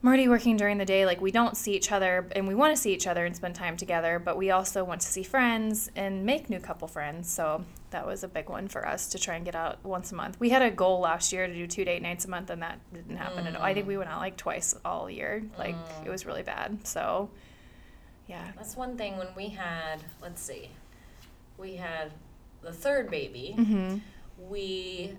Marty 0.08 0.30
working 0.30 0.56
during 0.56 0.78
the 0.78 0.86
day, 0.86 1.06
like 1.06 1.20
we 1.20 1.32
don't 1.32 1.58
see 1.58 1.74
each 1.74 1.92
other 1.92 2.30
and 2.34 2.48
we 2.48 2.56
want 2.56 2.74
to 2.74 2.82
see 2.82 2.94
each 2.94 3.08
other 3.08 3.26
and 3.26 3.36
spend 3.36 3.54
time 3.56 3.76
together, 3.76 4.20
but 4.20 4.38
we 4.38 4.52
also 4.52 4.82
want 4.86 5.02
to 5.02 5.08
see 5.08 5.22
friends 5.22 5.92
and 5.98 6.26
make 6.26 6.50
new 6.50 6.62
couple 6.62 6.88
friends. 6.88 7.30
So 7.30 7.66
that 7.90 8.08
was 8.08 8.24
a 8.24 8.30
big 8.30 8.48
one 8.48 8.70
for 8.70 8.88
us 8.88 9.10
to 9.10 9.20
try 9.20 9.36
and 9.36 9.44
get 9.44 9.54
out 9.54 9.84
once 9.84 10.14
a 10.14 10.16
month. 10.16 10.40
We 10.40 10.50
had 10.50 10.62
a 10.62 10.72
goal 10.72 11.02
last 11.02 11.34
year 11.34 11.46
to 11.46 11.54
do 11.54 11.68
two 11.68 11.84
date 11.84 12.02
nights 12.02 12.24
a 12.24 12.30
month 12.30 12.50
and 12.50 12.62
that 12.62 12.80
didn't 12.94 13.18
happen 13.18 13.48
at 13.48 13.58
all. 13.58 13.62
I 13.62 13.74
think 13.74 13.86
we 13.86 13.98
went 13.98 14.10
out 14.10 14.22
like 14.22 14.38
twice 14.38 14.74
all 14.86 15.10
year. 15.10 15.44
Like 15.58 15.76
it 16.06 16.10
was 16.10 16.26
really 16.26 16.44
bad. 16.44 16.88
So 16.88 17.30
yeah. 18.28 18.52
That's 18.56 18.78
one 18.78 18.96
thing 18.96 19.18
when 19.18 19.28
we 19.36 19.50
had, 19.50 19.98
let's 20.22 20.42
see, 20.42 20.70
we 21.58 21.76
had 21.76 22.14
the 22.62 22.72
third 22.72 23.12
baby, 23.12 23.56
Mm-hmm. 23.58 23.98
we 24.50 25.18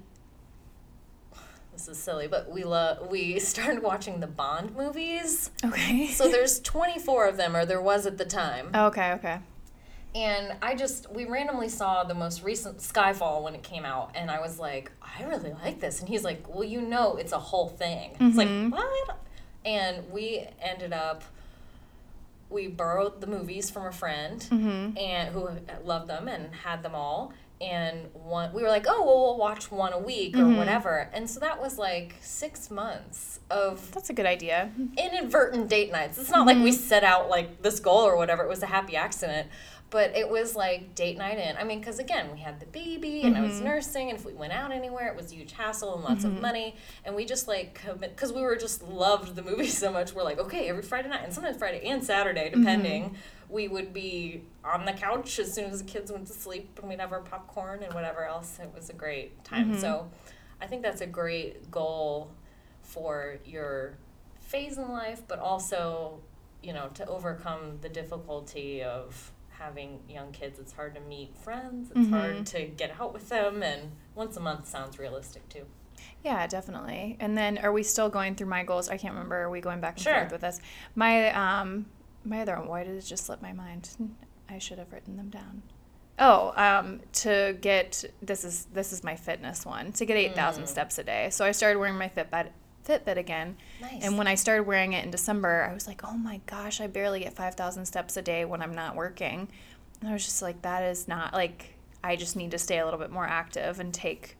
this 1.78 1.86
is 1.86 2.02
silly, 2.02 2.26
but 2.26 2.50
we 2.50 2.64
love 2.64 3.08
we 3.08 3.38
started 3.38 3.82
watching 3.82 4.20
the 4.20 4.26
Bond 4.26 4.76
movies. 4.76 5.50
Okay. 5.64 6.08
So 6.08 6.28
there's 6.28 6.60
24 6.60 7.28
of 7.28 7.36
them, 7.36 7.54
or 7.54 7.64
there 7.64 7.80
was 7.80 8.04
at 8.04 8.18
the 8.18 8.24
time. 8.24 8.70
Oh, 8.74 8.86
okay, 8.86 9.12
okay. 9.12 9.38
And 10.14 10.56
I 10.62 10.74
just, 10.74 11.10
we 11.12 11.26
randomly 11.26 11.68
saw 11.68 12.02
the 12.02 12.14
most 12.14 12.42
recent 12.42 12.78
Skyfall 12.78 13.42
when 13.42 13.54
it 13.54 13.62
came 13.62 13.84
out, 13.84 14.10
and 14.14 14.30
I 14.30 14.40
was 14.40 14.58
like, 14.58 14.90
I 15.00 15.22
really 15.24 15.52
like 15.62 15.80
this. 15.80 16.00
And 16.00 16.08
he's 16.08 16.24
like, 16.24 16.52
Well, 16.52 16.64
you 16.64 16.80
know, 16.80 17.16
it's 17.16 17.32
a 17.32 17.38
whole 17.38 17.68
thing. 17.68 18.16
It's 18.18 18.36
like, 18.36 18.48
mm-hmm. 18.48 18.70
what? 18.70 19.18
And 19.64 20.10
we 20.10 20.46
ended 20.60 20.92
up, 20.92 21.22
we 22.50 22.66
borrowed 22.66 23.20
the 23.20 23.26
movies 23.26 23.70
from 23.70 23.86
a 23.86 23.92
friend 23.92 24.40
mm-hmm. 24.40 24.98
and 24.98 25.28
who 25.28 25.48
loved 25.84 26.08
them 26.08 26.26
and 26.26 26.52
had 26.54 26.82
them 26.82 26.94
all. 26.94 27.32
And 27.60 28.06
one, 28.12 28.52
we 28.52 28.62
were 28.62 28.68
like, 28.68 28.86
oh, 28.88 29.04
well, 29.04 29.20
we'll 29.22 29.36
watch 29.36 29.70
one 29.70 29.92
a 29.92 29.98
week 29.98 30.36
or 30.36 30.40
mm-hmm. 30.40 30.56
whatever. 30.56 31.10
And 31.12 31.28
so 31.28 31.40
that 31.40 31.60
was 31.60 31.76
like 31.76 32.14
six 32.20 32.70
months 32.70 33.40
of 33.50 33.90
That's 33.92 34.10
a 34.10 34.12
good 34.12 34.26
idea. 34.26 34.70
inadvertent 34.96 35.68
date 35.68 35.90
nights. 35.90 36.18
It's 36.18 36.30
not 36.30 36.46
like 36.46 36.58
we 36.58 36.70
mm-hmm. 36.70 36.80
set 36.80 37.02
out 37.02 37.28
like 37.28 37.62
this 37.62 37.80
goal 37.80 38.02
or 38.02 38.16
whatever. 38.16 38.44
It 38.44 38.48
was 38.48 38.62
a 38.62 38.66
happy 38.66 38.94
accident. 38.94 39.48
But 39.90 40.14
it 40.14 40.28
was 40.28 40.54
like 40.54 40.94
date 40.94 41.16
night 41.16 41.38
in. 41.38 41.56
I 41.56 41.64
mean, 41.64 41.80
because 41.80 41.98
again, 41.98 42.30
we 42.30 42.40
had 42.40 42.60
the 42.60 42.66
baby 42.66 43.22
and 43.22 43.38
I 43.38 43.40
was 43.40 43.52
mm-hmm. 43.52 43.64
nursing, 43.64 44.10
and 44.10 44.18
if 44.18 44.24
we 44.26 44.34
went 44.34 44.52
out 44.52 44.70
anywhere, 44.70 45.08
it 45.08 45.16
was 45.16 45.32
a 45.32 45.34
huge 45.34 45.52
hassle 45.52 45.94
and 45.94 46.04
lots 46.04 46.24
of 46.24 46.38
money. 46.42 46.76
And 47.06 47.16
we 47.16 47.24
just 47.24 47.48
like 47.48 47.80
commit 47.82 48.14
because 48.14 48.30
we 48.30 48.42
were 48.42 48.56
just 48.56 48.82
loved 48.82 49.34
the 49.34 49.42
movie 49.42 49.66
so 49.68 49.90
much. 49.90 50.12
We're 50.12 50.24
like, 50.24 50.38
okay, 50.38 50.68
every 50.68 50.82
Friday 50.82 51.08
night, 51.08 51.22
and 51.24 51.32
sometimes 51.32 51.56
Friday 51.56 51.88
and 51.88 52.04
Saturday, 52.04 52.50
depending, 52.50 53.16
we 53.48 53.68
would 53.68 53.92
be 53.94 54.44
on 54.64 54.84
the 54.84 54.92
couch 54.92 55.38
as 55.38 55.52
soon 55.54 55.70
as 55.70 55.82
the 55.82 55.88
kids 55.90 56.12
went 56.12 56.26
to 56.26 56.32
sleep, 56.32 56.78
and 56.80 56.88
we'd 56.88 57.00
have 57.00 57.12
our 57.12 57.20
popcorn 57.22 57.82
and 57.82 57.94
whatever 57.94 58.24
else. 58.24 58.58
It 58.62 58.70
was 58.74 58.90
a 58.90 58.94
great 58.94 59.42
time. 59.44 59.78
So, 59.78 60.10
I 60.60 60.66
think 60.66 60.82
that's 60.82 61.00
a 61.00 61.06
great 61.06 61.70
goal 61.70 62.30
for 62.82 63.38
your 63.44 63.96
phase 64.40 64.76
in 64.78 64.88
life, 64.90 65.22
but 65.28 65.38
also, 65.38 66.20
you 66.62 66.72
know, 66.72 66.88
to 66.94 67.06
overcome 67.06 67.78
the 67.80 67.88
difficulty 67.88 68.82
of 68.82 69.32
having 69.50 70.00
young 70.08 70.30
kids. 70.32 70.58
It's 70.58 70.72
hard 70.72 70.94
to 70.94 71.00
meet 71.00 71.36
friends, 71.36 71.90
it's 71.94 72.10
hard 72.10 72.46
to 72.46 72.64
get 72.64 72.94
out 73.00 73.12
with 73.12 73.28
them, 73.28 73.62
and 73.62 73.92
once 74.14 74.36
a 74.36 74.40
month 74.40 74.66
sounds 74.68 74.98
realistic 74.98 75.48
too. 75.48 75.64
Yeah, 76.22 76.46
definitely. 76.46 77.16
And 77.20 77.36
then 77.36 77.58
are 77.58 77.72
we 77.72 77.82
still 77.82 78.08
going 78.08 78.34
through 78.36 78.46
my 78.48 78.62
goals? 78.62 78.88
I 78.88 78.96
can't 78.96 79.14
remember. 79.14 79.36
Are 79.36 79.50
we 79.50 79.60
going 79.60 79.80
back 79.80 79.94
and 79.96 80.02
Sure. 80.02 80.14
forth 80.20 80.32
with 80.32 80.40
this? 80.42 80.60
My 80.94 81.30
um 81.32 81.86
my 82.24 82.40
other 82.42 82.56
one, 82.58 82.68
why 82.68 82.84
did 82.84 82.96
it 82.96 83.02
just 83.02 83.24
slip 83.26 83.40
my 83.42 83.52
mind? 83.52 83.90
I 84.48 84.58
should 84.58 84.78
have 84.78 84.92
written 84.92 85.16
them 85.16 85.28
down. 85.30 85.62
Oh, 86.18 86.52
um, 86.56 87.00
to 87.14 87.56
get 87.60 88.04
this 88.20 88.42
is 88.44 88.66
this 88.72 88.92
is 88.92 89.04
my 89.04 89.14
fitness 89.14 89.64
one 89.64 89.92
to 89.92 90.04
get 90.04 90.16
eight 90.16 90.34
thousand 90.34 90.64
Mm. 90.64 90.68
steps 90.68 90.98
a 90.98 91.04
day. 91.04 91.30
So 91.30 91.44
I 91.44 91.52
started 91.52 91.78
wearing 91.78 91.96
my 91.96 92.08
Fitbit 92.08 92.48
Fitbit 92.86 93.18
again, 93.18 93.56
Nice. 93.80 94.02
and 94.02 94.16
when 94.18 94.26
I 94.26 94.34
started 94.34 94.62
wearing 94.64 94.94
it 94.94 95.04
in 95.04 95.10
December, 95.10 95.68
I 95.70 95.74
was 95.74 95.86
like, 95.86 96.00
oh 96.04 96.16
my 96.16 96.40
gosh, 96.46 96.80
I 96.80 96.86
barely 96.86 97.20
get 97.20 97.34
five 97.34 97.54
thousand 97.54 97.84
steps 97.86 98.16
a 98.16 98.22
day 98.22 98.44
when 98.44 98.62
I'm 98.62 98.74
not 98.74 98.96
working. 98.96 99.48
And 100.00 100.08
I 100.10 100.12
was 100.12 100.24
just 100.24 100.42
like, 100.42 100.62
that 100.62 100.82
is 100.82 101.06
not 101.06 101.34
like 101.34 101.74
I 102.02 102.16
just 102.16 102.34
need 102.34 102.50
to 102.52 102.58
stay 102.58 102.78
a 102.78 102.84
little 102.84 102.98
bit 103.00 103.10
more 103.10 103.26
active 103.26 103.78
and 103.78 103.92
take 103.94 104.36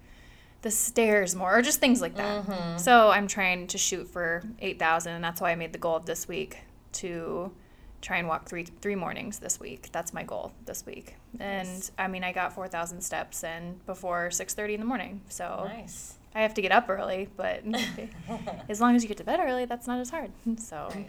the 0.63 0.71
stairs 0.73 1.37
more 1.37 1.57
or 1.57 1.63
just 1.63 1.79
things 1.79 2.01
like 2.01 2.17
that. 2.17 2.81
So 2.81 3.11
I'm 3.11 3.29
trying 3.29 3.69
to 3.69 3.79
shoot 3.79 4.09
for 4.09 4.43
8,000 4.61 5.13
and 5.13 5.23
that's 5.23 5.41
why 5.41 5.53
I 5.53 5.55
made 5.55 5.73
the 5.73 5.79
goal 5.79 5.95
of 5.97 6.07
this 6.07 6.27
week 6.27 6.59
to 6.95 7.53
try 8.01 8.19
and 8.19 8.29
walk 8.29 8.49
three 8.49 8.65
three 8.81 8.95
mornings 8.95 9.39
this 9.39 9.59
week. 9.61 9.91
That's 9.93 10.13
my 10.13 10.23
goal 10.23 10.53
this 10.67 10.87
week. 10.87 11.17
And 11.41 11.69
Nice. 11.69 11.93
I 11.99 12.09
mean, 12.09 12.25
I 12.25 12.33
got 12.33 12.53
4,000 12.53 13.01
steps 13.01 13.43
in 13.45 13.81
before 13.87 14.29
6:30 14.31 14.75
in 14.75 14.81
the 14.81 14.87
morning. 14.87 15.21
So 15.29 15.65
nice. 15.69 16.15
I 16.35 16.43
have 16.43 16.55
to 16.55 16.63
get 16.63 16.73
up 16.73 16.89
early, 16.89 17.29
but 17.37 17.63
as 18.69 18.81
long 18.81 18.95
as 18.97 19.03
you 19.03 19.09
get 19.09 19.17
to 19.19 19.25
bed 19.25 19.41
early, 19.41 19.65
that's 19.65 19.87
not 19.87 19.99
as 20.01 20.11
hard. 20.11 20.31
So 20.59 20.89
Right. 20.95 21.09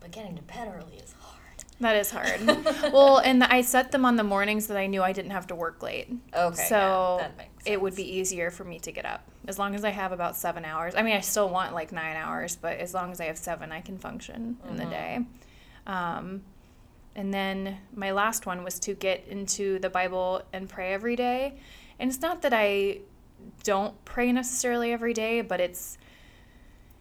But 0.00 0.12
getting 0.12 0.34
to 0.36 0.42
bed 0.42 0.66
early 0.74 0.96
is 0.96 1.14
hard. 1.20 1.36
that 1.80 1.94
is 1.96 2.10
hard. 2.10 2.40
well, 2.92 3.18
and 3.18 3.44
I 3.44 3.60
set 3.60 3.92
them 3.92 4.06
on 4.06 4.16
the 4.16 4.24
mornings 4.24 4.66
that 4.68 4.78
I 4.78 4.86
knew 4.86 5.02
I 5.02 5.12
didn't 5.12 5.32
have 5.32 5.46
to 5.48 5.54
work 5.54 5.82
late. 5.82 6.08
Okay. 6.34 6.54
So 6.56 6.76
yeah, 7.20 7.28
that 7.28 7.36
makes 7.36 7.50
it 7.66 7.80
would 7.82 7.94
be 7.94 8.16
easier 8.16 8.50
for 8.50 8.64
me 8.64 8.78
to 8.80 8.92
get 8.92 9.04
up 9.04 9.22
as 9.46 9.58
long 9.58 9.74
as 9.74 9.84
I 9.84 9.90
have 9.90 10.12
about 10.12 10.36
seven 10.36 10.64
hours. 10.64 10.94
I 10.94 11.02
mean, 11.02 11.14
I 11.14 11.20
still 11.20 11.50
want 11.50 11.74
like 11.74 11.92
nine 11.92 12.16
hours, 12.16 12.56
but 12.56 12.78
as 12.78 12.94
long 12.94 13.12
as 13.12 13.20
I 13.20 13.26
have 13.26 13.36
seven, 13.36 13.72
I 13.72 13.82
can 13.82 13.98
function 13.98 14.56
in 14.66 14.76
the 14.78 14.84
Mhm. 14.84 14.90
day. 14.90 15.18
Um, 15.90 16.42
and 17.16 17.34
then 17.34 17.78
my 17.94 18.12
last 18.12 18.46
one 18.46 18.62
was 18.62 18.78
to 18.80 18.94
get 18.94 19.26
into 19.28 19.80
the 19.80 19.90
Bible 19.90 20.42
and 20.52 20.68
pray 20.68 20.94
every 20.94 21.16
day. 21.16 21.58
And 21.98 22.08
it's 22.08 22.22
not 22.22 22.42
that 22.42 22.54
I 22.54 23.00
don't 23.64 24.02
pray 24.04 24.30
necessarily 24.30 24.92
every 24.92 25.12
day, 25.12 25.40
but 25.40 25.60
it's 25.60 25.98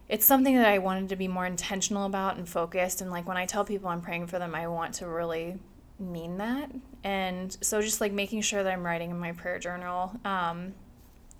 it's 0.07 0.25
something 0.25 0.55
that 0.55 0.65
I 0.65 0.79
wanted 0.79 1.09
to 1.09 1.15
be 1.15 1.27
more 1.27 1.45
intentional 1.45 2.07
about 2.07 2.37
and 2.37 2.49
focused. 2.49 2.99
And 2.99 3.11
like 3.11 3.27
when 3.27 3.37
I 3.37 3.45
tell 3.45 3.63
people 3.63 3.89
I'm 3.89 4.01
praying 4.01 4.25
for 4.25 4.39
them, 4.39 4.55
I 4.55 4.65
want 4.65 4.95
to 4.95 5.07
really 5.07 5.59
mean 5.99 6.39
that. 6.39 6.71
And 7.03 7.55
so 7.61 7.79
just 7.79 8.01
like 8.01 8.11
making 8.11 8.41
sure 8.41 8.63
that 8.63 8.73
I'm 8.73 8.83
writing 8.83 9.11
in 9.11 9.19
my 9.19 9.33
prayer 9.33 9.59
journal. 9.59 10.19
Um, 10.25 10.73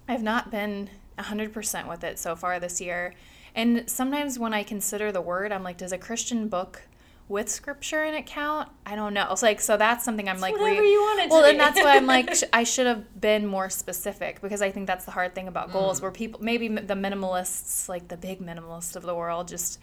I've 0.08 0.22
not 0.22 0.52
been 0.52 0.92
100% 1.18 1.90
with 1.90 2.04
it 2.04 2.20
so 2.20 2.36
far 2.36 2.60
this 2.60 2.80
year. 2.80 3.16
And 3.56 3.90
sometimes 3.90 4.38
when 4.38 4.54
I 4.54 4.62
consider 4.62 5.12
the 5.12 5.22
word, 5.22 5.52
I'm 5.52 5.64
like, 5.64 5.78
does 5.78 5.92
a 5.92 5.98
Christian 5.98 6.48
book 6.48 6.84
with 7.30 7.48
scripture 7.48 8.04
in 8.04 8.13
it 8.15 8.26
count? 8.26 8.68
I 8.86 8.96
don't 8.96 9.13
know. 9.13 9.28
It's 9.32 9.42
like, 9.44 9.62
so 9.62 9.78
that's 9.78 10.04
something 10.04 10.28
I'm 10.28 10.39
like, 10.42 10.60
whatever 10.60 10.84
you 10.84 11.00
want 11.00 11.20
it 11.20 11.24
to 11.28 11.30
well, 11.30 11.46
and 11.46 11.60
that's 11.60 11.80
why 11.82 11.96
I'm 11.96 12.08
like, 12.08 12.34
sh- 12.36 12.44
I 12.52 12.63
should 12.63 12.88
have 12.88 13.22
been 13.22 13.46
more 13.46 13.70
specific 13.70 14.42
because 14.42 14.62
I 14.62 14.72
think 14.72 14.88
that's 14.88 15.06
the 15.06 15.12
hard 15.12 15.34
thing 15.36 15.48
about 15.48 15.70
Mm. 15.70 15.74
goals, 15.74 16.02
where 16.02 16.12
people, 16.12 16.42
maybe 16.44 16.68
the 16.68 16.96
minimalists, 16.96 17.88
like 17.88 18.08
the 18.08 18.18
big 18.18 18.39
minimalists 18.42 18.96
of 18.96 19.04
the 19.04 19.13
world, 19.15 19.48
just 19.48 19.80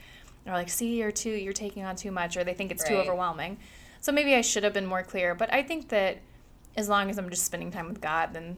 are 0.46 0.52
like, 0.54 0.68
see, 0.68 0.96
you're 0.98 1.12
too, 1.12 1.30
you're 1.30 1.52
taking 1.52 1.85
on 1.85 1.96
too 1.96 2.11
much, 2.11 2.37
or 2.37 2.44
they 2.44 2.54
think 2.54 2.70
it's 2.70 2.85
too 2.85 2.94
overwhelming. 2.96 3.59
So 4.00 4.12
maybe 4.12 4.35
I 4.35 4.40
should 4.42 4.62
have 4.64 4.72
been 4.72 4.87
more 4.87 5.02
clear. 5.02 5.35
But 5.35 5.52
I 5.52 5.62
think 5.62 5.88
that 5.88 6.18
as 6.76 6.88
long 6.88 7.11
as 7.11 7.18
I'm 7.18 7.30
just 7.30 7.44
spending 7.44 7.70
time 7.70 7.88
with 7.88 8.00
God, 8.00 8.35
then 8.35 8.56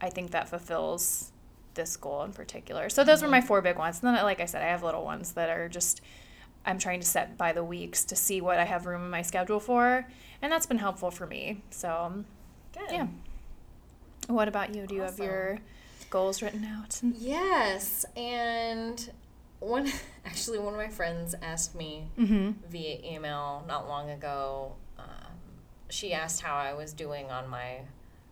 I 0.00 0.10
think 0.10 0.30
that 0.30 0.48
fulfills 0.48 1.30
this 1.74 1.96
goal 1.96 2.22
in 2.22 2.32
particular. 2.32 2.88
So 2.88 3.02
those 3.04 3.22
were 3.22 3.28
my 3.28 3.40
four 3.40 3.60
big 3.62 3.78
ones. 3.78 4.00
And 4.02 4.14
then, 4.16 4.22
like 4.24 4.40
I 4.40 4.44
said, 4.46 4.62
I 4.62 4.66
have 4.66 4.82
little 4.82 5.04
ones 5.04 5.32
that 5.32 5.48
are 5.50 5.68
just 5.68 6.00
I'm 6.64 6.78
trying 6.78 7.00
to 7.00 7.06
set 7.06 7.36
by 7.36 7.52
the 7.52 7.64
weeks 7.64 8.04
to 8.06 8.16
see 8.16 8.40
what 8.40 8.58
I 8.58 8.64
have 8.64 8.86
room 8.86 9.02
in 9.04 9.10
my 9.10 9.22
schedule 9.22 9.60
for, 9.60 10.06
and 10.40 10.52
that's 10.52 10.66
been 10.66 10.78
helpful 10.78 11.10
for 11.10 11.26
me. 11.26 11.62
So 11.70 12.24
Good. 12.72 12.90
yeah. 12.92 13.06
What 14.28 14.48
about 14.48 14.74
you? 14.74 14.86
Do 14.86 14.94
you 14.94 15.02
have 15.02 15.18
your 15.18 15.58
goals 16.10 16.42
written 16.42 16.64
out? 16.64 17.00
Yes, 17.18 18.04
and 18.16 19.10
one 19.58 19.90
actually 20.24 20.58
one 20.58 20.74
of 20.74 20.78
my 20.78 20.88
friends 20.88 21.34
asked 21.42 21.74
me 21.74 22.04
Mm-hmm. 22.18 22.50
via 22.70 22.98
email 23.04 23.64
not 23.66 23.88
long 23.88 24.10
ago. 24.10 24.74
Um, 24.98 25.06
she 25.88 26.12
asked 26.12 26.40
how 26.42 26.54
I 26.54 26.72
was 26.74 26.92
doing 26.92 27.30
on 27.30 27.48
my, 27.48 27.80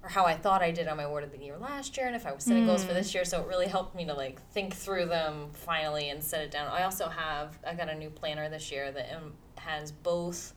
or 0.02 0.08
how 0.08 0.24
I 0.24 0.34
thought 0.34 0.62
I 0.62 0.70
did 0.70 0.88
on 0.88 0.96
my 0.96 1.06
word 1.06 1.24
of 1.24 1.30
the 1.32 1.38
year 1.38 1.56
last 1.58 1.96
year, 1.96 2.06
and 2.06 2.16
if 2.16 2.26
I 2.26 2.32
was 2.32 2.44
setting 2.44 2.64
goals 2.66 2.84
for 2.84 2.94
this 2.94 3.14
year. 3.14 3.24
So 3.24 3.40
it 3.42 3.46
really 3.46 3.66
helped 3.66 3.94
me 3.94 4.04
to 4.06 4.14
like 4.14 4.40
think 4.52 4.74
through 4.74 5.06
them 5.06 5.48
finally 5.52 6.08
and 6.10 6.22
set 6.24 6.40
it 6.42 6.50
down. 6.50 6.68
I 6.68 6.84
also 6.84 7.08
have 7.08 7.58
I 7.66 7.74
got 7.74 7.88
a 7.90 7.94
new 7.94 8.10
planner 8.10 8.48
this 8.48 8.70
year 8.72 8.90
that 8.92 9.14
um, 9.14 9.32
has 9.56 9.92
both 9.92 10.54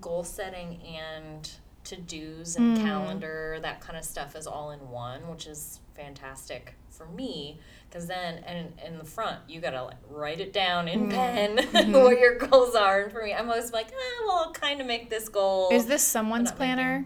goal 0.00 0.24
setting 0.24 0.80
and 0.82 1.50
to 1.84 1.96
dos 1.96 2.56
and 2.56 2.78
Mm. 2.78 2.82
calendar 2.82 3.58
that 3.60 3.80
kind 3.82 3.98
of 3.98 4.04
stuff 4.04 4.34
is 4.34 4.46
all 4.46 4.70
in 4.70 4.80
one, 4.88 5.28
which 5.28 5.46
is 5.46 5.80
fantastic 5.94 6.74
for 6.88 7.06
me 7.06 7.58
because 7.90 8.06
then 8.06 8.42
and 8.46 8.72
in 8.86 8.98
the 8.98 9.04
front 9.04 9.38
you 9.48 9.60
gotta 9.60 9.82
like 9.82 9.96
write 10.08 10.40
it 10.40 10.52
down 10.52 10.86
in 10.88 11.08
pen 11.10 11.56
what 11.92 12.18
your 12.20 12.36
goals 12.38 12.74
are 12.76 13.02
and 13.02 13.12
for 13.12 13.20
me 13.22 13.34
i'm 13.34 13.48
always 13.50 13.72
like 13.72 13.88
ah, 13.92 14.24
well 14.26 14.44
i'll 14.46 14.52
kind 14.52 14.80
of 14.80 14.86
make 14.86 15.10
this 15.10 15.28
goal 15.28 15.70
Is 15.72 15.86
this 15.86 16.02
someone's 16.04 16.50
making- 16.50 16.56
planner? 16.56 17.04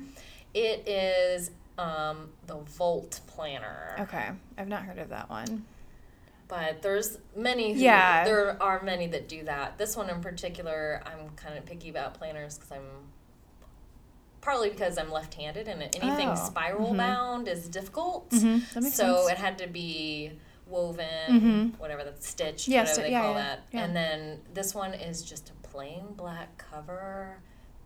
It 0.58 0.88
is 0.88 1.50
um, 1.78 2.28
the 2.46 2.56
volt 2.56 3.20
planner 3.28 3.96
Okay, 4.00 4.28
I've 4.56 4.68
not 4.68 4.82
heard 4.82 4.98
of 4.98 5.08
that 5.10 5.30
one. 5.30 5.64
but 6.48 6.82
there's 6.82 7.18
many 7.36 7.72
who, 7.74 7.80
Yeah. 7.80 8.24
there 8.24 8.60
are 8.62 8.82
many 8.82 9.06
that 9.08 9.28
do 9.28 9.44
that 9.44 9.78
this 9.78 9.96
one 9.96 10.08
in 10.10 10.20
particular 10.20 11.02
i'm 11.06 11.28
kind 11.36 11.56
of 11.58 11.64
picky 11.66 11.90
about 11.90 12.14
planners 12.14 12.56
because 12.56 12.72
i'm 12.72 12.88
partly 14.40 14.70
because 14.70 14.98
i'm 14.98 15.10
left-handed 15.12 15.68
and 15.68 15.82
anything 15.82 16.28
Oh, 16.30 16.34
spiral 16.34 16.94
bound 16.94 17.48
is 17.48 17.68
difficult 17.68 18.30
Mhm, 18.30 18.62
makes 18.82 18.94
so 18.96 19.16
sense. 19.26 19.30
it 19.32 19.36
had 19.38 19.58
to 19.58 19.66
be 19.66 20.32
woven 20.66 21.72
Mhm. 21.74 21.78
whatever 21.78 22.02
that's 22.04 22.28
stitched 22.28 22.68
Yeah, 22.68 22.80
whatever 22.82 23.02
they 23.02 23.10
yeah, 23.10 23.20
call 23.22 23.32
yeah, 23.34 23.38
that 23.38 23.60
yeah. 23.72 23.84
and 23.84 23.94
then 23.96 24.42
this 24.54 24.74
one 24.74 24.94
is 24.94 25.22
just 25.22 25.50
a 25.50 25.54
plain 25.68 26.04
black 26.16 26.56
cover 26.58 27.40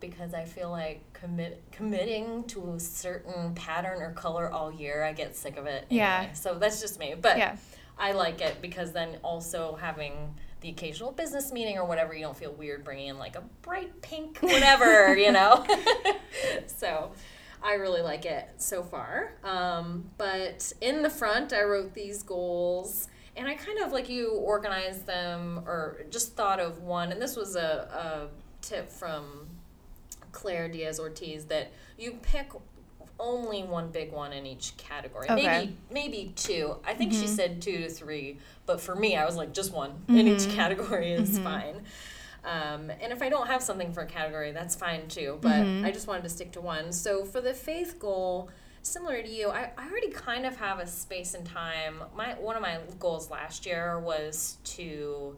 because 0.09 0.33
i 0.33 0.43
feel 0.43 0.69
like 0.69 1.01
commit 1.13 1.63
committing 1.71 2.43
to 2.43 2.73
a 2.73 2.79
certain 2.79 3.53
pattern 3.55 4.01
or 4.01 4.11
color 4.11 4.49
all 4.51 4.71
year 4.71 5.03
i 5.03 5.13
get 5.13 5.35
sick 5.35 5.55
of 5.57 5.65
it 5.65 5.85
Yeah. 5.89 6.33
so 6.33 6.55
that's 6.59 6.81
just 6.81 6.99
me 6.99 7.15
but 7.19 7.37
Yeah. 7.37 7.55
I 7.95 8.13
like 8.13 8.41
it 8.41 8.59
because 8.59 8.91
then 8.91 9.19
also 9.23 9.75
having 9.79 10.33
the 10.61 10.69
occasional 10.69 11.11
business 11.11 11.51
meeting 11.53 11.77
or 11.77 11.85
whatever, 11.85 12.15
you 12.15 12.23
don't 12.23 12.35
feel 12.35 12.51
weird 12.51 12.83
bringing 12.83 13.09
in 13.09 13.19
like 13.19 13.35
a 13.35 13.43
bright 13.61 14.01
pink 14.01 14.39
whatever, 14.41 15.15
you 15.15 15.31
know. 15.31 15.63
so 16.65 17.11
I 17.61 17.73
really 17.75 18.01
like 18.01 18.25
it 18.25 18.49
so 18.57 18.81
far. 18.81 19.33
Um, 19.43 20.05
but 20.17 20.73
in 20.81 21.03
the 21.03 21.09
front, 21.09 21.53
I 21.53 21.61
wrote 21.61 21.93
these 21.93 22.23
goals. 22.23 23.09
And 23.37 23.47
I 23.47 23.53
kind 23.53 23.77
of 23.79 23.91
like 23.91 24.09
you 24.09 24.31
organized 24.31 25.05
them 25.05 25.59
or 25.67 26.01
just 26.09 26.35
thought 26.35 26.59
of 26.59 26.81
one. 26.81 27.11
And 27.11 27.21
this 27.21 27.35
was 27.35 27.55
a, 27.55 28.29
a 28.31 28.63
tip 28.65 28.89
from 28.91 29.45
Claire 30.33 30.67
Diaz 30.67 30.99
Ortiz 30.99 31.45
that 31.45 31.71
you 31.97 32.17
pick 32.21 32.51
only 33.19 33.63
one 33.63 33.89
big 33.91 34.11
one 34.11 34.33
in 34.33 34.45
each 34.45 34.75
category. 34.75 35.29
Okay. 35.29 35.35
Maybe 35.45 35.77
maybe 35.91 36.33
two. 36.35 36.75
I 36.85 36.93
think 36.93 37.11
Mm-hmm. 37.13 37.21
she 37.21 37.27
said 37.27 37.61
two 37.61 37.77
to 37.77 37.89
three, 37.89 38.39
but 38.65 38.81
for 38.81 38.95
me, 38.95 39.15
I 39.15 39.23
was 39.25 39.35
like 39.37 39.53
just 39.53 39.71
one 39.71 39.91
Mm-hmm. 39.91 40.17
in 40.17 40.27
each 40.27 40.49
category 40.49 41.13
is 41.13 41.39
fine. 41.39 41.83
Um, 42.43 42.89
and 43.01 43.13
if 43.13 43.21
I 43.21 43.29
don't 43.29 43.47
have 43.47 43.63
something 43.63 43.93
for 43.93 44.01
a 44.01 44.05
category, 44.05 44.51
that's 44.51 44.75
fine 44.75 45.07
too. 45.07 45.37
But 45.41 45.61
Mm-hmm. 45.63 45.85
I 45.85 45.91
just 45.91 46.07
wanted 46.07 46.23
to 46.23 46.29
stick 46.29 46.51
to 46.53 46.61
one. 46.61 46.91
So 46.91 47.23
for 47.23 47.39
the 47.39 47.53
faith 47.53 47.97
goal, 47.99 48.49
similar 48.81 49.21
to 49.21 49.29
you, 49.29 49.49
I, 49.49 49.71
I 49.77 49.87
already 49.89 50.09
kind 50.09 50.45
of 50.45 50.57
have 50.57 50.79
a 50.79 50.87
space 50.87 51.35
and 51.35 51.45
time. 51.45 52.01
My 52.17 52.33
one 52.33 52.55
of 52.57 52.61
my 52.61 52.79
goals 52.99 53.29
last 53.29 53.65
year 53.65 53.97
was 53.99 54.57
to 54.75 55.37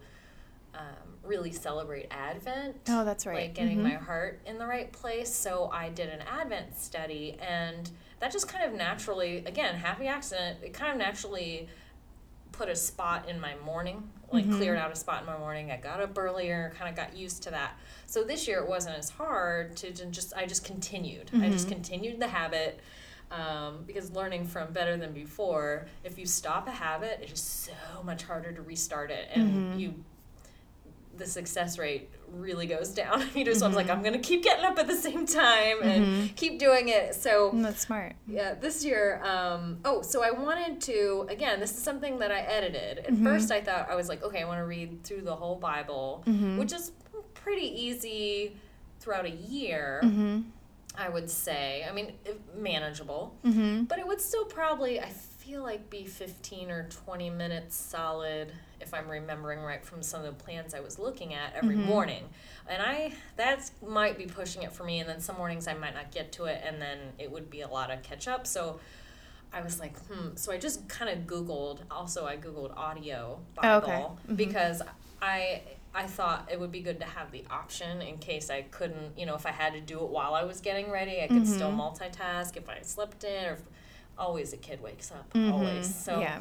um, 0.74 0.80
really 1.26 1.52
celebrate 1.52 2.06
Advent. 2.10 2.76
Oh, 2.88 3.04
that's 3.04 3.26
right. 3.26 3.42
Like 3.46 3.54
getting 3.54 3.78
Mhm. 3.78 3.82
my 3.84 3.94
heart 3.94 4.40
in 4.46 4.58
the 4.58 4.66
right 4.66 4.90
place. 4.92 5.32
So 5.34 5.70
I 5.72 5.88
did 5.88 6.08
an 6.08 6.20
Advent 6.22 6.78
study, 6.78 7.36
and 7.40 7.90
that 8.20 8.32
just 8.32 8.48
kind 8.48 8.64
of 8.64 8.72
naturally, 8.72 9.38
again, 9.46 9.74
happy 9.76 10.06
accident, 10.06 10.58
it 10.62 10.72
kind 10.72 10.92
of 10.92 10.98
naturally 10.98 11.68
put 12.52 12.68
a 12.70 12.76
spot 12.76 13.28
in 13.28 13.38
my 13.38 13.54
morning, 13.56 14.10
like 14.32 14.46
Mm-hmm. 14.46 14.56
cleared 14.56 14.78
out 14.78 14.90
a 14.90 14.96
spot 14.96 15.20
in 15.20 15.26
my 15.26 15.36
morning. 15.36 15.70
I 15.70 15.76
got 15.76 16.00
up 16.00 16.16
earlier, 16.16 16.72
kind 16.78 16.88
of 16.88 16.96
got 16.96 17.14
used 17.16 17.42
to 17.42 17.50
that. 17.50 17.78
So 18.06 18.24
this 18.24 18.48
year 18.48 18.60
it 18.60 18.68
wasn't 18.68 18.96
as 18.98 19.10
hard 19.10 19.76
to 19.76 19.92
just, 19.92 20.32
I 20.34 20.46
just 20.46 20.64
continued. 20.64 21.30
I 21.34 21.36
Mm-hmm. 21.36 21.52
just 21.52 21.68
continued 21.68 22.18
the 22.20 22.28
habit. 22.28 22.80
Um, 23.28 23.82
because 23.88 24.12
learning 24.12 24.46
from 24.46 24.72
better 24.72 24.96
than 24.96 25.12
before, 25.12 25.86
if 26.04 26.16
you 26.16 26.26
stop 26.26 26.68
a 26.68 26.70
habit, 26.70 27.18
it 27.20 27.32
is 27.32 27.40
so 27.40 27.72
much 28.04 28.22
harder 28.22 28.52
to 28.52 28.62
restart 28.62 29.10
it, 29.10 29.28
and 29.34 29.50
Mm-hmm. 29.72 29.78
you 29.80 30.04
the 31.18 31.26
success 31.26 31.78
rate 31.78 32.10
really 32.32 32.66
goes 32.66 32.90
down. 32.90 33.20
you 33.34 33.44
just 33.44 33.62
Mm-hmm. 33.62 33.74
like, 33.74 33.88
I'm 33.90 34.02
gonna 34.02 34.18
keep 34.18 34.42
getting 34.42 34.64
up 34.64 34.78
at 34.78 34.86
the 34.86 34.94
same 34.96 35.26
time 35.26 35.82
and 35.82 36.34
keep 36.36 36.58
doing 36.58 36.88
it. 36.88 37.14
So 37.14 37.50
Mm, 37.52 37.62
That's 37.62 37.80
smart. 37.80 38.14
yeah, 38.26 38.54
this 38.54 38.84
year, 38.84 39.22
um, 39.24 39.78
oh, 39.84 40.02
so 40.02 40.22
I 40.22 40.30
wanted 40.30 40.80
to, 40.82 41.26
again, 41.30 41.60
this 41.60 41.70
is 41.76 41.82
something 41.82 42.18
that 42.18 42.30
I 42.30 42.40
edited. 42.40 43.04
Mm-hmm. 43.06 43.26
At 43.26 43.32
first, 43.32 43.50
I 43.50 43.60
thought, 43.60 43.88
I 43.90 43.94
was 43.94 44.08
like, 44.08 44.22
okay, 44.22 44.42
I 44.42 44.44
want 44.46 44.58
to 44.60 44.64
read 44.66 45.04
through 45.04 45.22
the 45.22 45.34
whole 45.34 45.56
Bible, 45.56 46.22
Mm-hmm. 46.26 46.58
which 46.58 46.72
is 46.72 46.92
pretty 47.34 47.66
easy 47.86 48.56
throughout 49.00 49.24
a 49.26 49.30
year, 49.30 50.00
Mm-hmm. 50.04 50.40
I 50.98 51.08
would 51.10 51.28
say. 51.30 51.86
I 51.88 51.92
mean, 51.92 52.12
manageable, 52.56 53.34
Mm-hmm. 53.44 53.84
but 53.84 53.98
it 53.98 54.06
would 54.06 54.20
still 54.20 54.44
probably, 54.46 55.00
I 55.00 55.10
feel 55.46 55.62
like, 55.62 55.88
be 55.90 56.04
15 56.04 56.70
or 56.70 56.88
20 57.04 57.30
minutes 57.30 57.76
solid 57.76 58.52
if 58.80 58.92
I'm 58.92 59.08
remembering 59.08 59.60
right 59.60 59.84
from 59.84 60.02
some 60.02 60.24
of 60.24 60.26
the 60.26 60.44
plans 60.44 60.74
I 60.74 60.80
was 60.80 60.98
looking 60.98 61.34
at 61.34 61.54
every 61.54 61.76
Mm-hmm. 61.76 61.86
morning. 61.86 62.24
And 62.68 62.82
I, 62.82 63.12
that 63.36 63.70
might 63.86 64.18
be 64.18 64.26
pushing 64.26 64.62
it 64.64 64.72
for 64.72 64.82
me. 64.84 64.98
And 65.00 65.08
then 65.08 65.20
some 65.20 65.36
mornings 65.36 65.68
I 65.68 65.74
might 65.74 65.94
not 65.94 66.10
get 66.10 66.32
to 66.32 66.44
it, 66.46 66.62
and 66.66 66.82
then 66.82 66.98
it 67.18 67.30
would 67.30 67.48
be 67.48 67.60
a 67.60 67.68
lot 67.68 67.90
of 67.92 68.02
catch 68.02 68.26
up. 68.26 68.46
So 68.46 68.80
I 69.52 69.62
was 69.62 69.78
like, 69.78 69.96
hmm. 70.06 70.34
So 70.34 70.50
I 70.52 70.58
just 70.58 70.88
kind 70.88 71.10
of 71.10 71.26
Googled. 71.26 71.80
Also, 71.90 72.26
I 72.26 72.36
Googled 72.36 72.76
audio 72.76 73.38
Oh, 73.58 73.62
Bible 73.80 74.18
okay. 74.26 74.32
Mhm. 74.32 74.36
because 74.36 74.82
I 75.22 75.62
I 75.94 76.06
thought 76.06 76.48
it 76.52 76.60
would 76.60 76.72
be 76.72 76.80
good 76.82 76.98
to 77.00 77.06
have 77.06 77.30
the 77.32 77.42
option 77.50 78.02
in 78.02 78.18
case 78.18 78.50
I 78.50 78.62
couldn't, 78.62 79.18
you 79.18 79.24
know, 79.24 79.34
if 79.34 79.46
I 79.46 79.50
had 79.50 79.72
to 79.72 79.80
do 79.80 79.98
it 80.04 80.10
while 80.10 80.34
I 80.34 80.44
was 80.44 80.60
getting 80.60 80.90
ready, 80.90 81.22
I 81.22 81.28
could 81.28 81.46
still 81.46 81.70
Mm-hmm. 81.70 81.80
multitask. 81.80 82.56
If 82.58 82.68
I 82.68 82.80
slept 82.82 83.24
in, 83.24 83.46
or 83.46 83.52
if, 83.52 83.62
always 84.18 84.52
a 84.52 84.56
kid 84.56 84.80
wakes 84.82 85.10
up, 85.12 85.32
Mhm. 85.34 85.52
always. 85.52 85.94
So 85.94 86.20
yeah. 86.20 86.40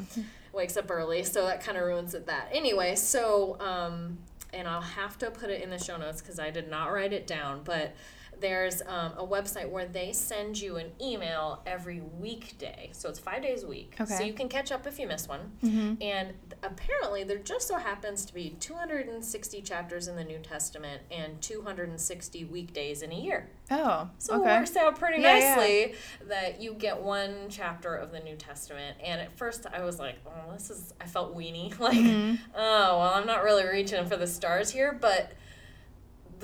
wakes 0.53 0.78
up 0.78 0.89
early, 0.89 1.23
so 1.23 1.45
that 1.45 1.61
kind 1.63 1.78
of 1.78 1.84
ruins 1.86 2.13
it. 2.13 2.26
That 2.28 2.49
anyway. 2.51 2.95
So 2.95 3.57
um, 3.59 4.17
and 4.53 4.67
I'll 4.67 4.82
have 4.82 5.17
to 5.19 5.32
put 5.32 5.49
it 5.49 5.61
in 5.61 5.69
the 5.69 5.80
show 5.80 5.97
notes 5.97 6.21
because 6.21 6.39
I 6.39 6.49
did 6.51 6.69
not 6.69 6.88
write 6.93 7.13
it 7.13 7.28
down, 7.28 7.61
but. 7.63 7.93
There's 8.39 8.81
um, 8.88 9.13
a 9.17 9.25
website 9.25 9.69
where 9.69 9.86
they 9.86 10.11
send 10.13 10.59
you 10.59 10.77
an 10.77 10.91
email 11.01 11.61
every 11.65 12.01
weekday. 12.19 12.89
So 12.93 13.09
it's 13.09 13.19
five 13.19 13.41
days 13.41 13.63
a 13.63 13.67
week. 13.67 13.95
Okay. 13.99 14.13
So 14.17 14.23
you 14.23 14.33
can 14.33 14.49
catch 14.49 14.71
up 14.71 14.86
if 14.88 14.99
you 14.99 15.07
miss 15.07 15.27
one. 15.27 15.51
Mm-hmm. 15.63 16.01
And 16.01 16.33
apparently, 16.63 17.23
there 17.23 17.38
just 17.38 17.67
so 17.67 17.77
happens 17.77 18.25
to 18.25 18.33
be 18.33 18.55
260 18.59 19.61
chapters 19.61 20.07
in 20.07 20.15
the 20.15 20.23
New 20.23 20.39
Testament 20.39 21.01
and 21.11 21.41
260 21.41 22.45
weekdays 22.45 23.01
in 23.01 23.11
a 23.11 23.15
year. 23.19 23.49
Oh, 23.71 24.09
So 24.19 24.39
okay. 24.41 24.53
it 24.55 24.59
works 24.59 24.75
out 24.75 24.99
pretty 24.99 25.21
Yeah, 25.21 25.38
yeah. 25.38 25.55
nicely 25.55 25.95
that 26.27 26.61
you 26.61 26.73
get 26.73 27.01
one 27.01 27.47
chapter 27.49 27.95
of 27.95 28.11
the 28.11 28.19
New 28.19 28.36
Testament. 28.36 28.97
And 29.03 29.19
at 29.21 29.36
first, 29.38 29.65
I 29.73 29.83
was 29.83 29.97
like, 29.99 30.17
oh, 30.27 30.53
this 30.53 30.69
is, 30.69 30.93
I 31.01 31.05
felt 31.07 31.36
weenie. 31.36 31.73
Like, 31.86 31.97
Mhm. 31.97 32.39
oh, 32.55 32.99
well, 32.99 33.13
I'm 33.13 33.25
not 33.27 33.43
really 33.43 33.65
reaching 33.65 34.05
for 34.05 34.17
the 34.17 34.27
stars 34.27 34.69
here. 34.71 34.91
But 34.99 35.31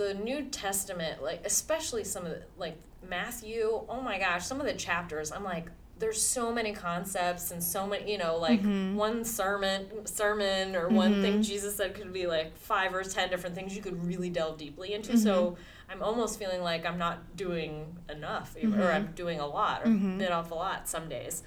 the 0.08 0.14
New 0.16 0.44
Testament, 0.46 1.22
like, 1.24 1.42
especially 1.46 2.04
some 2.04 2.26
of 2.26 2.32
the, 2.32 2.42
like, 2.58 2.76
Matthew, 3.08 3.82
oh 3.90 4.02
my 4.02 4.18
gosh, 4.20 4.46
some 4.46 4.60
of 4.60 4.66
the 4.68 4.74
chapters, 4.74 5.32
I'm 5.32 5.44
like, 5.44 5.68
there's 6.00 6.22
so 6.22 6.52
many 6.52 6.72
concepts 6.74 7.52
and 7.52 7.62
so 7.64 7.86
many, 7.86 8.12
you 8.12 8.18
know, 8.18 8.36
like 8.38 8.62
Mhm. 8.64 8.96
one 8.96 9.24
sermon, 9.24 10.06
sermon 10.08 10.76
or 10.76 10.90
one 10.90 11.12
Mm-hmm. 11.14 11.22
thing 11.22 11.42
Jesus 11.44 11.76
said 11.76 11.94
could 11.94 12.12
be 12.12 12.26
like 12.26 12.58
five 12.58 12.96
or 12.96 13.04
ten 13.04 13.30
different 13.30 13.54
things 13.56 13.76
you 13.76 13.84
could 13.84 14.04
really 14.08 14.30
delve 14.32 14.58
deeply 14.58 14.94
into. 14.94 15.16
So 15.18 15.52
Mm-hmm. 15.52 15.92
I'm 15.92 16.02
almost 16.02 16.40
feeling 16.40 16.62
like 16.64 16.86
I'm 16.88 16.98
not 16.98 17.36
doing 17.36 17.98
enough, 18.10 18.56
or. 18.64 18.92
I'm 18.92 19.12
doing 19.14 19.40
a 19.40 19.46
lot, 19.46 19.84
or 19.84 19.88
Mhm. 19.90 20.18
bit 20.18 20.32
off 20.32 20.50
a 20.52 20.56
lot 20.56 20.88
some 20.90 21.08
days. 21.08 21.44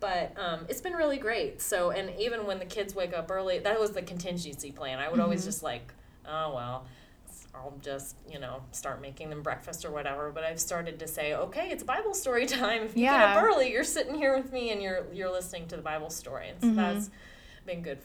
But 0.00 0.32
um, 0.38 0.66
it's 0.70 0.80
been 0.80 0.94
really 0.94 1.18
great. 1.18 1.60
So, 1.60 1.90
and 1.90 2.10
even 2.18 2.46
when 2.46 2.58
the 2.60 2.64
kids 2.64 2.94
wake 2.94 3.12
up 3.12 3.30
early, 3.30 3.58
that 3.58 3.78
was 3.78 3.90
the 3.92 4.02
contingency 4.02 4.72
plan. 4.72 4.98
I 5.00 5.08
would 5.10 5.20
always 5.20 5.44
just 5.44 5.62
like, 5.62 5.92
oh 6.26 6.54
well, 6.54 6.86
I'll 7.54 7.74
just 7.82 8.16
you 8.30 8.38
know 8.38 8.62
start 8.72 9.00
making 9.02 9.30
them 9.30 9.42
breakfast 9.42 9.84
or 9.84 9.90
whatever. 9.90 10.30
But 10.30 10.44
I've 10.44 10.60
started 10.60 10.98
to 11.00 11.06
say, 11.08 11.34
okay, 11.34 11.68
it's 11.70 11.82
Bible 11.82 12.14
story 12.14 12.46
time. 12.60 12.82
If 12.82 12.96
you 12.96 13.02
get 13.04 13.20
up 13.20 13.42
early, 13.42 13.70
you're 13.72 13.84
sitting 13.84 14.14
here 14.14 14.36
with 14.36 14.52
me 14.52 14.70
and 14.70 14.82
you're 14.82 15.06
you're 15.12 15.30
listening 15.32 15.68
to 15.68 15.76
the 15.76 15.82
Bible 15.82 16.10
story, 16.10 16.48
and 16.48 16.60
so 16.60 16.66
Mhm. 16.68 16.76
that's 16.76 17.10
been 17.66 17.82
good, 17.82 17.98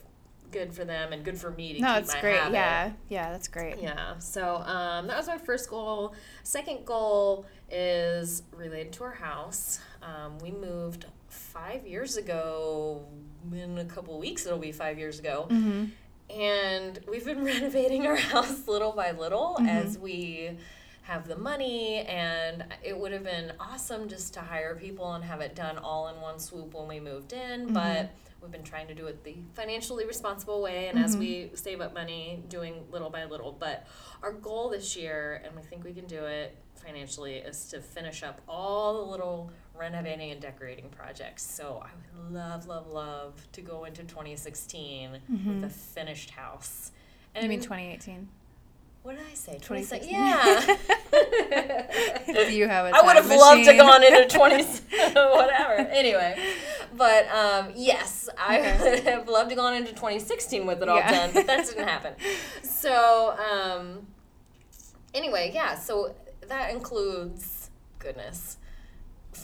good 0.52 0.72
for 0.72 0.84
them 0.84 1.12
and 1.12 1.24
good 1.24 1.36
for 1.38 1.50
me 1.50 1.74
to 1.74 1.80
No, 1.80 1.94
keep 1.94 2.04
it's 2.04 2.14
my 2.14 2.20
great. 2.20 2.36
habit. 2.38 2.52
Yeah. 2.54 2.92
Yeah, 3.08 3.32
that's 3.32 3.48
great. 3.48 3.78
Yeah. 3.80 4.18
So 4.18 4.56
um, 4.58 5.06
that 5.08 5.16
was 5.16 5.26
my 5.26 5.38
first 5.38 5.68
goal. 5.68 6.14
Second 6.42 6.84
goal 6.84 7.44
is 7.70 8.42
related 8.56 8.92
to 8.94 9.04
our 9.04 9.14
house. 9.14 9.80
Um, 10.02 10.38
we 10.38 10.50
moved 10.50 11.06
five 11.28 11.86
years 11.86 12.16
ago. 12.16 13.04
In 13.52 13.78
a 13.78 13.84
couple 13.84 14.18
weeks, 14.18 14.46
it'll 14.46 14.58
be 14.58 14.72
five 14.72 14.98
years 14.98 15.18
ago. 15.18 15.46
Mm-hmm. 15.50 15.86
And 16.30 16.98
we've 17.08 17.24
been 17.24 17.44
renovating 17.44 18.06
our 18.06 18.16
house 18.16 18.66
little 18.68 18.92
by 18.92 19.12
little 19.12 19.56
Mhm. 19.60 19.68
as 19.68 19.98
we 19.98 20.56
have 21.02 21.26
the 21.26 21.36
money. 21.36 22.00
And 22.00 22.64
it 22.82 22.98
would 22.98 23.12
have 23.12 23.24
been 23.24 23.52
awesome 23.58 24.08
just 24.08 24.34
to 24.34 24.40
hire 24.40 24.74
people 24.74 25.12
and 25.14 25.24
have 25.24 25.40
it 25.40 25.54
done 25.54 25.78
all 25.78 26.08
in 26.08 26.20
one 26.20 26.38
swoop 26.38 26.74
when 26.74 26.86
we 26.86 27.00
moved 27.00 27.32
in. 27.32 27.72
But 27.72 28.10
we've 28.42 28.52
been 28.52 28.62
trying 28.62 28.88
to 28.88 28.94
do 28.94 29.06
it 29.06 29.24
the 29.24 29.36
financially 29.54 30.04
responsible 30.06 30.60
way. 30.60 30.88
And 30.88 30.98
as 30.98 31.16
Mhm. 31.16 31.18
we 31.18 31.50
save 31.54 31.80
up 31.80 31.94
money, 31.94 32.42
doing 32.48 32.86
little 32.90 33.10
by 33.10 33.24
little. 33.24 33.52
But 33.52 33.86
our 34.22 34.32
goal 34.32 34.68
this 34.68 34.96
year, 34.96 35.40
and 35.44 35.56
we 35.56 35.62
think 35.62 35.82
we 35.82 35.94
can 35.94 36.06
do 36.06 36.24
it 36.26 36.54
financially, 36.76 37.36
is 37.36 37.68
to 37.70 37.80
finish 37.80 38.22
up 38.22 38.40
all 38.46 39.04
the 39.04 39.10
little 39.10 39.50
renovating 39.78 40.30
and 40.32 40.40
decorating 40.40 40.88
projects. 40.90 41.42
So 41.42 41.82
I 41.84 41.88
would 42.16 42.32
love, 42.32 42.66
love, 42.66 42.86
love 42.88 43.46
to 43.52 43.60
go 43.60 43.84
into 43.84 44.02
2016 44.02 45.20
Mhm. 45.30 45.54
with 45.54 45.64
a 45.64 45.68
finished 45.72 46.30
house. 46.30 46.90
And 47.34 47.44
I 47.44 47.48
mean, 47.48 47.60
2018. 47.60 48.28
what 49.02 49.16
did 49.16 49.24
I 49.30 49.34
say? 49.34 49.58
2016. 49.58 50.08
2016. 50.10 50.14
Yeah. 50.14 50.76
You 52.50 52.66
have 52.68 52.86
a 52.86 52.90
I 52.96 53.02
would 53.02 53.16
have 53.16 53.28
time 53.28 53.38
loved 53.38 53.64
to 53.64 53.72
machine? 53.72 53.78
gone 53.78 54.04
into 54.04 54.26
20 54.36 54.62
whatever. 55.14 55.74
Anyway, 55.90 56.38
but 56.96 57.26
um, 57.28 57.72
yes, 57.76 58.28
I 58.38 58.58
Okay. 58.58 58.90
would 58.90 59.00
have 59.04 59.28
loved 59.28 59.50
to 59.50 59.56
gone 59.56 59.74
into 59.74 59.92
2016 59.92 60.66
with 60.66 60.82
it 60.82 60.88
all 60.88 60.96
Yeah. 60.96 61.10
done, 61.10 61.30
but 61.34 61.46
that 61.46 61.66
didn't 61.66 61.86
happen. 61.88 62.14
So 62.62 63.36
um, 63.38 64.06
anyway, 65.14 65.50
yeah. 65.54 65.76
So 65.78 66.14
that 66.48 66.70
includes 66.72 67.70
goodness 67.98 68.56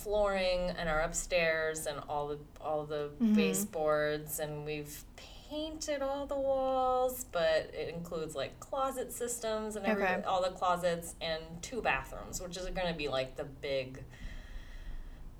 flooring 0.02 0.70
and 0.78 0.88
our 0.88 1.00
upstairs 1.00 1.86
and 1.86 1.98
all 2.08 2.28
the 2.28 2.38
all 2.60 2.84
the 2.84 3.10
Mhm. 3.20 3.34
baseboards 3.36 4.38
and 4.40 4.64
we've 4.66 5.04
painted 5.50 6.02
all 6.02 6.26
the 6.26 6.34
walls 6.38 7.24
but 7.30 7.70
it 7.72 7.88
includes 7.94 8.34
like 8.34 8.58
closet 8.60 9.12
systems 9.12 9.76
and 9.76 9.86
every, 9.86 10.02
Okay. 10.02 10.22
all 10.26 10.42
the 10.42 10.50
closets 10.50 11.14
and 11.20 11.42
two 11.62 11.80
bathrooms 11.80 12.40
which 12.40 12.56
is 12.56 12.64
going 12.70 12.88
to 12.88 12.94
be 12.94 13.08
like 13.08 13.36
the 13.36 13.44
big 13.44 14.02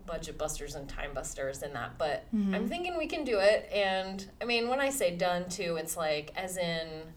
budget 0.07 0.37
busters 0.37 0.75
and 0.75 0.89
time 0.89 1.15
busters 1.15 1.63
in 1.63 1.73
that 1.73 1.97
but 1.97 2.25
i'm 2.33 2.53
Mhm. 2.67 2.69
thinking 2.69 2.99
we 2.99 3.07
can 3.07 3.25
do 3.25 3.39
it 3.39 3.69
and 3.73 4.31
i 4.41 4.45
mean 4.45 4.69
when 4.69 4.79
i 4.79 4.91
say 4.91 5.17
done 5.17 5.49
too 5.49 5.77
it's 5.77 5.97
like 5.97 6.31
as 6.37 6.59
in 6.59 7.15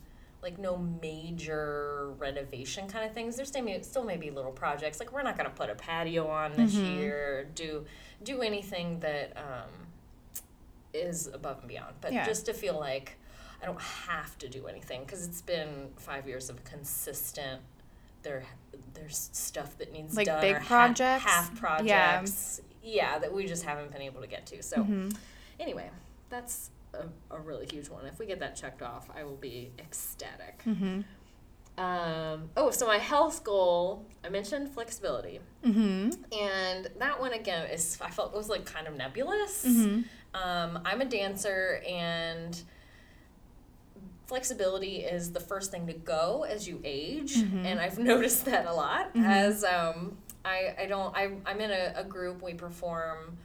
like 0.47 0.57
no 0.57 0.77
major 1.01 2.13
renovation 2.17 2.87
kind 2.87 3.03
of 3.05 3.13
things. 3.13 3.35
There's 3.35 3.49
still 3.49 3.63
may, 3.63 3.81
still 3.81 4.05
may 4.05 4.15
be 4.15 4.31
little 4.31 4.53
projects. 4.53 4.97
Like 5.01 5.11
we're 5.11 5.21
not 5.23 5.35
gonna 5.35 5.49
put 5.49 5.69
a 5.69 5.75
patio 5.75 6.27
on 6.29 6.53
this 6.55 6.73
year, 6.73 7.49
do 7.53 7.83
do 8.23 8.41
anything 8.41 9.01
that 9.01 9.35
um, 9.35 9.69
is 10.93 11.27
above 11.27 11.59
and 11.59 11.67
beyond. 11.67 11.95
But 11.99 12.13
Yeah. 12.13 12.25
just 12.25 12.45
to 12.45 12.53
feel 12.53 12.79
like 12.79 13.17
I 13.61 13.65
don't 13.65 13.81
have 13.81 14.37
to 14.37 14.47
do 14.47 14.67
anything 14.67 15.01
because 15.01 15.27
it's 15.27 15.41
been 15.41 15.89
five 15.97 16.27
years 16.29 16.49
of 16.49 16.63
consistent. 16.63 17.61
There, 18.23 18.43
there's 18.93 19.29
stuff 19.33 19.77
that 19.79 19.91
needs 19.91 20.15
Like 20.15 20.27
done 20.27 20.39
big 20.41 20.55
or 20.55 20.59
ha- 20.59 20.65
projects? 20.67 21.23
half 21.25 21.51
Yeah. 21.53 21.59
projects. 21.59 22.61
Yeah. 22.81 23.19
that 23.19 23.33
we 23.33 23.45
just 23.45 23.63
haven't 23.65 23.91
been 23.91 24.01
able 24.01 24.21
to 24.21 24.27
get 24.27 24.45
to. 24.47 24.63
So 24.63 24.77
Mhm. 24.77 25.13
anyway, 25.59 25.89
that's 26.29 26.69
a, 27.29 27.35
a 27.35 27.39
really 27.39 27.65
huge 27.71 27.89
one. 27.89 28.05
If 28.05 28.19
we 28.19 28.25
get 28.25 28.39
that 28.39 28.55
checked 28.55 28.81
off, 28.81 29.07
I 29.15 29.23
will 29.23 29.35
be 29.37 29.71
ecstatic. 29.79 30.61
Mhm. 30.65 31.03
Um, 31.77 32.49
oh, 32.57 32.71
so 32.71 32.87
my 32.87 32.97
health 32.97 33.43
goal, 33.43 34.05
I 34.23 34.29
mentioned 34.29 34.71
flexibility. 34.71 35.39
Mhm. 35.63 36.15
And 36.33 36.87
that 36.97 37.19
one 37.19 37.33
again 37.33 37.69
is 37.69 37.97
I 38.01 38.09
felt 38.09 38.33
it 38.33 38.37
was 38.37 38.49
like 38.49 38.65
kind 38.65 38.87
of 38.87 38.95
nebulous. 38.95 39.63
Mhm. 39.65 40.05
Um, 40.33 40.79
I'm 40.85 41.01
a 41.01 41.05
dancer 41.05 41.81
and 41.87 42.59
flexibility 44.25 44.97
is 44.97 45.31
the 45.31 45.39
first 45.39 45.71
thing 45.71 45.87
to 45.87 45.93
go 45.93 46.45
as 46.49 46.67
you 46.67 46.81
age 46.83 47.37
and 47.37 47.79
I've 47.79 47.97
noticed 48.13 48.43
that 48.45 48.65
a 48.65 48.73
lot 48.73 49.11
as 49.15 49.63
um, 49.63 50.17
I, 50.43 50.75
I 50.79 50.85
don't 50.85 51.15
I, 51.15 51.31
I'm 51.45 51.61
in 51.61 51.71
a, 51.71 51.93
a 51.95 52.03
group 52.03 52.41
we 52.41 52.53
perform 52.53 53.37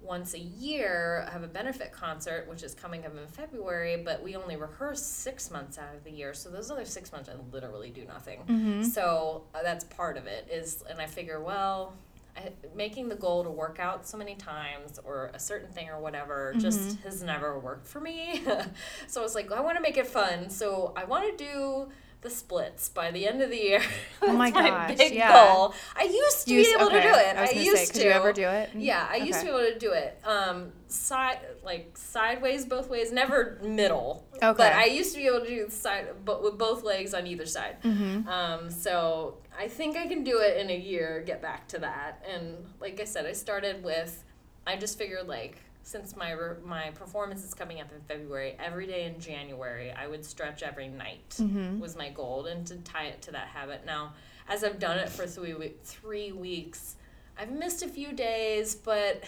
once 0.00 0.34
a 0.34 0.38
year 0.38 1.26
I 1.28 1.32
have 1.32 1.42
a 1.42 1.48
benefit 1.48 1.92
concert 1.92 2.46
which 2.48 2.62
is 2.62 2.74
coming 2.74 3.04
up 3.04 3.16
in 3.16 3.26
February 3.26 3.96
but 4.04 4.22
we 4.22 4.36
only 4.36 4.56
rehearse 4.56 5.02
six 5.02 5.50
months 5.50 5.78
out 5.78 5.94
of 5.94 6.04
the 6.04 6.10
year 6.10 6.34
so 6.34 6.50
those 6.50 6.70
other 6.70 6.84
six 6.84 7.12
months 7.12 7.28
I 7.28 7.32
literally 7.52 7.90
do 7.90 8.04
nothing 8.04 8.40
so 8.84 9.44
uh, 9.54 9.58
that's 9.62 9.84
part 9.84 10.16
of 10.16 10.26
it 10.26 10.48
is 10.50 10.82
and 10.88 11.00
I 11.00 11.06
figure 11.06 11.40
well 11.40 11.94
I, 12.36 12.52
making 12.74 13.08
the 13.08 13.16
goal 13.16 13.42
to 13.42 13.50
work 13.50 13.78
out 13.80 14.06
so 14.06 14.16
many 14.16 14.36
times 14.36 15.00
or 15.04 15.30
a 15.34 15.40
certain 15.40 15.72
thing 15.72 15.88
or 15.88 15.98
whatever 16.00 16.54
just 16.60 16.98
has 17.00 17.22
never 17.22 17.58
worked 17.58 17.86
for 17.88 18.00
me. 18.00 18.42
so 19.08 19.20
I 19.20 19.24
was 19.24 19.34
like, 19.34 19.50
I 19.50 19.60
want 19.60 19.76
to 19.76 19.82
make 19.82 19.96
it 19.96 20.06
fun. 20.06 20.48
So 20.48 20.92
I 20.96 21.04
want 21.04 21.36
to 21.36 21.44
do 21.44 21.88
the 22.20 22.30
splits 22.30 22.88
by 22.88 23.10
the 23.10 23.26
end 23.26 23.40
of 23.42 23.50
the 23.50 23.56
year. 23.56 23.82
Oh 24.22 24.32
my 24.32 24.50
That's 24.50 24.68
gosh, 24.68 24.96
big 24.98 25.14
yeah. 25.14 25.32
goal. 25.32 25.74
I 25.96 26.02
used 26.04 26.46
to 26.46 26.54
You 26.54 26.64
be 26.64 26.74
able 26.74 26.86
okay, 26.86 26.96
to 26.96 27.02
do 27.02 27.14
it. 27.14 27.36
I 27.36 27.40
was 27.42 27.50
gonna 27.50 27.62
used 27.62 27.76
say, 27.78 27.86
to. 27.86 27.92
could 27.92 28.02
you 28.02 28.10
ever 28.10 28.32
do 28.32 28.48
it? 28.48 28.70
Yeah, 28.74 29.06
I 29.08 29.16
used 29.16 29.38
to 29.40 29.44
be 29.46 29.50
able 29.50 29.60
to 29.72 29.78
do 29.78 29.92
it. 29.92 30.20
Um, 30.24 30.72
side 30.88 31.38
like 31.64 31.96
sideways, 31.96 32.66
both 32.66 32.90
ways, 32.90 33.12
never 33.12 33.58
middle. 33.62 34.26
Okay. 34.34 34.54
But 34.56 34.72
I 34.72 34.86
used 34.86 35.12
to 35.12 35.18
be 35.18 35.26
able 35.26 35.40
to 35.40 35.46
do 35.46 35.70
side, 35.70 36.08
but 36.24 36.42
with 36.42 36.58
both 36.58 36.82
legs 36.82 37.14
on 37.14 37.26
either 37.26 37.46
side. 37.46 37.80
Mm-hmm. 37.82 38.28
Um, 38.28 38.70
so 38.70 39.38
I 39.58 39.68
think 39.68 39.96
I 39.96 40.06
can 40.06 40.24
do 40.24 40.40
it 40.40 40.58
in 40.58 40.70
a 40.70 40.76
year. 40.76 41.22
Get 41.24 41.40
back 41.40 41.68
to 41.68 41.78
that, 41.78 42.24
and 42.28 42.56
like 42.80 43.00
I 43.00 43.04
said, 43.04 43.24
I 43.26 43.32
started 43.32 43.82
with. 43.84 44.24
I 44.66 44.76
just 44.76 44.98
figured 44.98 45.26
like 45.28 45.62
since 45.88 46.14
my 46.14 46.36
my 46.64 46.90
performance 46.90 47.42
is 47.42 47.54
coming 47.54 47.80
up 47.80 47.90
in 47.92 48.00
February, 48.02 48.54
every 48.58 48.86
day 48.86 49.04
in 49.06 49.18
January 49.18 49.90
I 49.90 50.06
would 50.06 50.24
stretch 50.24 50.62
every 50.62 50.88
night 50.88 51.36
Mm-hmm. 51.40 51.80
was 51.80 51.96
my 51.96 52.10
goal, 52.10 52.46
and 52.46 52.66
to 52.66 52.76
tie 52.76 53.06
it 53.06 53.22
to 53.22 53.30
that 53.32 53.48
habit. 53.48 53.86
Now, 53.86 54.12
as 54.48 54.64
I've 54.64 54.78
done 54.78 54.98
it 54.98 55.08
for 55.08 55.26
three 55.26 55.54
three 55.84 56.32
weeks, 56.32 56.96
I've 57.38 57.50
missed 57.50 57.82
a 57.82 57.88
few 57.88 58.12
days, 58.12 58.74
but 58.74 59.24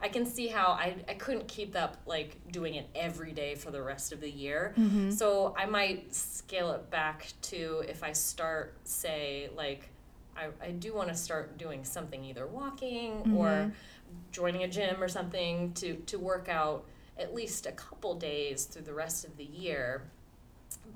I 0.00 0.08
can 0.08 0.26
see 0.26 0.48
how 0.48 0.68
I, 0.68 0.96
I 1.08 1.14
couldn't 1.14 1.48
keep 1.48 1.74
up 1.74 1.96
like 2.06 2.36
doing 2.52 2.74
it 2.74 2.86
every 2.94 3.32
day 3.32 3.54
for 3.56 3.70
the 3.72 3.82
rest 3.82 4.12
of 4.12 4.20
the 4.20 4.30
year. 4.30 4.74
Mm-hmm. 4.78 5.10
So 5.10 5.54
I 5.58 5.66
might 5.66 6.14
scale 6.14 6.70
it 6.72 6.90
back 6.90 7.32
to 7.42 7.82
if 7.88 8.04
I 8.04 8.12
start, 8.12 8.76
say, 8.84 9.48
like, 9.56 9.88
I, 10.36 10.48
I 10.62 10.70
do 10.72 10.92
want 10.92 11.08
to 11.08 11.14
start 11.14 11.58
doing 11.58 11.84
something, 11.84 12.22
either 12.24 12.46
walking 12.46 13.34
or 13.36 13.72
joining 14.32 14.62
a 14.62 14.68
gym 14.68 15.02
or 15.02 15.08
something 15.08 15.72
to, 15.74 15.94
to 16.06 16.18
work 16.18 16.48
out 16.48 16.84
at 17.18 17.34
least 17.34 17.66
a 17.66 17.72
couple 17.72 18.14
days 18.14 18.64
through 18.64 18.82
the 18.82 18.94
rest 18.94 19.24
of 19.24 19.36
the 19.36 19.44
year. 19.44 20.02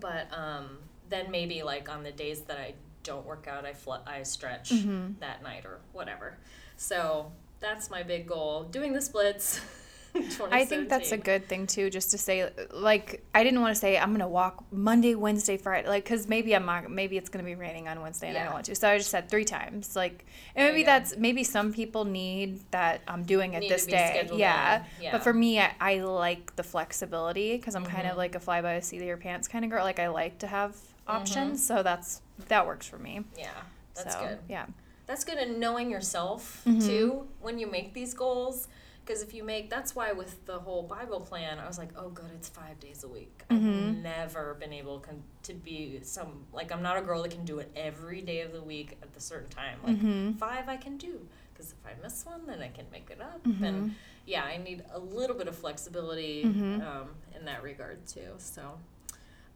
But 0.01 0.29
um, 0.37 0.79
then 1.09 1.31
maybe 1.31 1.63
like 1.63 1.89
on 1.89 2.03
the 2.03 2.13
days 2.13 2.41
that 2.43 2.59
I 2.59 2.75
don't 3.05 3.25
work 3.25 3.47
out, 3.49 3.65
I 3.65 3.73
fl- 3.73 4.03
I 4.07 4.23
stretch 4.25 4.71
Mm-hmm. 4.71 5.21
that 5.21 5.43
night 5.43 5.65
or 5.65 5.79
whatever. 5.93 6.37
So 6.77 7.33
that's 7.61 7.91
my 7.91 8.03
big 8.03 8.27
goal. 8.27 8.65
Doing 8.65 8.93
the 8.93 9.01
splits. 9.03 9.61
I 10.51 10.65
think 10.65 10.89
that's 10.89 11.13
a 11.13 11.17
good 11.17 11.49
thing 11.49 11.67
too, 11.67 11.91
just 11.91 12.11
to 12.13 12.19
say, 12.19 12.51
like, 12.73 13.25
I 13.35 13.45
didn't 13.45 13.61
want 13.61 13.75
to 13.75 13.81
say 13.81 13.99
I'm 13.99 14.13
gonna 14.13 14.29
walk 14.29 14.65
Monday, 14.73 15.15
Wednesday, 15.15 15.57
Friday, 15.57 15.89
like, 15.89 16.05
cause 16.05 16.27
maybe 16.29 16.55
I'm 16.57 16.65
not, 16.67 16.91
maybe 16.91 17.17
it's 17.17 17.29
gonna 17.29 17.45
be 17.45 17.55
raining 17.55 17.89
on 17.89 18.01
Wednesday 18.01 18.29
and 18.29 18.39
I 18.39 18.45
don't 18.45 18.53
want 18.55 18.67
to. 18.67 18.75
So 18.75 18.89
I 18.89 18.99
just 18.99 19.11
said 19.11 19.29
three 19.29 19.45
times, 19.45 19.95
like, 19.95 20.25
and 20.57 20.67
maybe 20.69 20.83
that's 20.85 21.17
maybe 21.17 21.45
some 21.45 21.73
people 21.73 22.05
need 22.05 22.61
that 22.71 23.01
I'm 23.07 23.23
doing 23.23 23.55
it 23.55 23.61
Need 23.61 23.71
this 23.71 23.87
day, 23.87 24.29
yeah. 24.35 24.85
yeah. 25.01 25.13
But 25.13 25.23
for 25.23 25.33
me, 25.33 25.61
I, 25.61 25.73
I 25.81 26.01
like 26.01 26.57
the 26.57 26.63
flexibility 26.65 27.57
because 27.57 27.75
I'm 27.75 27.85
kind 27.85 28.03
of 28.07 28.11
Mm-hmm. 28.11 28.19
like 28.19 28.35
a 28.35 28.41
fly 28.41 28.63
by 28.63 28.77
the 28.77 28.83
seat 28.83 28.99
of 28.99 29.07
your 29.07 29.17
pants 29.19 29.47
kind 29.49 29.65
of 29.65 29.71
girl. 29.71 29.85
Like 29.85 29.99
I 29.99 30.09
like 30.09 30.39
to 30.39 30.47
have 30.47 30.73
Mm-hmm. 30.73 31.17
options, 31.17 31.67
so 31.67 31.83
that's 31.83 32.21
that 32.49 32.67
works 32.67 32.87
for 32.87 32.99
me. 32.99 33.25
Yeah, 33.37 33.49
that's 33.95 34.15
so, 34.15 34.21
good. 34.21 34.39
Yeah. 34.49 34.67
That's 35.07 35.25
good 35.25 35.39
in 35.39 35.59
knowing 35.59 35.91
yourself 35.91 36.63
Mm-hmm. 36.67 36.87
too 36.87 37.29
when 37.41 37.59
you 37.59 37.67
make 37.67 37.95
these 37.95 38.13
goals. 38.15 38.69
Because 39.09 39.23
if 39.23 39.33
you 39.33 39.43
make, 39.43 39.71
that's 39.71 39.97
why 39.97 40.13
with 40.13 40.45
the 40.45 40.59
whole 40.59 40.83
Bible 40.83 41.21
plan, 41.21 41.59
I 41.59 41.67
was 41.67 41.79
like, 41.79 41.89
oh, 41.97 42.11
good, 42.11 42.31
it's 42.35 42.51
five 42.51 42.79
days 42.79 43.05
a 43.05 43.09
week. 43.09 43.43
Mm-hmm. 43.49 43.89
I've 43.89 43.97
never 44.03 44.53
been 44.61 44.75
able 44.75 44.99
con- 45.01 45.23
to 45.45 45.55
be 45.55 46.01
some, 46.03 46.45
like, 46.53 46.71
I'm 46.71 46.83
not 46.83 46.99
a 46.99 47.01
girl 47.01 47.23
that 47.23 47.31
can 47.31 47.47
do 47.47 47.59
it 47.59 47.71
every 47.75 48.21
day 48.21 48.43
of 48.43 48.53
the 48.53 48.61
week 48.61 48.99
at 49.01 49.09
a 49.17 49.21
certain 49.21 49.49
time. 49.49 49.79
Like, 49.83 49.97
Mm-hmm. 49.97 50.33
five 50.33 50.69
I 50.69 50.77
can 50.77 50.99
do. 50.99 51.27
Because 51.55 51.73
if 51.73 51.79
I 51.87 51.95
miss 52.03 52.27
one, 52.27 52.43
then 52.47 52.61
I 52.61 52.69
can 52.69 52.85
make 52.93 53.09
it 53.11 53.19
up. 53.23 53.43
Mm-hmm. 53.45 53.65
And 53.65 53.95
yeah, 54.27 54.43
I 54.45 54.59
need 54.59 54.85
a 54.93 54.99
little 54.99 55.35
bit 55.37 55.49
of 55.49 55.57
flexibility 55.57 56.45
Mhm. 56.45 56.83
um, 56.87 57.09
in 57.35 57.47
that 57.47 57.63
regard 57.63 58.07
too. 58.07 58.35
So, 58.37 58.79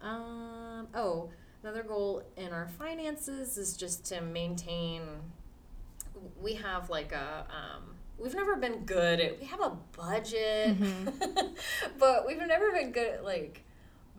um, 0.00 0.88
oh, 0.94 1.28
another 1.62 1.82
goal 1.82 2.22
in 2.38 2.54
our 2.54 2.68
finances 2.68 3.58
is 3.58 3.76
just 3.76 4.06
to 4.06 4.22
maintain. 4.22 5.02
We 6.40 6.54
have 6.54 6.88
like 6.88 7.12
a. 7.12 7.46
Um, 7.50 7.91
we've 8.22 8.34
never 8.34 8.56
been 8.56 8.84
good 8.84 9.20
at. 9.20 9.40
We 9.40 9.46
have 9.46 9.60
a 9.60 9.76
budget, 9.96 10.76
but 11.98 12.26
we've 12.26 12.38
never 12.38 12.70
been 12.72 12.92
good 12.92 13.08
at 13.08 13.24
like 13.24 13.64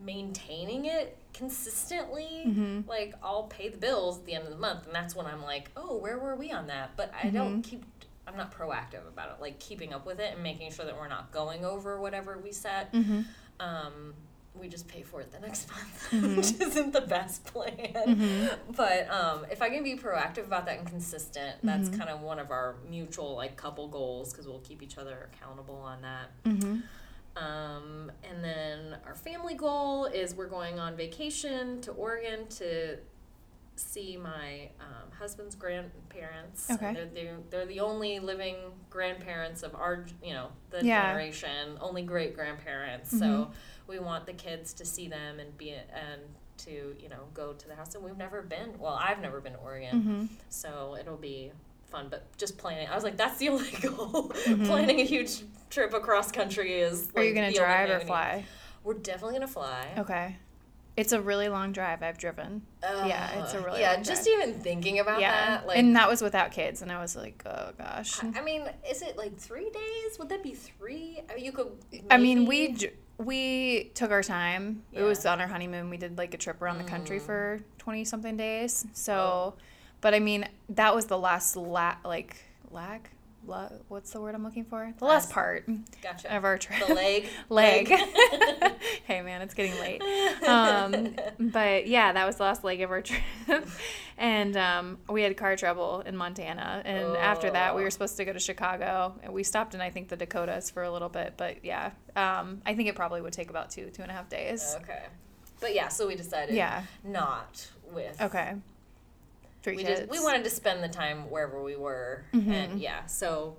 maintaining 0.03 0.85
it 0.85 1.17
consistently. 1.33 2.43
Mhm. 2.47 2.87
Like 2.87 3.15
I'll 3.23 3.43
pay 3.43 3.69
the 3.69 3.77
bills 3.77 4.19
at 4.19 4.25
the 4.25 4.33
end 4.33 4.43
of 4.45 4.51
the 4.51 4.59
month, 4.59 4.85
and 4.85 4.95
that's 4.95 5.15
when 5.15 5.25
I'm 5.25 5.41
like, 5.43 5.71
oh, 5.77 5.97
where 5.97 6.17
were 6.17 6.35
we 6.35 6.51
on 6.51 6.67
that? 6.67 6.95
But 6.95 7.13
I 7.21 7.29
don't 7.29 7.61
keep. 7.61 7.83
I'm 8.25 8.37
not 8.37 8.57
proactive 8.57 9.05
about 9.07 9.31
it, 9.31 9.41
like 9.41 9.59
keeping 9.59 9.93
up 9.93 10.05
with 10.05 10.19
it 10.19 10.33
and 10.33 10.41
making 10.41 10.71
sure 10.71 10.85
that 10.85 10.97
we're 10.97 11.09
not 11.09 11.31
going 11.31 11.65
over 11.65 11.99
whatever 11.99 12.37
we 12.37 12.53
set. 12.53 12.93
Mm-hmm. 12.93 13.21
Um, 13.59 14.13
we 14.59 14.67
just 14.67 14.87
pay 14.87 15.01
for 15.01 15.19
it 15.21 15.31
the 15.31 15.39
next 15.39 15.67
month, 16.11 16.37
which 16.37 16.61
isn't 16.61 16.93
the 16.93 17.01
best 17.01 17.43
plan. 17.45 18.51
But 18.75 19.09
um, 19.09 19.45
if 19.51 19.61
I 19.61 19.69
can 19.69 19.83
be 19.83 19.95
proactive 19.95 20.45
about 20.45 20.65
that 20.67 20.77
and 20.79 20.87
consistent, 20.87 21.55
that's 21.63 21.89
kind 21.89 22.09
of 22.09 22.21
one 22.21 22.39
of 22.39 22.51
our 22.51 22.75
mutual 22.89 23.35
like 23.35 23.55
couple 23.57 23.87
goals 23.87 24.31
because 24.31 24.47
we'll 24.47 24.59
keep 24.59 24.83
each 24.83 24.97
other 24.97 25.29
accountable 25.33 25.75
on 25.77 26.01
that. 26.03 26.43
Mm-hmm. 26.45 26.79
Um, 27.35 28.11
and 28.29 28.43
then 28.43 28.97
our 29.07 29.15
family 29.15 29.55
goal 29.55 30.05
is 30.05 30.35
we're 30.35 30.45
going 30.47 30.79
on 30.79 30.95
vacation 30.95 31.81
to 31.81 31.91
Oregon 31.91 32.47
to 32.57 32.97
see 33.75 34.15
my 34.17 34.69
um, 34.79 35.09
husband's 35.17 35.55
grandparents. 35.55 36.69
Okay. 36.69 36.93
They're, 36.93 37.05
they're, 37.07 37.37
they're 37.49 37.65
the 37.65 37.79
only 37.79 38.19
living 38.19 38.55
grandparents 38.91 39.63
of 39.63 39.73
our, 39.73 40.05
you 40.23 40.33
know, 40.33 40.49
the 40.69 40.85
Yeah. 40.85 41.07
generation, 41.07 41.79
only 41.81 42.03
great 42.03 42.35
grandparents. 42.35 43.09
So 43.09 43.25
Mhm. 43.25 43.51
We 43.87 43.99
want 43.99 44.25
the 44.25 44.33
kids 44.33 44.73
to 44.73 44.85
see 44.85 45.07
them 45.07 45.39
and 45.39 45.57
be, 45.57 45.71
and 45.71 46.21
to, 46.59 46.95
you 46.99 47.09
know, 47.09 47.23
go 47.33 47.53
to 47.53 47.67
the 47.67 47.75
house. 47.75 47.95
And 47.95 48.03
we've 48.03 48.17
never 48.17 48.41
been, 48.41 48.77
well, 48.79 48.97
I've 49.01 49.19
never 49.19 49.41
been 49.41 49.53
to 49.53 49.59
Oregon. 49.59 50.01
Mm-hmm. 50.01 50.25
So 50.49 50.95
it'll 50.99 51.17
be 51.17 51.51
fun, 51.89 52.07
but 52.09 52.25
just 52.37 52.57
planning. 52.57 52.87
I 52.87 52.95
was 52.95 53.03
like, 53.03 53.17
that's 53.17 53.37
the 53.39 53.49
only 53.53 53.71
goal. 53.71 54.31
Mhm. 54.45 54.65
planning 54.65 54.99
a 54.99 55.05
huge 55.05 55.41
trip 55.69 55.93
across 55.93 56.31
country 56.31 56.73
is. 56.79 57.09
Are 57.15 57.23
you 57.23 57.33
gonna 57.33 57.51
drive 57.53 57.89
or 57.89 57.99
fly? 57.99 58.45
We're 58.83 58.93
definitely 58.95 59.35
gonna 59.35 59.47
fly. 59.47 59.87
Okay. 59.97 60.37
It's 60.95 61.11
a 61.11 61.19
really 61.19 61.49
long 61.49 61.71
drive. 61.71 62.03
I've 62.03 62.19
driven. 62.19 62.61
yeah, 62.83 63.41
it's 63.41 63.55
a 63.55 63.61
really 63.61 63.81
yeah. 63.81 63.93
long 63.93 64.03
Just 64.03 64.25
drive. 64.25 64.49
even 64.49 64.61
thinking 64.61 64.99
about 64.99 65.21
yeah, 65.21 65.57
that, 65.57 65.67
like, 65.67 65.77
and 65.79 65.95
that 65.95 66.07
was 66.07 66.21
without 66.21 66.51
kids, 66.51 66.83
and 66.83 66.91
I 66.91 67.01
was 67.01 67.15
like, 67.15 67.41
oh 67.47 67.71
gosh. 67.79 68.23
I 68.23 68.31
I 68.35 68.41
mean, 68.43 68.69
is 68.87 69.01
it 69.01 69.17
like 69.17 69.35
three 69.35 69.71
days? 69.71 70.19
Would 70.19 70.29
that 70.29 70.43
be 70.43 70.53
three? 70.53 71.21
I 71.31 71.33
mean, 71.35 71.45
you 71.45 71.51
could. 71.51 71.71
I 72.11 72.17
mean, 72.17 72.45
we 72.45 72.67
maybe- 72.67 72.91
we 73.17 73.91
took 73.93 74.11
our 74.11 74.23
time. 74.23 74.83
It 74.91 75.03
was 75.03 75.25
on 75.25 75.39
our 75.39 75.47
honeymoon. 75.47 75.89
We 75.89 75.97
did 75.97 76.17
like 76.17 76.33
a 76.33 76.37
trip 76.37 76.61
around 76.61 76.77
the 76.79 76.83
country 76.83 77.19
Mm. 77.19 77.25
for 77.25 77.59
twenty 77.77 78.03
something 78.05 78.35
days. 78.37 78.85
So, 78.93 79.13
Oh. 79.15 79.53
but 80.01 80.13
I 80.13 80.19
mean, 80.19 80.47
that 80.69 80.95
was 80.95 81.05
the 81.05 81.17
last 81.17 81.55
la- 81.55 81.97
like 82.03 82.37
lag 82.71 83.09
lo- 83.45 83.71
what's 83.87 84.11
the 84.11 84.21
word 84.21 84.35
I'm 84.35 84.43
looking 84.43 84.65
for? 84.65 84.93
The 84.97 85.05
last 85.05 85.25
Last- 85.25 85.31
part 85.33 85.69
Gotcha. 86.01 86.35
of 86.35 86.43
our 86.43 86.57
trip. 86.57 86.87
The 86.87 86.93
leg. 86.93 87.27
leg. 87.49 87.87
hey 89.05 89.21
man, 89.21 89.41
it's 89.41 89.53
getting 89.53 89.79
late. 89.79 90.01
Um, 90.47 91.15
but 91.39 91.87
yeah, 91.87 92.11
that 92.13 92.25
was 92.25 92.37
the 92.37 92.43
last 92.43 92.63
leg 92.63 92.81
of 92.81 92.91
our 92.91 93.01
trip, 93.47 93.67
and 94.17 94.55
um, 94.57 94.97
we 95.09 95.21
had 95.21 95.35
car 95.37 95.55
trouble 95.55 96.01
in 96.05 96.15
Montana. 96.15 96.81
And 96.85 97.15
after 97.17 97.51
that, 97.51 97.75
we 97.75 97.81
Oh. 97.81 97.85
were 97.85 97.91
supposed 97.91 98.17
to 98.17 98.25
go 98.25 98.33
to 98.33 98.39
Chicago, 98.39 99.15
and 99.23 99.33
we 99.33 99.43
stopped 99.43 99.73
in 99.75 99.81
I 99.81 99.89
think 99.89 100.09
the 100.09 100.15
Dakotas 100.17 100.69
for 100.69 100.83
a 100.83 100.91
little 100.91 101.09
bit. 101.09 101.33
But 101.37 101.63
yeah, 101.65 101.91
um, 102.15 102.61
I 102.65 102.75
think 102.75 102.89
it 102.89 102.95
probably 102.95 103.21
would 103.21 103.33
take 103.33 103.49
about 103.49 103.69
two 103.71 103.89
two 103.89 104.01
and 104.01 104.11
a 104.11 104.13
half 104.13 104.29
days. 104.29 104.75
Okay. 104.81 105.03
But 105.59 105.73
yeah, 105.73 105.87
so 105.87 106.07
we 106.07 106.15
decided 106.15 106.55
Yeah. 106.55 106.83
not 107.03 107.69
with. 107.91 108.21
Okay. 108.21 108.55
Three 109.63 109.77
We 109.77 109.83
kids. 109.83 110.01
just 110.01 110.11
we 110.11 110.19
wanted 110.19 110.43
to 110.43 110.49
spend 110.49 110.83
the 110.83 110.89
time 110.89 111.29
wherever 111.31 111.63
we 111.63 111.75
were, 111.77 112.25
Mhm. 112.33 112.47
and 112.49 112.79
yeah, 112.81 113.05
so 113.05 113.55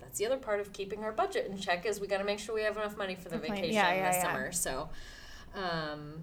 that's 0.00 0.18
the 0.18 0.26
other 0.26 0.36
part 0.38 0.58
of 0.60 0.72
keeping 0.72 1.04
our 1.04 1.12
budget 1.12 1.46
in 1.46 1.56
check 1.56 1.86
is 1.86 2.00
we 2.00 2.06
got 2.08 2.18
to 2.18 2.24
make 2.24 2.38
sure 2.40 2.54
we 2.54 2.62
have 2.62 2.76
enough 2.76 2.96
money 2.96 3.14
for 3.14 3.28
the 3.28 3.38
vacation 3.38 3.72
yeah, 3.72 3.94
yeah, 3.94 4.06
this 4.08 4.16
yeah. 4.16 4.22
summer. 4.22 4.52
So, 4.52 4.88
um, 5.54 6.22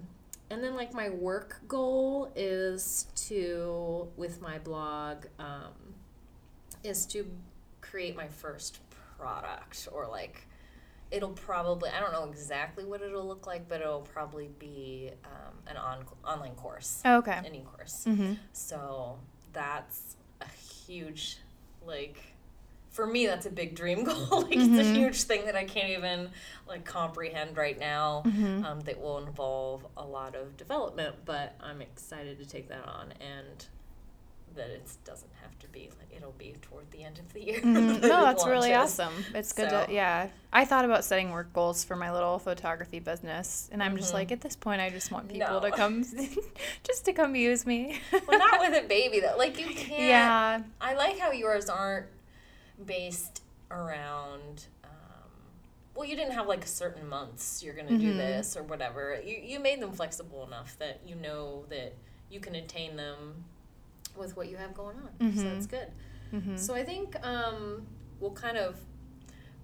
and 0.50 0.62
then 0.62 0.74
like 0.74 0.92
my 0.92 1.08
work 1.08 1.60
goal 1.66 2.30
is 2.36 3.06
to 3.28 4.08
with 4.16 4.42
my 4.42 4.58
blog 4.58 5.24
um, 5.38 5.72
is 6.82 7.06
to 7.06 7.26
create 7.80 8.14
my 8.16 8.28
first 8.28 8.80
product 9.18 9.88
or 9.90 10.06
like 10.06 10.46
it'll 11.14 11.30
probably 11.30 11.90
I 11.90 12.00
don't 12.00 12.12
know 12.12 12.24
exactly 12.28 12.84
what 12.84 13.00
it'll 13.00 13.26
look 13.26 13.46
like, 13.46 13.68
but 13.68 13.80
it'll 13.80 14.00
probably 14.00 14.48
be 14.58 15.10
um, 15.24 15.54
an 15.68 15.76
on 15.76 16.04
online 16.26 16.54
course, 16.56 17.00
Oh, 17.04 17.18
okay. 17.18 17.38
an 17.44 17.54
e-course. 17.54 18.04
Mm-hmm. 18.08 18.34
So 18.52 19.18
that's 19.52 20.16
a 20.40 20.48
huge, 20.48 21.38
like, 21.86 22.18
for 22.90 23.06
me, 23.06 23.26
that's 23.26 23.46
a 23.46 23.50
big 23.50 23.74
dream 23.76 24.02
goal. 24.08 24.42
like, 24.42 24.56
it's 24.56 24.78
a 24.78 24.82
Mhm. 24.90 24.94
huge 24.94 25.22
thing 25.22 25.46
that 25.46 25.54
I 25.56 25.64
can't 25.64 25.90
even 25.90 26.30
like 26.66 26.84
comprehend 26.84 27.56
right 27.56 27.78
now. 27.78 28.22
Mhm. 28.26 28.64
Um, 28.64 28.80
that 28.80 29.00
will 29.00 29.18
involve 29.18 29.86
a 29.96 30.04
lot 30.04 30.34
of 30.34 30.56
development, 30.56 31.14
but 31.24 31.54
I'm 31.60 31.80
excited 31.80 32.38
to 32.38 32.46
take 32.46 32.68
that 32.68 32.86
on 32.88 33.12
and 33.20 33.66
that 34.56 34.70
it 34.70 34.88
doesn't 35.04 35.30
have 35.42 35.58
to 35.60 35.68
be 35.68 35.90
like 35.98 36.08
it'll 36.16 36.32
be 36.32 36.54
toward 36.62 36.90
the 36.90 37.02
end 37.04 37.18
of 37.18 37.32
the 37.32 37.40
year. 37.44 37.60
That 37.60 37.64
No, 38.02 38.22
that's 38.22 38.46
really 38.46 38.72
awesome. 38.74 39.12
It's 39.34 39.52
good 39.52 39.70
So- 39.70 39.86
to 39.86 39.92
yeah. 39.92 40.28
I 40.52 40.64
thought 40.64 40.84
about 40.84 41.04
setting 41.04 41.30
work 41.32 41.52
goals 41.52 41.82
for 41.84 41.96
my 41.96 42.12
little 42.12 42.38
photography 42.38 43.00
business, 43.00 43.68
and 43.72 43.82
I'm 43.82 43.96
just 43.96 44.12
Mhm. 44.12 44.14
like, 44.14 44.30
at 44.32 44.40
this 44.40 44.54
point, 44.54 44.80
I 44.80 44.88
just 44.90 45.10
want 45.10 45.28
people 45.28 45.60
No. 45.60 45.60
to 45.60 45.70
come, 45.72 46.04
just 46.84 47.04
to 47.06 47.12
come 47.12 47.34
use 47.34 47.66
me. 47.66 48.00
well, 48.28 48.38
not 48.38 48.60
with 48.60 48.84
a 48.84 48.86
baby 48.86 49.20
though. 49.20 49.34
Like 49.36 49.58
you 49.58 49.66
can't. 49.74 50.00
Yeah. 50.02 50.62
I 50.80 50.94
like 50.94 51.18
how 51.18 51.32
yours 51.32 51.68
aren't 51.68 52.06
based 52.84 53.42
around. 53.70 54.66
Um, 54.84 54.90
well, 55.94 56.04
you 56.08 56.16
didn't 56.16 56.32
have 56.34 56.46
like 56.46 56.66
certain 56.66 57.08
months 57.08 57.62
you're 57.62 57.74
gonna 57.74 57.98
do 57.98 58.12
Mhm. 58.14 58.16
this 58.16 58.56
or 58.56 58.62
whatever. 58.62 59.20
You 59.24 59.36
you 59.42 59.58
made 59.60 59.80
them 59.80 59.92
flexible 59.92 60.44
enough 60.46 60.76
that 60.78 61.00
you 61.06 61.14
know 61.16 61.64
that 61.68 61.94
you 62.30 62.40
can 62.40 62.54
attain 62.54 62.96
them 62.96 63.44
with 64.16 64.36
what 64.36 64.48
you 64.48 64.56
have 64.56 64.74
going 64.74 64.96
on. 64.96 65.34
So 65.36 65.42
Mhm. 65.42 65.54
that's 65.54 65.66
good. 65.66 65.88
hmm 66.30 66.56
So 66.56 66.74
I 66.74 66.84
think 66.84 67.16
um, 67.26 67.86
we'll 68.20 68.32
kind 68.32 68.56
of 68.58 68.78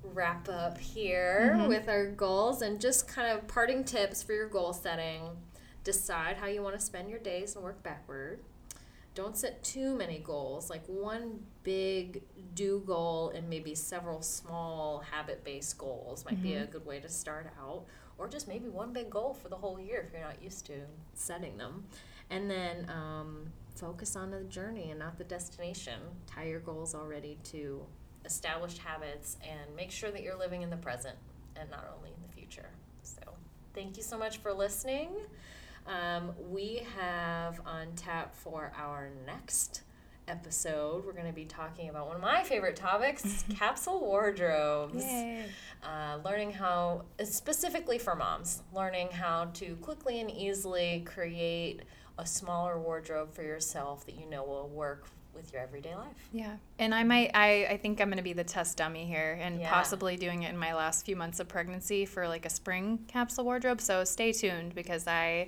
wrap 0.03 0.49
up 0.49 0.79
here 0.79 1.55
Mhm. 1.59 1.69
with 1.69 1.89
our 1.89 2.07
goals 2.11 2.63
and 2.63 2.81
just 2.81 3.07
kind 3.07 3.31
of 3.37 3.47
parting 3.49 3.85
tips 3.85 4.23
for 4.23 4.33
your 4.33 4.49
goal 4.49 4.73
setting. 4.73 5.37
Decide 5.85 6.37
how 6.37 6.47
you 6.47 6.63
want 6.63 6.75
to 6.79 6.85
spend 6.85 7.11
your 7.11 7.19
days 7.19 7.55
and 7.55 7.65
work 7.65 7.83
backward. 7.83 8.41
Don't 9.15 9.37
set 9.37 9.63
too 9.63 9.97
many 9.97 10.19
goals, 10.21 10.71
like 10.71 10.87
one 10.87 11.45
big 11.65 12.23
do 12.55 12.81
goal 12.87 13.31
and 13.31 13.49
maybe 13.51 13.75
several 13.75 14.23
small 14.23 15.01
habit 15.01 15.43
based 15.45 15.77
goals 15.79 16.25
might 16.25 16.41
be 16.43 16.55
a 16.55 16.67
good 16.67 16.87
way 16.87 17.01
to 17.01 17.09
start 17.09 17.51
out. 17.61 17.85
Or 18.19 18.29
just 18.29 18.47
maybe 18.49 18.69
one 18.69 18.93
big 18.93 19.11
goal 19.11 19.35
for 19.35 19.49
the 19.49 19.57
whole 19.57 19.81
year 19.81 20.01
if 20.07 20.13
you're 20.13 20.23
not 20.23 20.43
used 20.43 20.65
to 20.67 20.83
setting 21.15 21.57
them. 21.57 21.87
And 22.31 22.51
then 22.51 22.89
um, 22.89 23.53
focus 23.75 24.17
on 24.17 24.31
the 24.31 24.41
journey 24.45 24.91
and 24.91 24.99
not 24.99 25.19
the 25.19 25.25
destination. 25.25 26.01
Tie 26.27 26.47
your 26.47 26.61
goals 26.61 26.95
already 26.95 27.39
to 27.45 27.83
established 28.25 28.79
habits 28.79 29.39
and 29.43 29.75
make 29.75 29.91
sure 29.91 30.11
that 30.11 30.23
you're 30.23 30.39
living 30.39 30.63
in 30.63 30.71
the 30.71 30.77
present 30.77 31.17
and 31.57 31.71
not 31.71 31.93
only 31.97 32.11
in 32.11 32.23
the 32.27 32.33
future. 32.35 32.71
So, 33.03 33.21
thank 33.75 33.97
you 33.97 34.03
so 34.03 34.19
much 34.19 34.39
for 34.39 34.53
listening. 34.53 35.09
Um, 35.87 36.33
we 36.51 36.87
have 36.97 37.61
on 37.67 37.93
tap 37.97 38.35
for 38.35 38.73
our 38.77 39.11
next 39.27 39.83
episode, 40.29 41.05
we're 41.05 41.13
going 41.13 41.27
to 41.27 41.33
be 41.33 41.45
talking 41.45 41.89
about 41.89 42.07
one 42.07 42.15
of 42.15 42.23
my 42.23 42.45
favorite 42.45 42.77
topics 42.77 43.45
capsule 43.59 44.01
wardrobes 44.01 45.05
uh, 45.83 46.19
learning 46.25 46.53
how, 46.53 47.03
specifically 47.25 47.99
for 47.99 48.15
moms, 48.15 48.63
learning 48.73 49.09
how 49.11 49.47
to 49.55 49.75
quickly 49.77 50.21
and 50.21 50.31
easily 50.31 51.03
create 51.05 51.81
a 52.21 52.27
smaller 52.27 52.79
wardrobe 52.79 53.33
for 53.33 53.43
yourself 53.43 54.05
that 54.07 54.15
you 54.15 54.29
know 54.29 54.45
will 54.45 54.69
work 54.69 55.07
with 55.35 55.53
your 55.53 55.63
everyday 55.63 55.95
life. 55.95 56.29
Yeah. 56.33 56.57
And 56.79 56.95
I 56.95 57.05
might, 57.05 57.31
I, 57.35 57.67
I 57.71 57.77
think 57.77 58.01
I'm 58.01 58.09
going 58.09 58.17
to 58.19 58.23
be 58.23 58.33
the 58.33 58.45
test 58.45 58.77
dummy 58.77 59.07
here 59.07 59.39
and 59.41 59.61
Yeah. 59.61 59.71
possibly 59.71 60.17
doing 60.17 60.43
it 60.43 60.51
in 60.51 60.59
my 60.59 60.75
last 60.75 61.07
few 61.07 61.17
months 61.17 61.39
of 61.41 61.49
pregnancy 61.49 62.05
for 62.05 62.27
like 62.29 62.45
a 62.45 62.51
spring 62.51 63.05
capsule 63.07 63.45
wardrobe. 63.45 63.81
So 63.81 64.05
stay 64.05 64.33
tuned 64.33 64.75
because 64.75 65.07
I, 65.07 65.47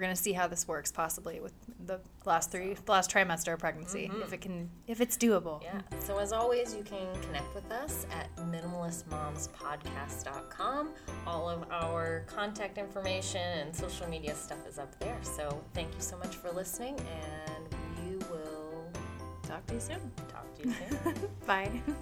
we're 0.00 0.06
going 0.06 0.16
to 0.16 0.22
see 0.22 0.32
how 0.32 0.48
this 0.48 0.66
works 0.66 0.90
possibly 0.90 1.40
with 1.40 1.52
the 1.84 2.00
last 2.24 2.50
three, 2.50 2.72
the 2.72 2.90
last 2.90 3.10
trimester 3.10 3.52
of 3.52 3.58
pregnancy, 3.58 4.08
mm-hmm. 4.10 4.22
if 4.22 4.32
it 4.32 4.40
can, 4.40 4.70
if 4.86 5.02
it's 5.02 5.18
doable. 5.18 5.62
Yeah. 5.62 5.82
So 5.98 6.16
as 6.16 6.32
always, 6.32 6.74
you 6.74 6.82
can 6.82 7.06
connect 7.20 7.54
with 7.54 7.70
us 7.70 8.06
at 8.10 8.34
minimalistmomspodcast.com. 8.46 10.88
All 11.26 11.50
of 11.50 11.70
our 11.70 12.24
contact 12.26 12.78
information 12.78 13.42
and 13.42 13.76
social 13.76 14.08
media 14.08 14.34
stuff 14.34 14.66
is 14.66 14.78
up 14.78 14.98
there. 15.00 15.18
So 15.20 15.62
thank 15.74 15.94
you 15.94 16.00
so 16.00 16.16
much 16.16 16.36
for 16.36 16.50
listening, 16.50 16.98
and 16.98 17.68
we 17.98 18.16
will 18.30 18.88
Talk 19.42 19.66
to 19.66 19.74
you 19.74 19.80
soon. 19.80 20.00
talk 20.32 20.54
to 20.54 20.66
you 20.66 20.72
soon. 21.04 21.14
Bye. 21.46 21.82